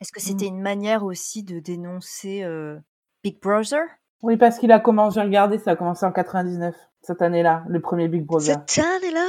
Est-ce 0.00 0.12
que 0.12 0.20
Mm. 0.20 0.22
c'était 0.22 0.46
une 0.46 0.60
manière 0.60 1.04
aussi 1.04 1.42
de 1.42 1.58
dénoncer 1.58 2.42
euh, 2.42 2.78
Big 3.22 3.40
Brother? 3.40 3.82
Oui, 4.22 4.36
parce 4.36 4.58
qu'il 4.58 4.72
a 4.72 4.80
commencé, 4.80 5.14
j'ai 5.20 5.26
regardé, 5.26 5.58
ça 5.58 5.72
a 5.72 5.76
commencé 5.76 6.04
en 6.06 6.12
99, 6.12 6.74
cette 7.02 7.22
année-là, 7.22 7.64
le 7.68 7.80
premier 7.80 8.08
Big 8.08 8.24
Brother. 8.24 8.56
Cette 8.66 8.84
année-là? 8.84 9.26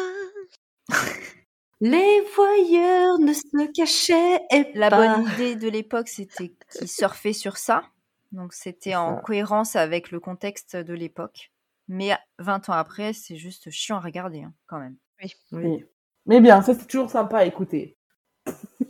Les 1.82 2.22
voyeurs 2.36 3.20
ne 3.20 3.34
se 3.34 3.72
cachaient 3.72 4.42
La 4.76 4.90
pas. 4.90 5.18
bonne 5.18 5.28
idée 5.34 5.56
de 5.56 5.68
l'époque, 5.68 6.08
c'était 6.08 6.54
qu'il 6.72 6.88
surfait 6.88 7.34
sur 7.34 7.58
ça. 7.58 7.84
Donc 8.32 8.54
c'était 8.54 8.96
en 8.96 9.18
cohérence 9.18 9.76
avec 9.76 10.12
le 10.12 10.20
contexte 10.20 10.76
de 10.76 10.94
l'époque. 10.94 11.52
Mais 11.88 12.12
20 12.40 12.70
ans 12.70 12.74
après, 12.74 13.14
c'est 13.14 13.36
juste 13.36 13.70
chiant 13.70 13.98
à 13.98 14.00
regarder 14.00 14.44
hein, 14.44 14.54
quand 14.68 14.80
même. 14.80 14.96
Oui. 15.52 15.86
Mais 16.26 16.42
bien, 16.42 16.62
ça 16.62 16.74
c'est 16.74 16.88
toujours 16.88 17.10
sympa 17.10 17.40
à 17.40 17.46
écouter. 17.46 17.98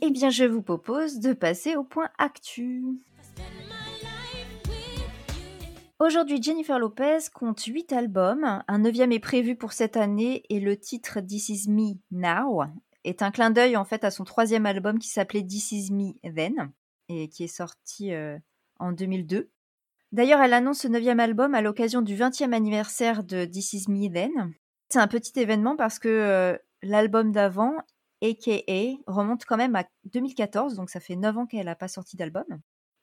Eh 0.02 0.12
bien, 0.12 0.30
je 0.30 0.46
vous 0.46 0.62
propose 0.62 1.20
de 1.20 1.34
passer 1.34 1.76
au 1.76 1.84
point 1.84 2.10
actu. 2.18 2.84
Aujourd'hui, 6.00 6.44
Jennifer 6.44 6.78
Lopez 6.78 7.20
compte 7.34 7.64
8 7.64 7.94
albums. 7.94 8.62
Un 8.68 8.80
neuvième 8.80 9.14
est 9.14 9.20
prévu 9.20 9.56
pour 9.56 9.72
cette 9.72 9.96
année 9.96 10.44
et 10.50 10.60
le 10.60 10.76
titre 10.76 11.22
This 11.22 11.48
Is 11.48 11.70
Me 11.70 11.94
Now 12.12 12.64
est 13.06 13.22
un 13.22 13.32
clin 13.32 13.50
d'œil 13.50 13.78
en 13.78 13.86
fait 13.86 14.04
à 14.04 14.12
son 14.12 14.26
troisième 14.26 14.66
album 14.66 15.00
qui 15.00 15.08
s'appelait 15.08 15.46
This 15.46 15.72
Is 15.72 15.94
Me 15.94 16.12
Then 16.36 16.74
et 17.08 17.30
qui 17.30 17.46
est 17.46 17.48
sorti 17.48 18.14
euh, 18.14 18.38
en 18.78 18.92
2002. 18.92 19.50
D'ailleurs, 20.12 20.42
elle 20.42 20.54
annonce 20.54 20.80
ce 20.80 20.90
neuvième 20.90 21.22
album 21.22 21.56
à 21.56 21.62
l'occasion 21.62 22.02
du 22.02 22.16
20e 22.16 22.52
anniversaire 22.52 23.24
de 23.24 23.46
This 23.46 23.72
Is 23.72 23.86
Me 23.88 24.12
Then. 24.12 24.54
C'est 24.90 25.00
un 25.00 25.08
petit 25.08 25.40
événement 25.40 25.78
parce 25.78 26.00
que 26.00 26.10
euh, 26.10 26.58
l'album 26.82 27.32
d'avant, 27.32 27.74
AKA, 28.22 28.98
remonte 29.08 29.46
quand 29.46 29.58
même 29.58 29.78
à 29.78 29.86
2014, 30.12 30.76
donc 30.76 30.90
ça 30.90 31.00
fait 31.00 31.16
9 31.16 31.38
ans 31.38 31.46
qu'elle 31.46 31.68
n'a 31.68 31.76
pas 31.76 31.88
sorti 31.88 32.18
d'album. 32.18 32.46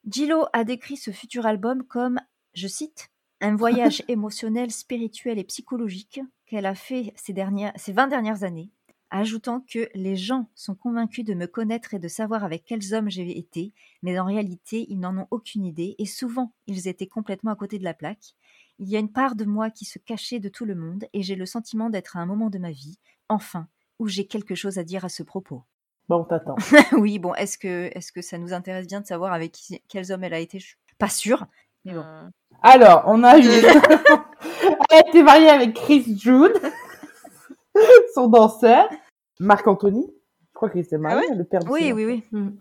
Gillo 0.05 0.45
a 0.53 0.63
décrit 0.63 0.97
ce 0.97 1.11
futur 1.11 1.45
album 1.45 1.83
comme, 1.83 2.19
je 2.53 2.67
cite, 2.67 3.09
un 3.41 3.55
voyage 3.55 4.03
émotionnel, 4.07 4.71
spirituel 4.71 5.39
et 5.39 5.43
psychologique 5.43 6.21
qu'elle 6.45 6.65
a 6.65 6.75
fait 6.75 7.13
ces, 7.15 7.33
dernières, 7.33 7.73
ces 7.75 7.93
20 7.93 8.07
dernières 8.07 8.43
années, 8.43 8.69
ajoutant 9.09 9.61
que 9.61 9.89
les 9.93 10.15
gens 10.15 10.49
sont 10.55 10.75
convaincus 10.75 11.23
de 11.23 11.35
me 11.35 11.45
connaître 11.45 11.93
et 11.93 11.99
de 11.99 12.07
savoir 12.07 12.43
avec 12.43 12.65
quels 12.65 12.93
hommes 12.93 13.09
j'ai 13.09 13.37
été, 13.37 13.73
mais 14.01 14.17
en 14.19 14.25
réalité, 14.25 14.87
ils 14.89 14.99
n'en 14.99 15.17
ont 15.17 15.27
aucune 15.29 15.65
idée 15.65 15.95
et 15.99 16.05
souvent, 16.05 16.51
ils 16.67 16.87
étaient 16.87 17.07
complètement 17.07 17.51
à 17.51 17.55
côté 17.55 17.77
de 17.77 17.83
la 17.83 17.93
plaque. 17.93 18.33
Il 18.79 18.89
y 18.89 18.95
a 18.95 18.99
une 18.99 19.11
part 19.11 19.35
de 19.35 19.45
moi 19.45 19.69
qui 19.69 19.85
se 19.85 19.99
cachait 19.99 20.39
de 20.39 20.49
tout 20.49 20.65
le 20.65 20.73
monde 20.73 21.05
et 21.13 21.21
j'ai 21.21 21.35
le 21.35 21.45
sentiment 21.45 21.91
d'être 21.91 22.17
à 22.17 22.21
un 22.21 22.25
moment 22.25 22.49
de 22.49 22.57
ma 22.57 22.71
vie, 22.71 22.97
enfin, 23.29 23.67
où 23.99 24.07
j'ai 24.07 24.25
quelque 24.25 24.55
chose 24.55 24.79
à 24.79 24.83
dire 24.83 25.05
à 25.05 25.09
ce 25.09 25.21
propos. 25.21 25.63
Bon, 26.09 26.17
on 26.17 26.23
t'attend. 26.25 26.55
oui, 26.97 27.19
bon, 27.19 27.33
est-ce 27.35 27.57
que, 27.57 27.91
est 27.95 28.11
que 28.11 28.21
ça 28.21 28.37
nous 28.37 28.51
intéresse 28.51 28.87
bien 28.87 29.01
de 29.01 29.05
savoir 29.05 29.31
avec 29.31 29.51
qui- 29.51 29.81
quels 29.87 30.11
hommes 30.11 30.23
elle 30.23 30.33
a 30.33 30.39
été? 30.39 30.59
Je 30.59 30.65
suis 30.65 30.77
pas 30.97 31.09
sûre. 31.09 31.45
Mais 31.85 31.93
bon. 31.93 32.01
Hum. 32.01 32.31
Alors, 32.61 33.03
on 33.07 33.23
a 33.23 33.37
eu. 33.37 33.43
Elle 33.49 34.97
a 34.97 35.07
été 35.07 35.21
mariée 35.23 35.49
avec 35.49 35.73
Chris 35.73 36.17
Jude, 36.17 36.53
son 38.15 38.27
danseur. 38.27 38.89
Marc 39.39 39.67
Anthony. 39.67 40.05
Je 40.49 40.53
crois 40.53 40.69
qu'il 40.69 40.81
était 40.81 40.97
marié, 40.97 41.27
le 41.35 41.43
père 41.43 41.61
de 41.63 41.69
Oui, 41.69 41.91
oui, 41.91 42.03
enfants. 42.05 42.23
oui. 42.31 42.55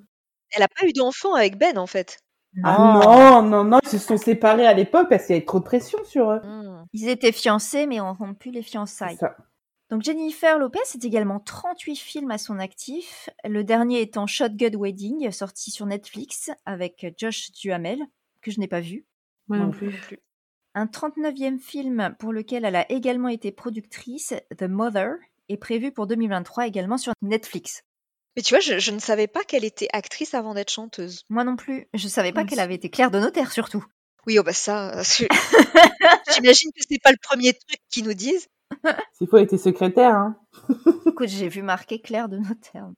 Elle 0.56 0.62
a 0.62 0.68
pas 0.68 0.86
eu 0.86 0.92
d'enfant 0.92 1.34
avec 1.34 1.56
Ben 1.58 1.78
en 1.78 1.86
fait. 1.86 2.18
Ah 2.64 3.00
non, 3.04 3.42
non, 3.42 3.64
non, 3.64 3.78
ils 3.82 3.88
se 3.88 3.98
sont 3.98 4.16
séparés 4.18 4.66
à 4.66 4.74
l'époque 4.74 5.08
parce 5.08 5.24
qu'il 5.26 5.34
y 5.34 5.38
avait 5.38 5.46
trop 5.46 5.58
de 5.60 5.64
pression 5.64 5.98
sur 6.04 6.30
eux. 6.30 6.40
Hum. 6.44 6.84
Ils 6.92 7.08
étaient 7.08 7.32
fiancés, 7.32 7.86
mais 7.86 8.00
ont 8.00 8.12
rompu 8.14 8.50
les 8.50 8.62
fiançailles. 8.62 9.16
ça. 9.16 9.36
Donc 9.90 10.02
Jennifer 10.02 10.58
Lopez 10.58 10.78
a 10.94 11.06
également 11.06 11.38
38 11.38 11.96
films 11.96 12.30
à 12.30 12.38
son 12.38 12.58
actif, 12.58 13.28
le 13.44 13.62
dernier 13.62 14.00
étant 14.00 14.26
Shotgun 14.26 14.76
Wedding, 14.78 15.30
sorti 15.30 15.70
sur 15.70 15.84
Netflix 15.86 16.50
avec 16.64 17.14
Josh 17.18 17.52
Duhamel, 17.52 18.00
que 18.40 18.50
je 18.50 18.58
n'ai 18.58 18.68
pas 18.68 18.80
vu. 18.80 19.04
Moi 19.48 19.58
non 19.58 19.66
Non 19.66 19.70
plus. 19.70 20.18
Un 20.74 20.86
39e 20.86 21.58
film 21.58 22.14
pour 22.18 22.32
lequel 22.32 22.64
elle 22.64 22.76
a 22.76 22.90
également 22.90 23.28
été 23.28 23.52
productrice, 23.52 24.32
The 24.56 24.62
Mother, 24.62 25.16
est 25.48 25.58
prévu 25.58 25.92
pour 25.92 26.06
2023 26.06 26.66
également 26.66 26.96
sur 26.96 27.12
Netflix. 27.20 27.82
Mais 28.36 28.42
tu 28.42 28.54
vois, 28.54 28.60
je, 28.60 28.78
je 28.78 28.90
ne 28.90 28.98
savais 28.98 29.26
pas 29.26 29.44
qu'elle 29.44 29.64
était 29.64 29.88
actrice 29.92 30.32
avant 30.32 30.54
d'être 30.54 30.70
chanteuse. 30.70 31.24
Moi 31.28 31.44
non 31.44 31.56
plus, 31.56 31.88
je 31.92 32.08
savais 32.08 32.32
pas 32.32 32.44
qu'elle 32.44 32.60
avait 32.60 32.76
été 32.76 32.88
Claire 32.88 33.10
de 33.10 33.18
Notaire 33.18 33.52
surtout. 33.52 33.84
Oui, 34.26 34.38
oh 34.38 34.42
bah 34.42 34.52
ça, 34.52 34.98
euh, 34.98 35.02
j'imagine 36.34 36.70
que 36.70 36.82
c'est 36.88 37.02
pas 37.02 37.10
le 37.10 37.18
premier 37.20 37.52
truc 37.52 37.80
qu'ils 37.90 38.04
nous 38.04 38.14
disent. 38.14 38.48
S'il 39.12 39.26
faut, 39.26 39.36
elle 39.36 39.44
était 39.44 39.58
secrétaire. 39.58 40.14
Hein. 40.14 40.36
Écoute, 41.06 41.28
j'ai 41.28 41.48
vu 41.48 41.62
marquer 41.62 42.00
Claire 42.00 42.28
de 42.28 42.38
Notaire. 42.38 42.88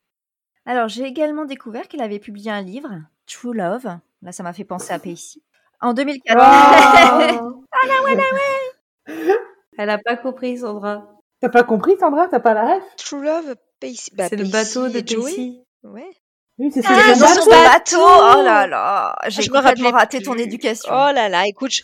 Alors, 0.67 0.89
j'ai 0.89 1.05
également 1.05 1.47
découvert 1.47 1.89
qu'elle 1.89 2.03
avait 2.03 2.19
publié 2.19 2.51
un 2.51 2.63
livre, 2.63 2.91
True 3.27 3.55
Love. 3.55 3.99
Là, 4.23 4.33
ça 4.33 4.43
m'a 4.43 4.53
fait 4.53 4.65
penser 4.65 4.93
à 4.93 4.99
Pacey. 4.99 5.41
En 5.81 5.93
2014. 5.95 6.45
Oh 7.87 9.61
Elle 9.77 9.91
a 9.91 9.99
pas 9.99 10.17
compris, 10.17 10.59
Sandra. 10.59 11.07
T'as 11.41 11.49
pas 11.49 11.65
compris, 11.65 11.97
Sandra? 11.99 12.29
T'as 12.29 12.41
pas 12.41 12.55
la 12.55 12.75
ref? 12.77 12.83
True 12.97 13.23
Love, 13.23 13.57
Pacey. 13.81 14.13
Bah, 14.15 14.27
c'est 14.29 14.37
le 14.37 14.45
bateau 14.45 14.89
de 14.89 15.03
Joey. 15.07 15.61
Ouais. 15.83 16.09
Oui, 16.59 16.71
c'est 16.73 16.81
Ah, 16.87 17.15
c'est 17.17 17.35
le 17.35 17.65
bateau. 17.65 17.99
Oh 18.01 18.43
là 18.43 18.67
là 18.69 19.17
J'ai 19.27 19.43
je 19.43 19.51
me 19.51 19.57
complètement 19.57 19.91
raté 19.91 20.19
plus. 20.19 20.25
ton 20.27 20.39
éducation. 20.39 20.91
Oh 20.93 21.11
là 21.13 21.29
là, 21.29 21.47
écoute, 21.49 21.73
je- 21.73 21.83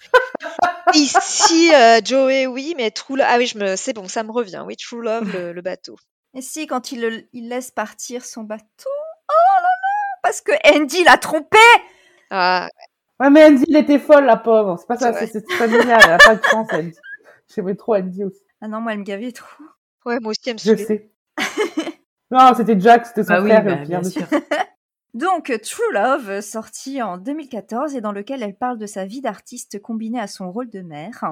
ici 0.95 1.75
euh, 1.75 2.01
Joey, 2.05 2.47
oui, 2.47 2.75
mais 2.77 2.91
True 2.93 3.17
Love, 3.17 3.27
ah 3.29 3.37
oui, 3.39 3.47
je 3.47 3.59
me, 3.59 3.75
c'est 3.77 3.93
bon, 3.93 4.07
ça 4.07 4.23
me 4.23 4.31
revient. 4.31 4.63
Oui, 4.65 4.77
True 4.77 5.03
Love, 5.03 5.31
le, 5.33 5.53
le 5.53 5.63
bateau. 5.63 5.97
Et 6.35 6.43
si, 6.43 6.69
quand 6.69 6.93
il, 6.93 7.01
le- 7.01 7.25
il 7.33 7.49
laisse 7.49 7.73
partir 7.73 8.25
son 8.25 8.45
bateau? 8.45 8.65
Oh 8.87 9.55
là 9.57 9.63
là 9.63 10.19
Parce 10.23 10.41
que 10.41 10.53
Andy 10.77 11.03
l'a 11.03 11.17
trompé 11.19 11.59
Ah, 12.31 12.69
Ouais, 13.21 13.31
mais 13.31 13.45
Andy, 13.45 13.65
elle 13.69 13.77
était 13.77 13.99
folle, 13.99 14.25
la 14.25 14.37
pauvre. 14.37 14.77
C'est 14.79 14.87
pas 14.87 14.97
ça, 14.97 15.13
C'est 15.13 15.27
c'est 15.27 15.53
familial. 15.53 16.01
Elle 16.05 16.13
a 16.13 16.19
pas 16.19 16.37
de 16.37 16.43
chance, 16.43 16.69
Andy. 16.73 16.93
J'aimais 17.55 17.75
trop 17.75 17.95
Andy 17.95 18.25
aussi. 18.25 18.41
Ah 18.61 18.69
non, 18.69 18.81
moi, 18.81 18.93
elle 18.93 19.01
me 19.01 19.05
gavait 19.05 19.33
trop. 19.33 19.63
ouais, 20.07 20.19
moi 20.21 20.31
aussi, 20.31 20.41
elle 20.47 20.55
me 20.55 20.59
Je 20.59 20.77
sais. 20.77 21.13
non, 22.31 22.53
c'était 22.57 22.79
Jack, 22.79 23.07
c'était 23.07 23.25
son 23.25 23.33
Bah 23.35 23.43
oui, 23.43 23.51
frère. 23.51 23.65
bah, 23.65 23.71
le 23.73 23.77
pire 23.79 23.87
bien 23.89 24.01
de 24.01 24.09
sûr. 24.09 24.27
Donc, 25.15 25.53
True 25.63 25.93
Love, 25.93 26.41
sorti 26.41 27.03
en 27.03 27.19
2014 27.19 27.95
et 27.97 28.01
dans 28.01 28.13
lequel 28.13 28.43
elle 28.43 28.57
parle 28.57 28.79
de 28.79 28.87
sa 28.87 29.05
vie 29.05 29.21
d'artiste 29.21 29.81
combinée 29.83 30.21
à 30.21 30.29
son 30.29 30.51
rôle 30.53 30.71
de 30.71 30.81
mère. 30.83 31.25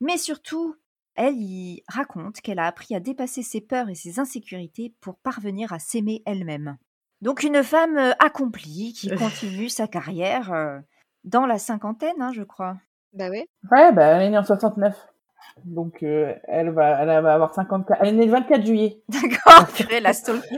Mais 0.00 0.16
surtout, 0.16 0.74
elle 1.14 1.36
y 1.36 1.82
raconte 1.88 2.40
qu'elle 2.40 2.58
a 2.58 2.66
appris 2.66 2.94
à 2.94 3.00
dépasser 3.00 3.42
ses 3.42 3.60
peurs 3.60 3.90
et 3.90 3.94
ses 3.94 4.18
insécurités 4.18 4.94
pour 5.00 5.18
parvenir 5.18 5.72
à 5.74 5.78
s'aimer 5.78 6.22
elle-même. 6.24 6.78
Donc, 7.20 7.42
une 7.42 7.62
femme 7.62 7.98
accomplie 8.18 8.94
qui 8.94 9.10
continue 9.14 9.68
sa 9.68 9.86
carrière 9.88 10.52
euh, 10.52 10.78
dans 11.28 11.46
la 11.46 11.58
cinquantaine, 11.58 12.20
hein, 12.20 12.30
je 12.34 12.42
crois. 12.42 12.76
Bah 13.12 13.28
ouais. 13.30 13.48
Ouais, 13.70 13.92
bah, 13.92 14.04
elle 14.06 14.22
est 14.22 14.30
née 14.30 14.38
en 14.38 14.44
69. 14.44 14.94
Donc, 15.64 16.02
euh, 16.02 16.34
elle, 16.44 16.70
va, 16.70 17.00
elle 17.02 17.22
va 17.22 17.34
avoir 17.34 17.52
54. 17.54 17.98
Elle 18.00 18.08
est 18.08 18.12
née 18.12 18.26
le 18.26 18.32
24 18.32 18.64
juillet. 18.64 19.02
D'accord, 19.08 19.66
purée, 19.68 20.00
la 20.00 20.12
stalkeuse. 20.12 20.48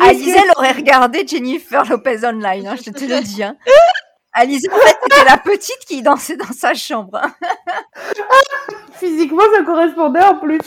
Alizée, 0.00 0.36
elle 0.36 0.50
aurait 0.56 0.72
regardé 0.72 1.26
Jennifer 1.26 1.84
Lopez 1.88 2.24
Online, 2.24 2.66
hein, 2.68 2.74
je 2.76 2.90
te 2.90 3.04
le 3.04 3.22
dis. 3.22 3.42
Hein. 3.42 3.56
Alizée, 4.32 4.68
en 4.70 4.76
fait, 4.76 4.96
c'était 5.02 5.24
la 5.30 5.36
petite 5.36 5.84
qui 5.86 6.02
dansait 6.02 6.36
dans 6.36 6.52
sa 6.52 6.74
chambre. 6.74 7.20
hein. 7.22 7.32
Physiquement, 8.92 9.42
ça 9.54 9.62
correspondait 9.62 10.24
en 10.24 10.36
plus. 10.36 10.60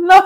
non, 0.00 0.22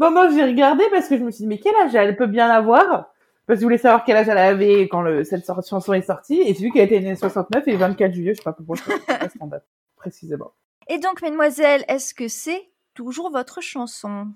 non, 0.00 0.10
non, 0.10 0.30
j'ai 0.34 0.44
regardé 0.44 0.84
parce 0.90 1.08
que 1.08 1.18
je 1.18 1.22
me 1.22 1.30
suis 1.30 1.44
dit, 1.44 1.48
mais 1.48 1.58
quel 1.58 1.74
âge 1.76 1.94
elle 1.94 2.16
peut 2.16 2.26
bien 2.26 2.48
avoir? 2.48 3.12
Parce 3.48 3.56
que 3.56 3.60
je 3.62 3.64
voulais 3.64 3.78
savoir 3.78 4.04
quel 4.04 4.16
âge 4.16 4.28
elle 4.28 4.38
avait 4.38 4.82
quand 4.88 5.00
le, 5.02 5.24
cette 5.24 5.44
chanson 5.46 5.92
est 5.94 6.02
sortie. 6.02 6.40
Et 6.42 6.54
j'ai 6.54 6.60
vu 6.66 6.70
qu'elle 6.70 6.84
était 6.84 7.00
née 7.00 7.12
en 7.12 7.16
69 7.16 7.66
et 7.66 7.72
le 7.72 7.78
24 7.78 8.12
juillet, 8.12 8.34
je 8.34 8.36
sais 8.38 8.44
pas 8.44 8.52
pourquoi 8.52 8.76
je 8.76 8.82
sais 8.84 8.98
pas 9.18 9.28
son 9.40 9.46
date, 9.46 9.66
précisément. 9.96 10.52
Et 10.86 10.98
donc, 10.98 11.20
mesdemoiselles, 11.22 11.84
est-ce 11.88 12.14
que 12.14 12.28
c'est 12.28 12.70
toujours 12.94 13.30
votre 13.30 13.60
chanson? 13.60 14.28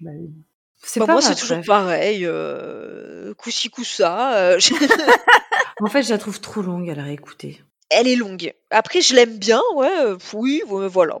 Bah 0.00 0.10
oui. 0.14 0.30
C'est 0.84 1.00
Bah, 1.00 1.06
pas 1.06 1.12
moi, 1.12 1.20
c'est 1.22 1.34
toujours 1.36 1.60
pareil. 1.64 2.24
Euh, 2.26 3.34
coup-ci, 3.34 3.68
coup-ça. 3.70 4.36
euh, 4.38 4.58
je- 4.58 4.74
En 5.80 5.86
fait, 5.86 6.02
je 6.02 6.10
la 6.10 6.18
trouve 6.18 6.40
trop 6.40 6.62
longue 6.62 6.88
à 6.90 6.94
la 6.94 7.02
réécouter. 7.04 7.62
Elle 7.90 8.08
est 8.08 8.16
longue. 8.16 8.52
Après, 8.70 9.00
je 9.00 9.14
l'aime 9.14 9.36
bien, 9.38 9.60
ouais. 9.74 9.90
euh, 10.06 10.16
oui, 10.34 10.62
ouais, 10.68 10.88
voilà. 10.88 11.18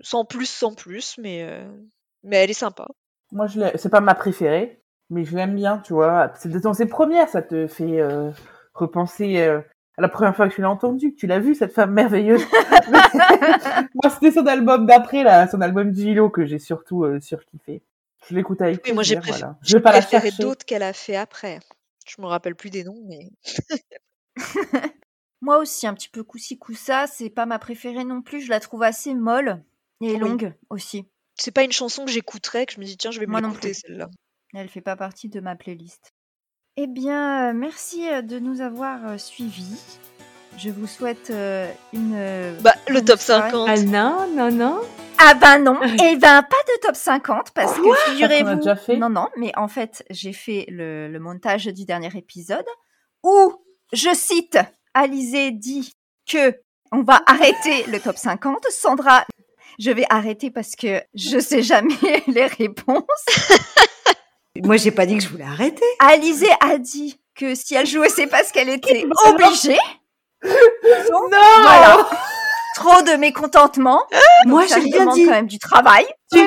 Sans 0.00 0.24
plus, 0.24 0.46
sans 0.48 0.74
plus, 0.74 1.16
mais, 1.18 1.42
euh, 1.42 1.64
mais 2.22 2.36
elle 2.36 2.50
est 2.50 2.54
sympa. 2.54 2.86
Moi, 3.32 3.46
je 3.46 3.58
l'ai- 3.60 3.72
c'est 3.78 3.88
pas 3.90 4.00
ma 4.00 4.14
préférée, 4.14 4.80
mais 5.14 5.24
je 5.24 5.36
l'aime 5.36 5.54
bien, 5.54 5.78
tu 5.78 5.92
vois. 5.92 6.32
C'est 6.36 6.48
dans 6.60 6.74
ses 6.74 6.86
premières, 6.86 7.28
ça 7.28 7.40
te 7.40 7.66
fait 7.66 8.00
euh, 8.00 8.30
repenser 8.74 9.38
euh, 9.38 9.60
à 9.96 10.02
la 10.02 10.08
première 10.08 10.34
fois 10.34 10.48
que 10.48 10.54
tu 10.54 10.60
l'as 10.60 10.70
entendue, 10.70 11.12
que 11.12 11.16
tu 11.16 11.26
l'as 11.26 11.38
vue, 11.38 11.54
cette 11.54 11.72
femme 11.72 11.92
merveilleuse. 11.92 12.42
moi, 13.94 14.10
c'était 14.10 14.32
son 14.32 14.46
album 14.46 14.86
d'après, 14.86 15.22
là, 15.22 15.48
son 15.48 15.60
album 15.60 15.94
Gilo, 15.94 16.30
que 16.30 16.44
j'ai 16.44 16.58
surtout 16.58 17.04
euh, 17.04 17.20
surkiffé. 17.20 17.82
Je 18.28 18.34
l'écoute 18.34 18.60
avec 18.60 18.82
Oui, 18.84 18.92
moi, 18.92 19.02
j'ai 19.02 19.16
préféré, 19.16 19.38
voilà. 19.38 19.58
Je 19.62 19.76
vais 19.76 19.82
pas 19.82 19.92
la 19.92 20.00
préféré 20.00 20.30
d'autres 20.38 20.64
qu'elle 20.64 20.82
a 20.82 20.92
fait 20.92 21.16
après. 21.16 21.60
Je 22.06 22.20
me 22.20 22.26
rappelle 22.26 22.56
plus 22.56 22.70
des 22.70 22.84
noms, 22.84 23.02
mais. 23.06 23.30
Moi 25.40 25.58
aussi, 25.58 25.86
un 25.86 25.92
petit 25.92 26.08
peu 26.08 26.24
coup-ci, 26.24 26.58
coup-ça. 26.58 27.06
C'est 27.06 27.28
pas 27.28 27.44
ma 27.44 27.58
préférée 27.58 28.04
non 28.04 28.22
plus. 28.22 28.40
Je 28.40 28.48
la 28.48 28.60
trouve 28.60 28.82
assez 28.82 29.14
molle 29.14 29.62
et 30.00 30.12
Oui. 30.12 30.18
longue 30.18 30.54
aussi. 30.70 31.04
C'est 31.36 31.50
pas 31.50 31.64
une 31.64 31.72
chanson 31.72 32.06
que 32.06 32.10
j'écouterais, 32.10 32.64
que 32.64 32.72
je 32.72 32.80
me 32.80 32.84
dis, 32.84 32.96
tiens, 32.96 33.10
je 33.10 33.20
vais 33.20 33.26
plus. 33.26 33.74
celle-là. 33.74 34.08
Elle 34.54 34.68
fait 34.68 34.80
pas 34.80 34.96
partie 34.96 35.28
de 35.28 35.40
ma 35.40 35.56
playlist. 35.56 36.14
Eh 36.76 36.86
bien, 36.86 37.50
euh, 37.50 37.52
merci 37.52 38.08
euh, 38.08 38.22
de 38.22 38.38
nous 38.38 38.60
avoir 38.60 39.06
euh, 39.06 39.18
suivis. 39.18 39.98
Je 40.56 40.70
vous 40.70 40.86
souhaite 40.86 41.30
euh, 41.30 41.70
une. 41.92 42.56
Bah, 42.60 42.74
le 42.88 43.04
top 43.04 43.18
soirée. 43.18 43.50
50. 43.50 43.68
Ah 43.68 43.82
non, 43.82 44.26
non, 44.34 44.50
non. 44.52 44.80
Ah 45.18 45.34
ben 45.34 45.58
non, 45.58 45.80
et 45.82 46.16
ben 46.16 46.42
pas 46.42 46.56
de 46.66 46.80
top 46.82 46.96
50 46.96 47.52
parce 47.52 47.78
que 47.78 48.10
figurez-vous. 48.10 48.96
Non 48.98 49.08
non, 49.08 49.28
mais 49.36 49.52
en 49.56 49.68
fait 49.68 50.04
j'ai 50.10 50.32
fait 50.32 50.66
le, 50.68 51.08
le 51.08 51.20
montage 51.20 51.66
du 51.66 51.84
dernier 51.84 52.10
épisode 52.16 52.66
où 53.22 53.52
je 53.92 54.12
cite 54.12 54.58
Alizé 54.92 55.52
dit 55.52 55.92
que 56.28 56.60
on 56.92 57.02
va 57.02 57.22
arrêter 57.26 57.84
le 57.90 58.00
top 58.00 58.16
50. 58.16 58.66
Sandra, 58.70 59.24
je 59.78 59.90
vais 59.90 60.04
arrêter 60.10 60.50
parce 60.50 60.76
que 60.76 61.00
je 61.14 61.38
sais 61.38 61.62
jamais 61.62 61.94
les 62.26 62.46
réponses. 62.46 63.04
Moi, 64.62 64.76
j'ai 64.76 64.90
pas 64.92 65.04
dit 65.06 65.16
que 65.16 65.22
je 65.22 65.28
voulais 65.28 65.44
arrêter. 65.44 65.84
Alizé 65.98 66.46
a 66.60 66.78
dit 66.78 67.18
que 67.34 67.54
si 67.54 67.74
elle 67.74 67.86
jouait, 67.86 68.08
c'est 68.08 68.26
parce 68.28 68.52
qu'elle 68.52 68.68
était 68.68 69.04
obligée. 69.28 69.78
Non 70.44 71.20
Voilà. 71.62 72.06
Trop 72.76 73.02
de 73.02 73.16
mécontentement. 73.16 74.02
Moi, 74.46 74.64
j'ai 74.66 74.76
me 74.80 74.82
rien 74.92 75.06
dit. 75.14 75.24
quand 75.26 75.30
même 75.32 75.46
du 75.46 75.58
travail. 75.58 76.04
Tu 76.32 76.38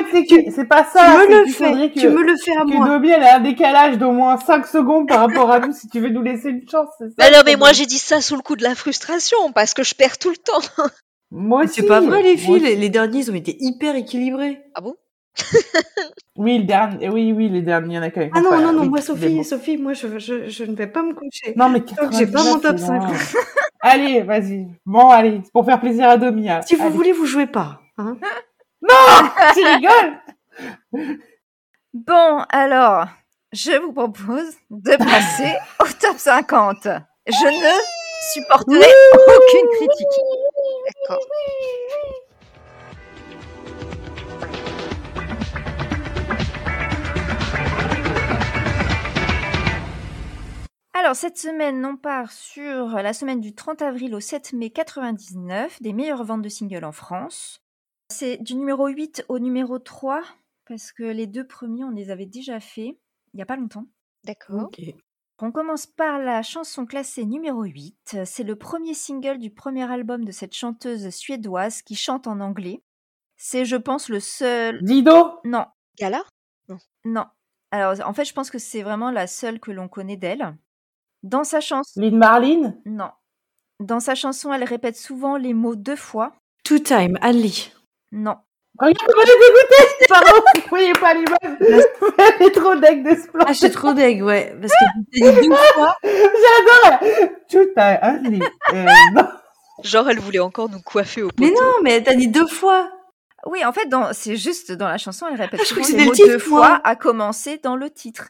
c'est 0.54 0.64
pas 0.66 0.84
Tu 0.84 0.90
ça. 0.98 1.16
me 1.16 1.22
c'est 1.22 1.28
le 1.40 1.46
fais. 1.78 1.90
que- 1.90 2.00
Tu 2.00 2.08
me 2.08 2.22
le 2.22 2.36
fais 2.36 2.52
à 2.52 2.60
que 2.62 2.66
moi. 2.76 2.86
Dobby, 2.86 3.08
elle 3.10 3.22
a 3.22 3.36
un 3.36 3.40
décalage 3.40 3.96
d'au 3.96 4.12
moins 4.12 4.36
5 4.38 4.66
secondes 4.66 5.08
par 5.08 5.20
rapport 5.20 5.50
à 5.50 5.60
nous 5.60 5.72
si 5.72 5.88
tu 5.88 6.00
veux 6.00 6.10
nous 6.10 6.20
laisser 6.22 6.50
une 6.50 6.68
chance. 6.68 6.88
c'est 6.98 7.08
ça, 7.08 7.14
Bah 7.16 7.30
non, 7.30 7.38
mais 7.46 7.56
moi 7.56 7.72
j'ai 7.72 7.86
dit 7.86 7.98
ça 7.98 8.20
sous 8.20 8.36
le 8.36 8.42
coup 8.42 8.56
de 8.56 8.62
la 8.62 8.74
frustration 8.74 9.52
parce 9.54 9.72
que 9.72 9.82
je 9.82 9.94
perds 9.94 10.18
tout 10.18 10.28
le 10.30 10.36
temps. 10.36 10.60
Moi 11.30 11.66
C'est 11.66 11.82
pas 11.86 12.00
vrai, 12.00 12.22
les 12.22 12.36
filles. 12.38 12.60
Les, 12.60 12.76
les 12.76 12.88
derniers, 12.90 13.20
ils 13.20 13.30
ont 13.30 13.34
été 13.34 13.56
hyper 13.60 13.94
équilibrés. 13.96 14.60
Ah 14.74 14.80
bon? 14.82 14.94
Oui, 16.36 16.58
le 16.58 16.64
dernier, 16.64 17.08
oui, 17.08 17.32
oui, 17.32 17.48
les 17.48 17.62
derniers, 17.62 17.94
il 17.94 17.96
y 17.96 17.98
en 17.98 18.02
a 18.02 18.10
quand 18.10 18.20
même. 18.20 18.30
Ah 18.34 18.40
non, 18.40 18.60
non, 18.60 18.72
non, 18.72 18.82
oui, 18.82 18.88
moi, 18.88 19.00
Sophie, 19.00 19.36
bon. 19.36 19.42
Sophie, 19.42 19.76
moi, 19.76 19.92
je, 19.92 20.18
je, 20.18 20.48
je 20.48 20.64
ne 20.64 20.74
vais 20.76 20.86
pas 20.86 21.02
me 21.02 21.12
coucher. 21.12 21.52
Non, 21.56 21.68
mais 21.68 21.80
Tant 21.80 22.08
que 22.08 22.14
j'ai 22.16 22.26
pas 22.26 22.42
mon 22.44 22.58
99, 22.58 22.62
top 22.62 22.78
c'est 22.78 22.86
loin. 22.92 23.16
5. 23.16 23.40
Allez, 23.80 24.22
vas-y. 24.22 24.68
Bon, 24.86 25.08
allez, 25.10 25.40
c'est 25.44 25.52
pour 25.52 25.64
faire 25.64 25.80
plaisir 25.80 26.08
à 26.08 26.16
Domi. 26.16 26.48
hein. 26.48 26.60
Si 26.64 26.76
vous 26.76 26.90
voulez, 26.90 27.12
vous 27.12 27.26
jouez 27.26 27.46
pas. 27.46 27.80
Hein 27.98 28.16
tu 29.54 29.64
rigoles 29.64 30.18
Bon, 31.92 32.38
alors, 32.50 33.06
je 33.52 33.72
vous 33.80 33.92
propose 33.92 34.54
de 34.70 34.96
passer 34.96 35.54
au 35.80 35.86
top 36.00 36.16
50. 36.18 36.88
Je 37.26 37.32
ne 37.32 38.32
supporterai 38.32 38.76
aucune 38.78 39.68
critique. 39.76 40.06
D'accord. 40.86 41.20
Alors, 51.08 51.16
cette 51.16 51.38
semaine, 51.38 51.86
on 51.86 51.96
part 51.96 52.30
sur 52.30 52.88
la 52.88 53.14
semaine 53.14 53.40
du 53.40 53.54
30 53.54 53.80
avril 53.80 54.14
au 54.14 54.20
7 54.20 54.52
mai 54.52 54.68
99, 54.68 55.80
des 55.80 55.94
meilleures 55.94 56.22
ventes 56.22 56.42
de 56.42 56.50
singles 56.50 56.84
en 56.84 56.92
France. 56.92 57.62
C'est 58.10 58.36
du 58.42 58.56
numéro 58.56 58.88
8 58.88 59.24
au 59.30 59.38
numéro 59.38 59.78
3, 59.78 60.22
parce 60.66 60.92
que 60.92 61.04
les 61.04 61.26
deux 61.26 61.46
premiers, 61.46 61.84
on 61.84 61.92
les 61.92 62.10
avait 62.10 62.26
déjà 62.26 62.60
faits 62.60 62.88
il 63.32 63.36
n'y 63.36 63.40
a 63.40 63.46
pas 63.46 63.56
longtemps. 63.56 63.86
D'accord. 64.24 64.70
On 65.38 65.50
commence 65.50 65.86
par 65.86 66.18
la 66.18 66.42
chanson 66.42 66.84
classée 66.84 67.24
numéro 67.24 67.62
8. 67.62 68.18
C'est 68.26 68.44
le 68.44 68.56
premier 68.56 68.92
single 68.92 69.38
du 69.38 69.48
premier 69.48 69.90
album 69.90 70.26
de 70.26 70.30
cette 70.30 70.54
chanteuse 70.54 71.08
suédoise 71.08 71.80
qui 71.80 71.94
chante 71.94 72.26
en 72.26 72.38
anglais. 72.40 72.82
C'est, 73.38 73.64
je 73.64 73.76
pense, 73.76 74.10
le 74.10 74.20
seul... 74.20 74.82
Dido? 74.82 75.40
Non, 75.42 75.64
Gala? 75.98 76.22
Non. 77.06 77.24
Alors, 77.70 77.94
en 78.06 78.12
fait, 78.12 78.26
je 78.26 78.34
pense 78.34 78.50
que 78.50 78.58
c'est 78.58 78.82
vraiment 78.82 79.10
la 79.10 79.26
seule 79.26 79.58
que 79.58 79.70
l'on 79.70 79.88
connaît 79.88 80.18
d'elle. 80.18 80.54
Dans 81.22 81.44
sa 81.44 81.60
chanson... 81.60 82.00
Lynn 82.00 82.16
Marlin? 82.16 82.74
Non. 82.86 83.10
Dans 83.80 84.00
sa 84.00 84.14
chanson, 84.14 84.52
elle 84.52 84.64
répète 84.64 84.96
souvent 84.96 85.36
les 85.36 85.54
mots 85.54 85.76
deux 85.76 85.96
fois. 85.96 86.32
Two 86.64 86.78
time, 86.78 87.18
Ali. 87.20 87.72
Non. 88.12 88.36
Regarde 88.78 88.96
comment 89.06 89.22
elle 89.22 89.28
est 89.30 89.38
dégoûtée 89.48 90.06
Pardon, 90.08 90.42
vous 90.54 90.68
voyez 90.68 90.92
pas 90.92 91.14
l'image 91.14 91.58
Elle 92.40 92.46
est 92.46 92.50
trop 92.52 92.74
deck 92.76 93.02
de 93.02 93.10
ce 93.20 93.28
plan. 93.28 93.44
Ah, 93.46 93.52
je 93.52 93.58
suis 93.58 93.70
trop 93.70 93.92
deg, 93.92 94.22
ouais. 94.22 94.54
Parce 94.60 94.72
que 94.72 94.84
j'ai 95.12 95.40
dit 95.40 95.48
deux 95.48 95.54
fois. 95.74 95.96
J'adore 96.04 97.00
Tout 97.50 97.68
a 97.76 98.06
un 98.08 98.18
lit. 98.18 98.42
Euh, 98.72 98.86
non. 99.14 99.28
Genre 99.82 100.08
elle 100.10 100.18
voulait 100.20 100.38
encore 100.40 100.68
nous 100.68 100.80
coiffer 100.80 101.22
au 101.22 101.28
poteau. 101.28 101.40
Mais 101.42 101.50
non, 101.50 101.72
mais 101.82 102.02
t'as 102.02 102.14
dit 102.14 102.28
deux 102.28 102.46
fois. 102.46 102.90
Oui, 103.46 103.64
en 103.64 103.72
fait, 103.72 103.86
dans... 103.86 104.12
c'est 104.12 104.36
juste 104.36 104.72
dans 104.72 104.88
la 104.88 104.98
chanson, 104.98 105.26
elle 105.30 105.40
répète 105.40 105.60
Ah, 105.62 105.64
souvent 105.64 105.86
les 105.96 106.04
mots 106.04 106.10
le 106.10 106.16
titre, 106.16 106.28
deux 106.28 106.48
moi. 106.50 106.66
fois, 106.66 106.80
à 106.84 106.96
commencer 106.96 107.58
dans 107.62 107.76
le 107.76 107.88
titre. 107.90 108.28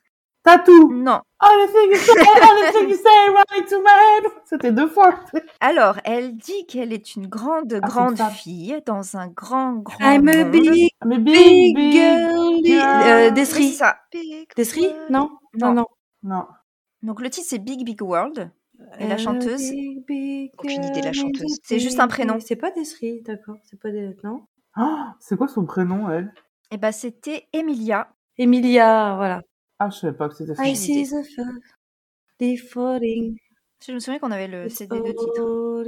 Tatou 0.49 0.93
Non. 0.95 1.21
All 1.41 1.67
the 1.67 1.73
things 1.73 1.91
you 1.93 1.97
say, 1.97 2.43
all 2.43 2.57
the 2.57 2.73
things 2.73 2.91
you 2.91 2.97
say, 2.97 3.29
right 3.35 3.69
to 3.69 3.81
my 3.81 3.87
head 4.25 4.33
C'était 4.45 4.73
deux 4.73 4.89
fois. 4.89 5.15
Alors, 5.61 5.97
elle 6.05 6.37
dit 6.37 6.67
qu'elle 6.67 6.93
est 6.93 7.15
une 7.17 7.27
grande, 7.27 7.71
c'est 7.71 7.81
grande 7.81 8.19
fille 8.33 8.81
dans 8.87 9.17
un 9.17 9.29
grand, 9.29 9.75
grand 9.75 9.99
I'm 10.01 10.27
a 10.29 10.45
monde. 10.45 10.51
big, 10.51 10.89
Mais 11.05 11.19
big, 11.19 11.35
big, 11.35 11.77
big. 11.77 11.93
girl. 11.93 12.65
girl. 12.65 13.03
Euh, 13.07 13.31
Desri. 13.31 13.69
ça. 13.73 13.99
Desri? 14.57 14.89
Non? 15.11 15.31
Non. 15.55 15.69
Non, 15.69 15.75
non. 15.75 15.87
Non. 16.23 16.47
Donc, 17.03 17.21
le 17.21 17.31
titre, 17.31 17.47
c'est 17.49 17.59
Big, 17.59 17.85
Big 17.85 18.03
World. 18.03 18.51
Et 18.99 19.07
la 19.07 19.15
Euh, 19.15 19.19
chanteuse 19.19 19.71
big, 19.71 20.05
big 20.07 20.51
Aucune 20.59 20.85
idée 20.85 21.01
de 21.01 21.05
la 21.05 21.13
chanteuse. 21.13 21.59
C'est 21.63 21.79
juste 21.79 22.01
un 22.01 22.09
prénom. 22.09 22.39
C'est 22.41 22.57
pas 22.57 22.71
Desri, 22.71 23.21
d'accord. 23.23 23.57
C'est 23.65 23.79
pas 23.81 23.91
des... 23.91 24.17
Non? 24.25 24.43
Oh, 24.77 24.97
c'est 25.21 25.37
quoi 25.37 25.47
son 25.49 25.65
prénom, 25.67 26.11
elle? 26.11 26.33
Et 26.71 26.77
ben, 26.77 26.91
c'était 26.93 27.47
Emilia. 27.53 28.09
Emilia, 28.39 29.15
voilà. 29.17 29.43
Ah, 29.79 29.91
je 29.91 29.99
savais 29.99 30.17
pas 30.17 30.29
que 30.29 30.35
c'était 30.35 30.55
ça. 30.55 30.65
I 30.67 30.75
see 30.77 31.05
the 31.05 31.23
fog, 31.37 31.61
the 32.41 32.57
falling. 32.57 33.37
Je 33.87 33.93
me 33.93 34.01
souviens 34.01 34.19
qu'on 34.19 34.33
avait 34.33 34.49
le 34.49 34.69
CD 34.69 34.99
de 34.99 35.13
titre. 35.13 35.85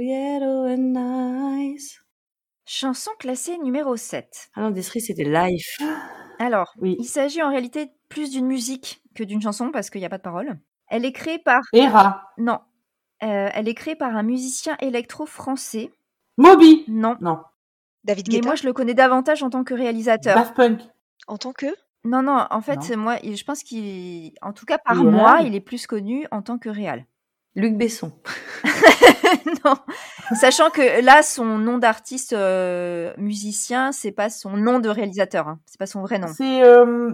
Chanson 2.65 3.11
classée 3.19 3.57
numéro 3.57 3.97
7. 3.97 4.51
Ah 4.55 4.61
non, 4.61 4.71
Desri, 4.71 5.01
c'était 5.01 5.25
Life. 5.25 5.77
Alors, 6.39 6.73
Oui. 6.79 6.95
il 6.99 7.05
s'agit 7.05 7.41
en 7.43 7.49
réalité 7.49 7.91
plus 8.07 8.31
d'une 8.31 8.47
musique 8.47 9.01
que 9.13 9.23
d'une 9.23 9.41
chanson 9.41 9.71
parce 9.71 9.89
qu'il 9.89 9.99
n'y 9.99 10.05
a 10.05 10.09
pas 10.09 10.17
de 10.17 10.23
parole. 10.23 10.57
Elle 10.87 11.05
est 11.05 11.11
créée 11.11 11.39
par... 11.39 11.61
Hera. 11.73 12.31
Non. 12.37 12.59
Euh, 13.23 13.49
elle 13.53 13.67
est 13.67 13.73
créée 13.73 13.95
par 13.95 14.15
un 14.15 14.23
musicien 14.23 14.77
électro 14.79 15.25
français. 15.25 15.91
Moby. 16.37 16.85
Non. 16.87 17.17
Non. 17.19 17.39
David 18.03 18.27
Mais 18.29 18.35
Guetta 18.35 18.45
moi, 18.47 18.55
je 18.55 18.65
le 18.65 18.73
connais 18.73 18.93
davantage 18.93 19.43
en 19.43 19.49
tant 19.49 19.63
que 19.63 19.73
réalisateur. 19.73 20.35
Daft 20.35 20.55
Punk. 20.55 20.81
en 21.27 21.37
tant 21.37 21.51
que? 21.53 21.67
Non, 22.03 22.23
non, 22.23 22.45
en 22.49 22.61
fait, 22.61 22.89
Non. 22.89 22.97
moi, 22.97 23.17
il- 23.23 23.35
je 23.37 23.43
pense 23.45 23.63
qu'il, 23.63 24.33
en 24.41 24.53
tout 24.53 24.65
cas 24.65 24.77
par 24.77 24.95
Il 24.95 25.07
est 25.07 25.11
moi, 25.11 25.33
réel 25.35 25.47
il 25.47 25.55
est 25.55 25.59
plus 25.61 25.85
connu 25.87 26.25
en 26.31 26.41
tant 26.41 26.57
que 26.57 26.69
réal. 26.69 27.05
Luc 27.55 27.75
Besson. 27.77 28.13
non, 29.65 29.75
sachant 30.39 30.69
que 30.69 31.03
là, 31.03 31.21
son 31.21 31.57
nom 31.57 31.77
d'artiste 31.77 32.33
euh, 32.33 33.13
musicien, 33.17 33.91
c'est 33.91 34.11
pas 34.13 34.29
son 34.29 34.51
nom 34.57 34.79
de 34.79 34.89
réalisateur, 34.89 35.47
hein. 35.47 35.59
c'est 35.65 35.77
pas 35.77 35.85
son 35.85 36.01
vrai 36.01 36.17
nom. 36.17 36.27
C'est. 36.35 36.63
Euh... 36.63 37.11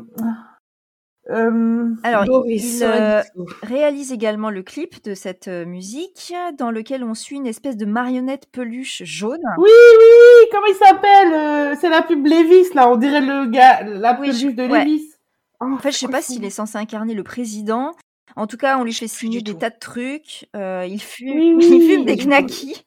Euh... 1.29 1.89
Alors, 2.03 2.23
il- 2.23 2.27
Boris 2.29 2.77
il 2.79 2.83
euh, 2.83 3.21
réalise 3.63 4.11
également 4.13 4.49
le 4.49 4.63
clip 4.63 5.03
de 5.03 5.13
cette 5.13 5.47
euh, 5.47 5.65
musique, 5.65 6.33
dans 6.57 6.71
lequel 6.71 7.03
on 7.03 7.13
suit 7.13 7.35
une 7.35 7.47
espèce 7.47 7.75
de 7.75 7.85
marionnette 7.85 8.45
peluche 8.51 9.03
jaune. 9.03 9.41
Oui, 9.57 9.69
oui, 9.69 10.47
comment 10.51 10.67
il 10.67 10.75
s'appelle 10.75 11.33
euh, 11.33 11.75
C'est 11.79 11.89
la 11.89 12.01
pub 12.01 12.25
Levis, 12.25 12.73
là. 12.73 12.89
On 12.89 12.95
dirait 12.95 13.21
le 13.21 13.45
gars, 13.47 13.83
la 13.83 14.17
Oui, 14.19 14.27
pub 14.29 14.35
je- 14.35 14.47
de 14.55 14.67
ouais. 14.67 14.85
Levis. 14.85 15.11
Oh, 15.59 15.65
En 15.73 15.77
fait, 15.79 15.91
je 15.91 15.97
sais 15.97 16.07
pas 16.07 16.21
s'il 16.21 16.45
est 16.45 16.49
censé 16.49 16.77
incarner 16.77 17.13
le 17.13 17.23
président. 17.23 17.93
En 18.35 18.45
tout 18.47 18.57
cas, 18.57 18.77
on 18.77 18.83
lui 18.83 18.93
fait 18.93 19.07
signer 19.07 19.41
des 19.41 19.53
tout. 19.53 19.57
tas 19.59 19.69
de 19.71 19.79
trucs. 19.79 20.47
euh, 20.55 20.85
il 20.87 21.01
fume, 21.01 21.29
Oui, 21.35 21.55
il 21.59 21.73
oui. 21.73 21.87
fume 21.89 22.05
des 22.05 22.15
knackis, 22.15 22.85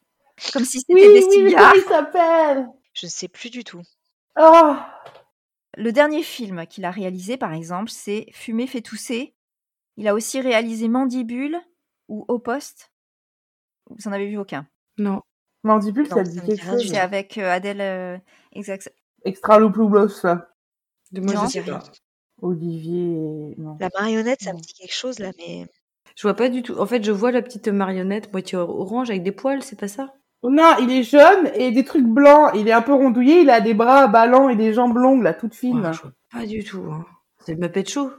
comme 0.52 0.64
si 0.64 0.78
c'était 0.80 0.94
Oui, 0.94 1.12
des 1.12 1.22
cigares. 1.22 1.72
comment 1.72 1.84
il 1.84 1.88
s'appelle? 1.88 2.68
Je 2.94 3.06
ne 3.06 3.10
sais 3.10 3.28
plus 3.28 3.50
du 3.50 3.64
tout. 3.64 3.82
Oh, 4.40 4.72
Le 5.76 5.92
dernier 5.92 6.22
film 6.22 6.66
qu'il 6.66 6.84
a 6.84 6.90
réalisé, 6.90 7.36
par 7.36 7.52
exemple, 7.52 7.90
c'est 7.90 8.26
Fumer 8.32 8.66
fait 8.66 8.80
tousser. 8.80 9.34
Il 9.96 10.08
a 10.08 10.14
aussi 10.14 10.40
réalisé 10.40 10.88
Mandibule 10.88 11.58
ou 12.08 12.24
Au 12.28 12.38
poste. 12.38 12.92
Vous 13.88 14.08
en 14.08 14.12
avez 14.12 14.28
vu 14.28 14.36
aucun? 14.38 14.66
Non. 14.98 15.22
Mandibule, 15.62 16.08
Non, 16.08 16.16
ça 16.16 16.22
dit 16.22 16.40
quelque 16.40 16.64
chose. 16.64 16.88
C'est 16.88 16.98
avec 16.98 17.38
euh, 17.38 17.50
Adèle. 17.50 17.80
euh, 17.80 18.18
exact. 18.52 18.92
Extra 19.24 19.58
Louploulos, 19.58 20.08
ça. 20.08 20.48
De 21.12 21.20
moi, 21.20 21.34
Non. 21.34 21.46
je. 21.46 21.60
Olivier. 22.42 23.54
Non. 23.58 23.76
La 23.80 23.90
marionnette, 23.98 24.42
ça 24.42 24.52
me 24.52 24.58
dit 24.60 24.72
quelque 24.72 24.94
chose 24.94 25.18
là, 25.18 25.30
mais 25.38 25.66
Je 26.16 26.22
vois 26.22 26.34
pas 26.34 26.48
du 26.48 26.62
tout. 26.62 26.78
En 26.78 26.86
fait, 26.86 27.02
je 27.04 27.12
vois 27.12 27.30
la 27.30 27.42
petite 27.42 27.68
marionnette 27.68 28.32
moitié 28.32 28.58
orange 28.58 29.10
avec 29.10 29.22
des 29.22 29.32
poils, 29.32 29.62
c'est 29.62 29.78
pas 29.78 29.88
ça? 29.88 30.14
Non, 30.42 30.76
il 30.80 30.90
est 30.90 31.02
jeune 31.02 31.50
et 31.54 31.70
des 31.70 31.84
trucs 31.84 32.06
blancs. 32.06 32.52
Il 32.54 32.66
est 32.68 32.72
un 32.72 32.82
peu 32.82 32.94
rondouillé. 32.94 33.40
Il 33.40 33.50
a 33.50 33.60
des 33.60 33.74
bras 33.74 34.06
ballants 34.06 34.48
et 34.48 34.56
des 34.56 34.72
jambes 34.72 34.96
longues, 34.96 35.22
là, 35.22 35.34
toutes 35.34 35.54
fines. 35.54 35.90
Pas 36.32 36.46
du 36.46 36.64
tout. 36.64 36.84
Hein. 36.90 37.04
C'est 37.44 37.54
le 37.54 37.60
Muppet 37.60 37.84
Show. 37.84 38.10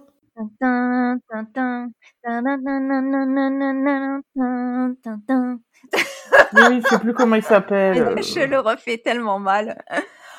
Oui, 6.54 6.82
je 6.82 6.88
sais 6.88 7.00
plus 7.00 7.14
comment 7.14 7.36
il 7.36 7.44
s'appelle. 7.44 7.96
Je 8.22 8.46
le 8.48 8.60
refais 8.60 8.98
tellement 8.98 9.40
mal. 9.40 9.84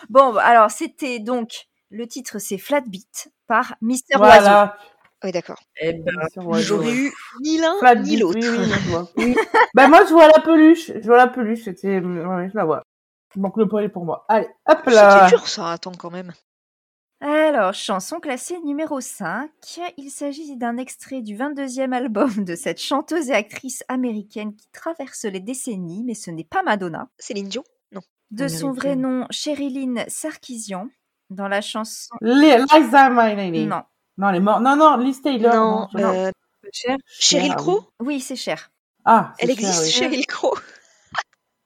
Bon, 0.08 0.32
bah, 0.32 0.42
alors 0.44 0.70
c'était 0.70 1.18
donc 1.18 1.66
le 1.90 2.06
titre, 2.06 2.38
c'est 2.38 2.58
Flat 2.58 2.82
Beat 2.82 3.30
par 3.46 3.74
Mister 3.80 4.16
voilà. 4.16 4.76
Oui, 5.24 5.30
d'accord. 5.32 5.60
Eh 5.80 5.92
ben, 5.92 6.12
J'aurais 6.58 6.92
eu 6.92 7.12
ni 7.42 7.58
l'un 7.58 7.74
ni 8.02 8.16
l'autre. 8.16 8.38
Oui, 8.38 8.48
oui, 8.48 8.64
je 8.84 8.88
vois. 8.90 9.08
Oui. 9.16 9.34
bah, 9.74 9.88
moi, 9.88 10.04
je 10.04 10.12
vois 10.12 10.26
la 10.28 10.40
peluche. 10.40 10.92
Je 10.94 11.06
vois 11.06 11.16
la 11.18 11.28
peluche. 11.28 11.64
C'était, 11.64 12.00
ouais, 12.00 12.48
je 12.50 12.56
la 12.56 12.64
vois. 12.64 12.82
Donc, 13.36 13.56
le 13.56 13.66
point 13.68 13.82
est 13.82 13.88
pour 13.88 14.04
moi. 14.04 14.24
Allez, 14.28 14.48
hop 14.68 14.78
C'était 14.84 14.90
là. 14.96 15.28
dur 15.28 15.46
ça, 15.48 15.70
attends 15.72 15.92
quand 15.92 16.10
même. 16.10 16.32
Alors, 17.20 17.72
chanson 17.72 18.18
classée 18.18 18.58
numéro 18.64 19.00
5. 19.00 19.48
Il 19.96 20.10
s'agit 20.10 20.56
d'un 20.56 20.76
extrait 20.76 21.22
du 21.22 21.36
22e 21.36 21.92
album 21.92 22.44
de 22.44 22.56
cette 22.56 22.80
chanteuse 22.80 23.30
et 23.30 23.34
actrice 23.34 23.84
américaine 23.88 24.56
qui 24.56 24.68
traverse 24.72 25.24
les 25.24 25.38
décennies, 25.38 26.02
mais 26.04 26.14
ce 26.14 26.32
n'est 26.32 26.42
pas 26.44 26.62
Madonna. 26.64 27.08
Céline 27.18 27.48
Dion? 27.48 27.62
De 28.32 28.48
son 28.48 28.72
vrai 28.72 28.96
nom, 28.96 29.26
Sherilyn 29.30 30.04
Sarkisian. 30.08 30.88
Dans 31.28 31.48
la 31.48 31.60
chanson. 31.60 32.14
Li- 32.22 32.56
Liza 32.74 33.10
Minnelli. 33.10 33.66
Non. 33.66 33.82
Non, 34.18 34.28
elle 34.28 34.36
est 34.36 34.40
morte. 34.40 34.62
Non, 34.62 34.76
non, 34.76 34.96
Liz 34.96 35.20
Taylor. 35.22 35.54
Non, 35.54 35.88
je- 35.92 35.98
euh, 35.98 36.30
Cher. 36.72 36.96
Cheryl 37.06 37.50
oui. 37.50 37.56
Crow 37.56 37.84
Oui, 38.00 38.20
c'est 38.20 38.36
cher. 38.36 38.70
Ah, 39.04 39.32
c'est 39.38 39.44
Elle 39.50 39.56
cher, 39.56 39.68
existe, 39.68 39.82
oui. 39.84 39.90
Cheryl 39.90 40.26
Crow 40.26 40.54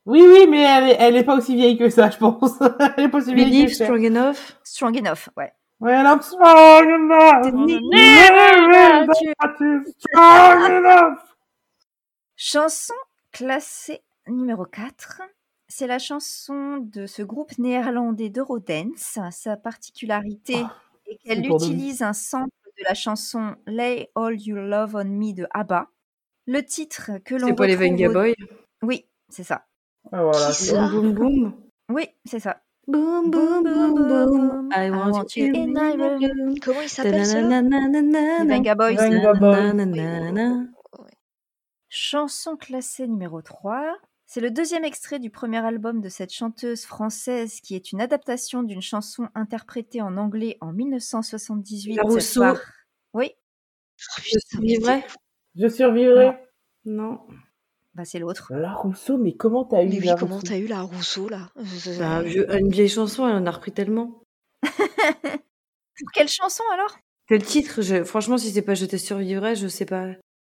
Oui, 0.06 0.22
oui, 0.26 0.46
mais 0.48 0.62
elle 0.62 0.84
est, 0.90 0.96
elle 1.00 1.16
est 1.16 1.24
pas 1.24 1.36
aussi 1.36 1.54
vieille 1.54 1.76
que 1.76 1.90
ça, 1.90 2.08
je 2.10 2.16
pense. 2.16 2.52
elle 2.96 3.04
est 3.04 3.08
pas 3.08 3.18
aussi 3.18 3.34
vieille 3.34 3.50
Believe 3.50 3.68
que 3.70 3.74
ça. 3.74 3.84
strong 3.84 4.04
enough. 4.04 4.36
Strong 4.64 4.96
enough, 4.98 5.28
ouais. 5.36 5.52
Well, 5.80 6.06
I'm 6.06 6.22
strong 6.22 6.88
enough. 6.88 7.52
Never 7.52 9.06
strong 9.98 10.70
enough. 10.70 11.18
Chanson 12.36 12.94
classée 13.32 14.02
numéro 14.26 14.64
4. 14.64 15.22
C'est 15.68 15.86
la 15.86 15.98
chanson 15.98 16.78
de 16.78 17.06
ce 17.06 17.22
groupe 17.22 17.58
néerlandais 17.58 18.30
d'Eurodance. 18.30 19.18
Sa 19.32 19.56
particularité 19.56 20.62
Ah, 20.64 20.74
est 21.08 21.16
qu'elle 21.18 21.46
utilise 21.46 22.02
un 22.02 22.12
sample 22.12 22.50
de 22.78 22.84
la 22.84 22.94
chanson 22.94 23.56
Lay 23.66 24.10
All 24.14 24.40
Your 24.40 24.58
Love 24.60 24.94
on 24.96 25.04
Me 25.04 25.32
de 25.32 25.46
ABBA. 25.52 25.88
Le 26.46 26.62
titre 26.64 27.12
que 27.24 27.34
l'on 27.34 27.48
C'est 27.48 27.54
pas 27.54 27.66
les 27.66 27.76
Venga 27.76 28.08
au- 28.08 28.12
Boy? 28.12 28.34
Oui, 28.82 29.06
c'est 29.28 29.42
ça. 29.44 29.66
Ah, 30.12 30.22
voilà, 30.22 30.52
ça? 30.52 30.88
Boum 30.88 31.12
boum. 31.12 31.54
Oui, 31.90 32.08
c'est 32.24 32.38
ça. 32.40 32.62
Boum 32.86 33.30
Boom, 33.30 33.64
boom, 33.64 33.94
boom. 33.94 34.70
I 34.72 34.90
want, 34.90 35.24
you 35.36 35.46
in 35.56 35.66
my 35.74 35.96
room. 35.96 36.54
Comment 36.62 36.82
il 36.82 36.88
s'appelle 36.88 37.26
ça? 37.26 37.40
Les 37.40 38.46
Venga 38.46 38.74
Boys. 38.76 38.94
Venga 38.94 39.32
Boys. 39.34 40.66
Chanson 41.88 42.56
classée 42.56 43.06
numéro 43.06 43.42
3. 43.42 43.96
C'est 44.28 44.40
le 44.40 44.50
deuxième 44.50 44.84
extrait 44.84 45.20
du 45.20 45.30
premier 45.30 45.64
album 45.64 46.00
de 46.00 46.08
cette 46.08 46.32
chanteuse 46.32 46.84
française 46.84 47.60
qui 47.60 47.76
est 47.76 47.92
une 47.92 48.00
adaptation 48.00 48.64
d'une 48.64 48.82
chanson 48.82 49.28
interprétée 49.36 50.02
en 50.02 50.16
anglais 50.16 50.58
en 50.60 50.72
1978 50.72 51.94
La 51.94 52.02
Rousseau. 52.02 52.40
par... 52.40 52.56
Oui, 53.14 53.30
Je 53.96 54.38
survivrai 54.50 55.04
Je 55.54 55.68
survivrai. 55.68 56.36
Non. 56.84 57.20
bah 57.94 58.04
c'est 58.04 58.18
l'autre. 58.18 58.52
La 58.52 58.72
Rousseau, 58.72 59.16
mais 59.16 59.34
comment 59.36 59.64
t'as 59.64 59.84
eu 59.84 59.88
Mais 59.88 59.98
oui, 60.00 60.06
la 60.06 60.16
comment 60.16 60.34
Rousseau 60.36 60.46
t'as 60.48 60.58
eu 60.58 60.66
la 60.66 60.82
Rousseau 60.82 61.28
là 61.28 61.52
Bah, 61.98 62.22
une 62.58 62.70
vieille 62.70 62.88
chanson, 62.88 63.28
elle 63.28 63.36
en 63.36 63.46
a 63.46 63.50
repris 63.52 63.72
tellement. 63.72 64.22
Pour 64.62 66.10
quelle 66.12 66.28
chanson 66.28 66.64
alors? 66.74 66.98
Quel 67.28 67.44
titre? 67.44 67.80
Je... 67.80 68.02
Franchement, 68.04 68.38
si 68.38 68.50
c'est 68.50 68.62
pas 68.62 68.74
Je 68.74 68.86
te 68.86 68.96
survivrai, 68.96 69.54
je 69.54 69.68
sais 69.68 69.86
pas. 69.86 70.08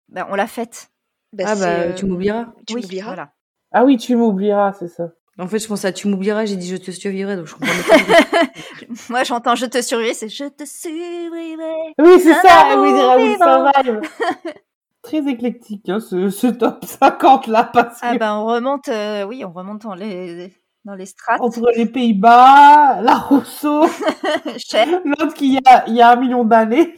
bah, 0.10 0.28
On 0.32 0.36
l'a 0.36 0.48
faite. 0.48 0.90
bah, 1.34 1.44
ah 1.48 1.56
bah, 1.56 1.80
euh, 1.82 1.94
tu 1.94 2.06
m'oublieras. 2.06 2.54
Tu 2.66 2.76
oui, 2.76 2.82
m'oublieras 2.82 3.08
voilà. 3.08 3.35
Ah 3.78 3.84
oui, 3.84 3.98
tu 3.98 4.16
m'oublieras, 4.16 4.72
c'est 4.72 4.88
ça. 4.88 5.10
En 5.38 5.48
fait, 5.48 5.60
je 5.60 5.68
pense 5.68 5.84
à 5.84 5.92
Tu 5.92 6.08
m'oublieras, 6.08 6.46
j'ai 6.46 6.56
dit 6.56 6.70
Je 6.70 6.78
te 6.78 6.92
survivrai, 6.92 7.36
donc 7.36 7.46
je 7.46 7.56
comprends 7.56 7.68
pas. 7.90 7.98
Moi 9.10 9.24
j'entends 9.26 9.56
Je 9.56 9.66
te 9.66 9.82
survivrai, 9.82 10.14
c'est 10.14 10.30
Je 10.30 10.46
te 10.46 10.64
survivrai. 10.66 11.94
Oui, 12.00 12.20
c'est 12.22 12.36
ça, 12.36 12.80
oui, 12.80 13.36
survive. 13.36 14.02
Très 15.02 15.28
éclectique, 15.30 15.90
hein, 15.90 16.00
ce, 16.00 16.30
ce 16.30 16.48
top 16.48 16.86
50 16.86 17.48
là, 17.48 17.66
parce 17.66 18.00
que 18.00 18.06
Ah 18.08 18.18
ben 18.18 18.34
on 18.38 18.46
remonte, 18.46 18.88
euh, 18.88 19.24
oui, 19.26 19.44
on 19.44 19.52
remonte 19.52 19.82
dans 19.82 19.94
les, 19.94 20.54
dans 20.86 20.96
les 20.96 21.06
strates. 21.06 21.42
entre 21.42 21.70
les 21.76 21.86
Pays-Bas, 21.86 23.02
la 23.02 23.16
Rousseau, 23.16 23.86
Cher. 24.58 24.88
l'autre 25.04 25.34
qui 25.34 25.56
y 25.56 25.60
a, 25.68 25.84
il 25.88 25.96
y 25.96 26.02
a 26.02 26.12
un 26.12 26.16
million 26.16 26.46
d'années, 26.46 26.96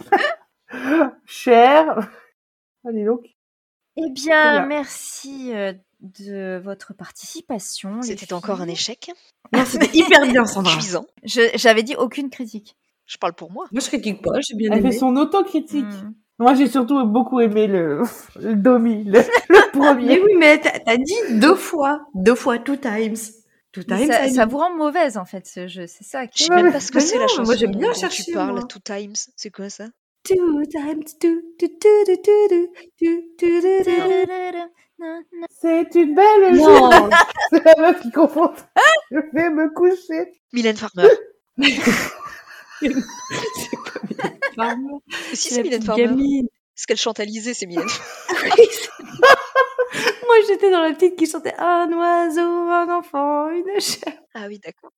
cher. 1.25 2.07
Allez 2.87 3.03
donc. 3.03 3.25
Eh 3.97 4.09
bien, 4.11 4.59
bien. 4.59 4.65
merci 4.67 5.51
euh, 5.53 5.73
de 6.01 6.59
votre 6.63 6.93
participation. 6.93 8.01
C'était 8.01 8.33
encore 8.33 8.61
un 8.61 8.67
échec 8.67 9.11
non, 9.53 9.63
c'était 9.65 9.97
hyper 9.97 10.21
bien, 10.29 10.45
Sandra. 10.45 10.77
J'avais 11.23 11.83
dit 11.83 11.95
aucune 11.95 12.29
critique. 12.29 12.75
Je 13.05 13.17
parle 13.17 13.33
pour 13.33 13.51
moi. 13.51 13.65
Moi, 13.71 13.81
je 13.81 13.87
critique 13.87 14.21
pas, 14.21 14.39
j'ai 14.41 14.55
bien 14.55 14.71
Elle 14.71 14.79
aimé. 14.79 14.91
fait 14.91 14.97
son 14.97 15.15
autocritique. 15.15 15.85
Hmm. 15.85 16.13
Moi, 16.39 16.53
j'ai 16.53 16.67
surtout 16.67 17.03
beaucoup 17.05 17.39
aimé 17.39 17.67
le, 17.67 18.01
le 18.39 18.55
Domi, 18.55 19.05
le, 19.05 19.21
le 19.49 19.71
premier. 19.71 20.07
Mais 20.07 20.19
oui, 20.21 20.33
mais 20.37 20.59
t'as 20.59 20.97
dit 20.97 21.39
deux 21.39 21.55
fois. 21.55 22.05
Deux 22.13 22.35
fois, 22.35 22.59
two 22.59 22.75
times. 22.75 23.15
Two 23.71 23.83
times, 23.83 24.11
ça, 24.33 24.45
vous 24.45 24.57
rend 24.57 24.75
mauvaise 24.75 25.17
en 25.17 25.25
fait 25.25 25.45
ce 25.45 25.67
jeu, 25.67 25.87
c'est 25.87 26.03
ça. 26.03 26.23
Je 26.35 26.43
sais 26.43 26.49
même 26.53 26.71
pas 26.71 26.79
ce 26.79 26.91
que 26.91 26.99
c'est 26.99 27.19
la 27.19 27.27
chanson 27.27 27.43
moi, 27.43 27.55
j'ai 27.55 27.67
bien 27.67 27.93
cherché, 27.93 28.23
tu 28.23 28.33
parles, 28.33 28.53
moi. 28.53 28.63
Two 28.63 28.79
Times. 28.79 29.15
C'est 29.35 29.51
quoi 29.51 29.69
ça 29.69 29.85
Two 30.23 30.63
times, 30.65 31.03
two, 31.19 31.41
two, 31.57 31.67
two, 31.67 32.03
two, 32.05 32.17
two, 32.17 32.47
two, 32.49 32.67
two, 32.99 33.21
two, 33.39 33.61
two, 33.61 33.83
two. 33.85 34.69
C'est 35.49 35.93
une 35.95 36.15
belle 36.15 36.55
Non. 36.55 36.63
journée. 36.79 37.15
C'est 37.51 37.63
la 37.63 37.75
meuf 37.77 38.01
qui 38.01 38.11
confond. 38.11 38.51
Je 39.11 39.17
vais 39.33 39.49
me 39.49 39.69
coucher. 39.69 40.33
Mylène 40.53 40.75
Farmer. 40.77 41.07
C'est 41.59 41.77
pas 42.95 44.05
Mylène 44.09 44.33
Farmer. 44.55 44.93
si, 45.33 45.49
C'est 45.53 45.63
Mylène 45.63 45.83
Farmer. 45.83 46.03
gamine. 46.05 46.47
Ce 46.75 46.85
qu'elle 46.85 46.97
chante 46.97 47.19
Alizé, 47.19 47.53
c'est 47.55 47.65
Mylène 47.65 47.87
Moi, 50.27 50.35
j'étais 50.47 50.69
dans 50.69 50.81
la 50.81 50.93
petite 50.93 51.15
qui 51.15 51.25
chantait 51.25 51.55
un 51.57 51.89
oiseau, 51.91 52.41
un 52.41 52.87
enfant, 52.97 53.49
une 53.49 53.79
chair. 53.79 54.13
Ah 54.35 54.45
oui, 54.47 54.59
d'accord. 54.63 54.91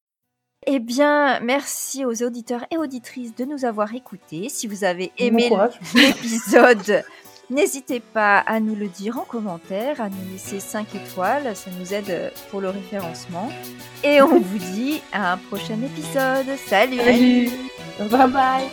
Eh 0.68 0.80
bien, 0.80 1.40
merci 1.40 2.04
aux 2.06 2.22
auditeurs 2.24 2.66
et 2.70 2.78
auditrices 2.78 3.34
de 3.36 3.46
nous 3.46 3.64
avoir 3.64 3.94
écoutés. 3.96 4.50
Si 4.50 4.68
vous 4.68 4.84
avez 4.84 5.12
aimé 5.18 5.50
l'épisode, 5.96 7.04
n'hésitez 7.50 8.00
pas 8.00 8.40
à 8.40 8.60
nous 8.60 8.76
le 8.76 8.88
dire 8.88 9.18
en 9.18 9.24
commentaire, 9.24 10.02
à 10.02 10.10
nous 10.10 10.32
laisser 10.32 10.60
5 10.60 10.96
étoiles, 10.96 11.56
ça 11.56 11.72
nous 11.80 11.94
aide 11.94 12.32
pour 12.50 12.62
le 12.62 12.70
référencement. 12.70 13.50
Et 14.04 14.22
on 14.22 14.40
vous 14.40 14.58
dit 14.58 15.02
à 15.12 15.34
un 15.34 15.38
prochain 15.38 15.78
épisode. 15.84 16.48
Salut 16.68 16.98
Salut. 16.98 17.50
Bye 18.10 18.30
bye. 18.30 18.70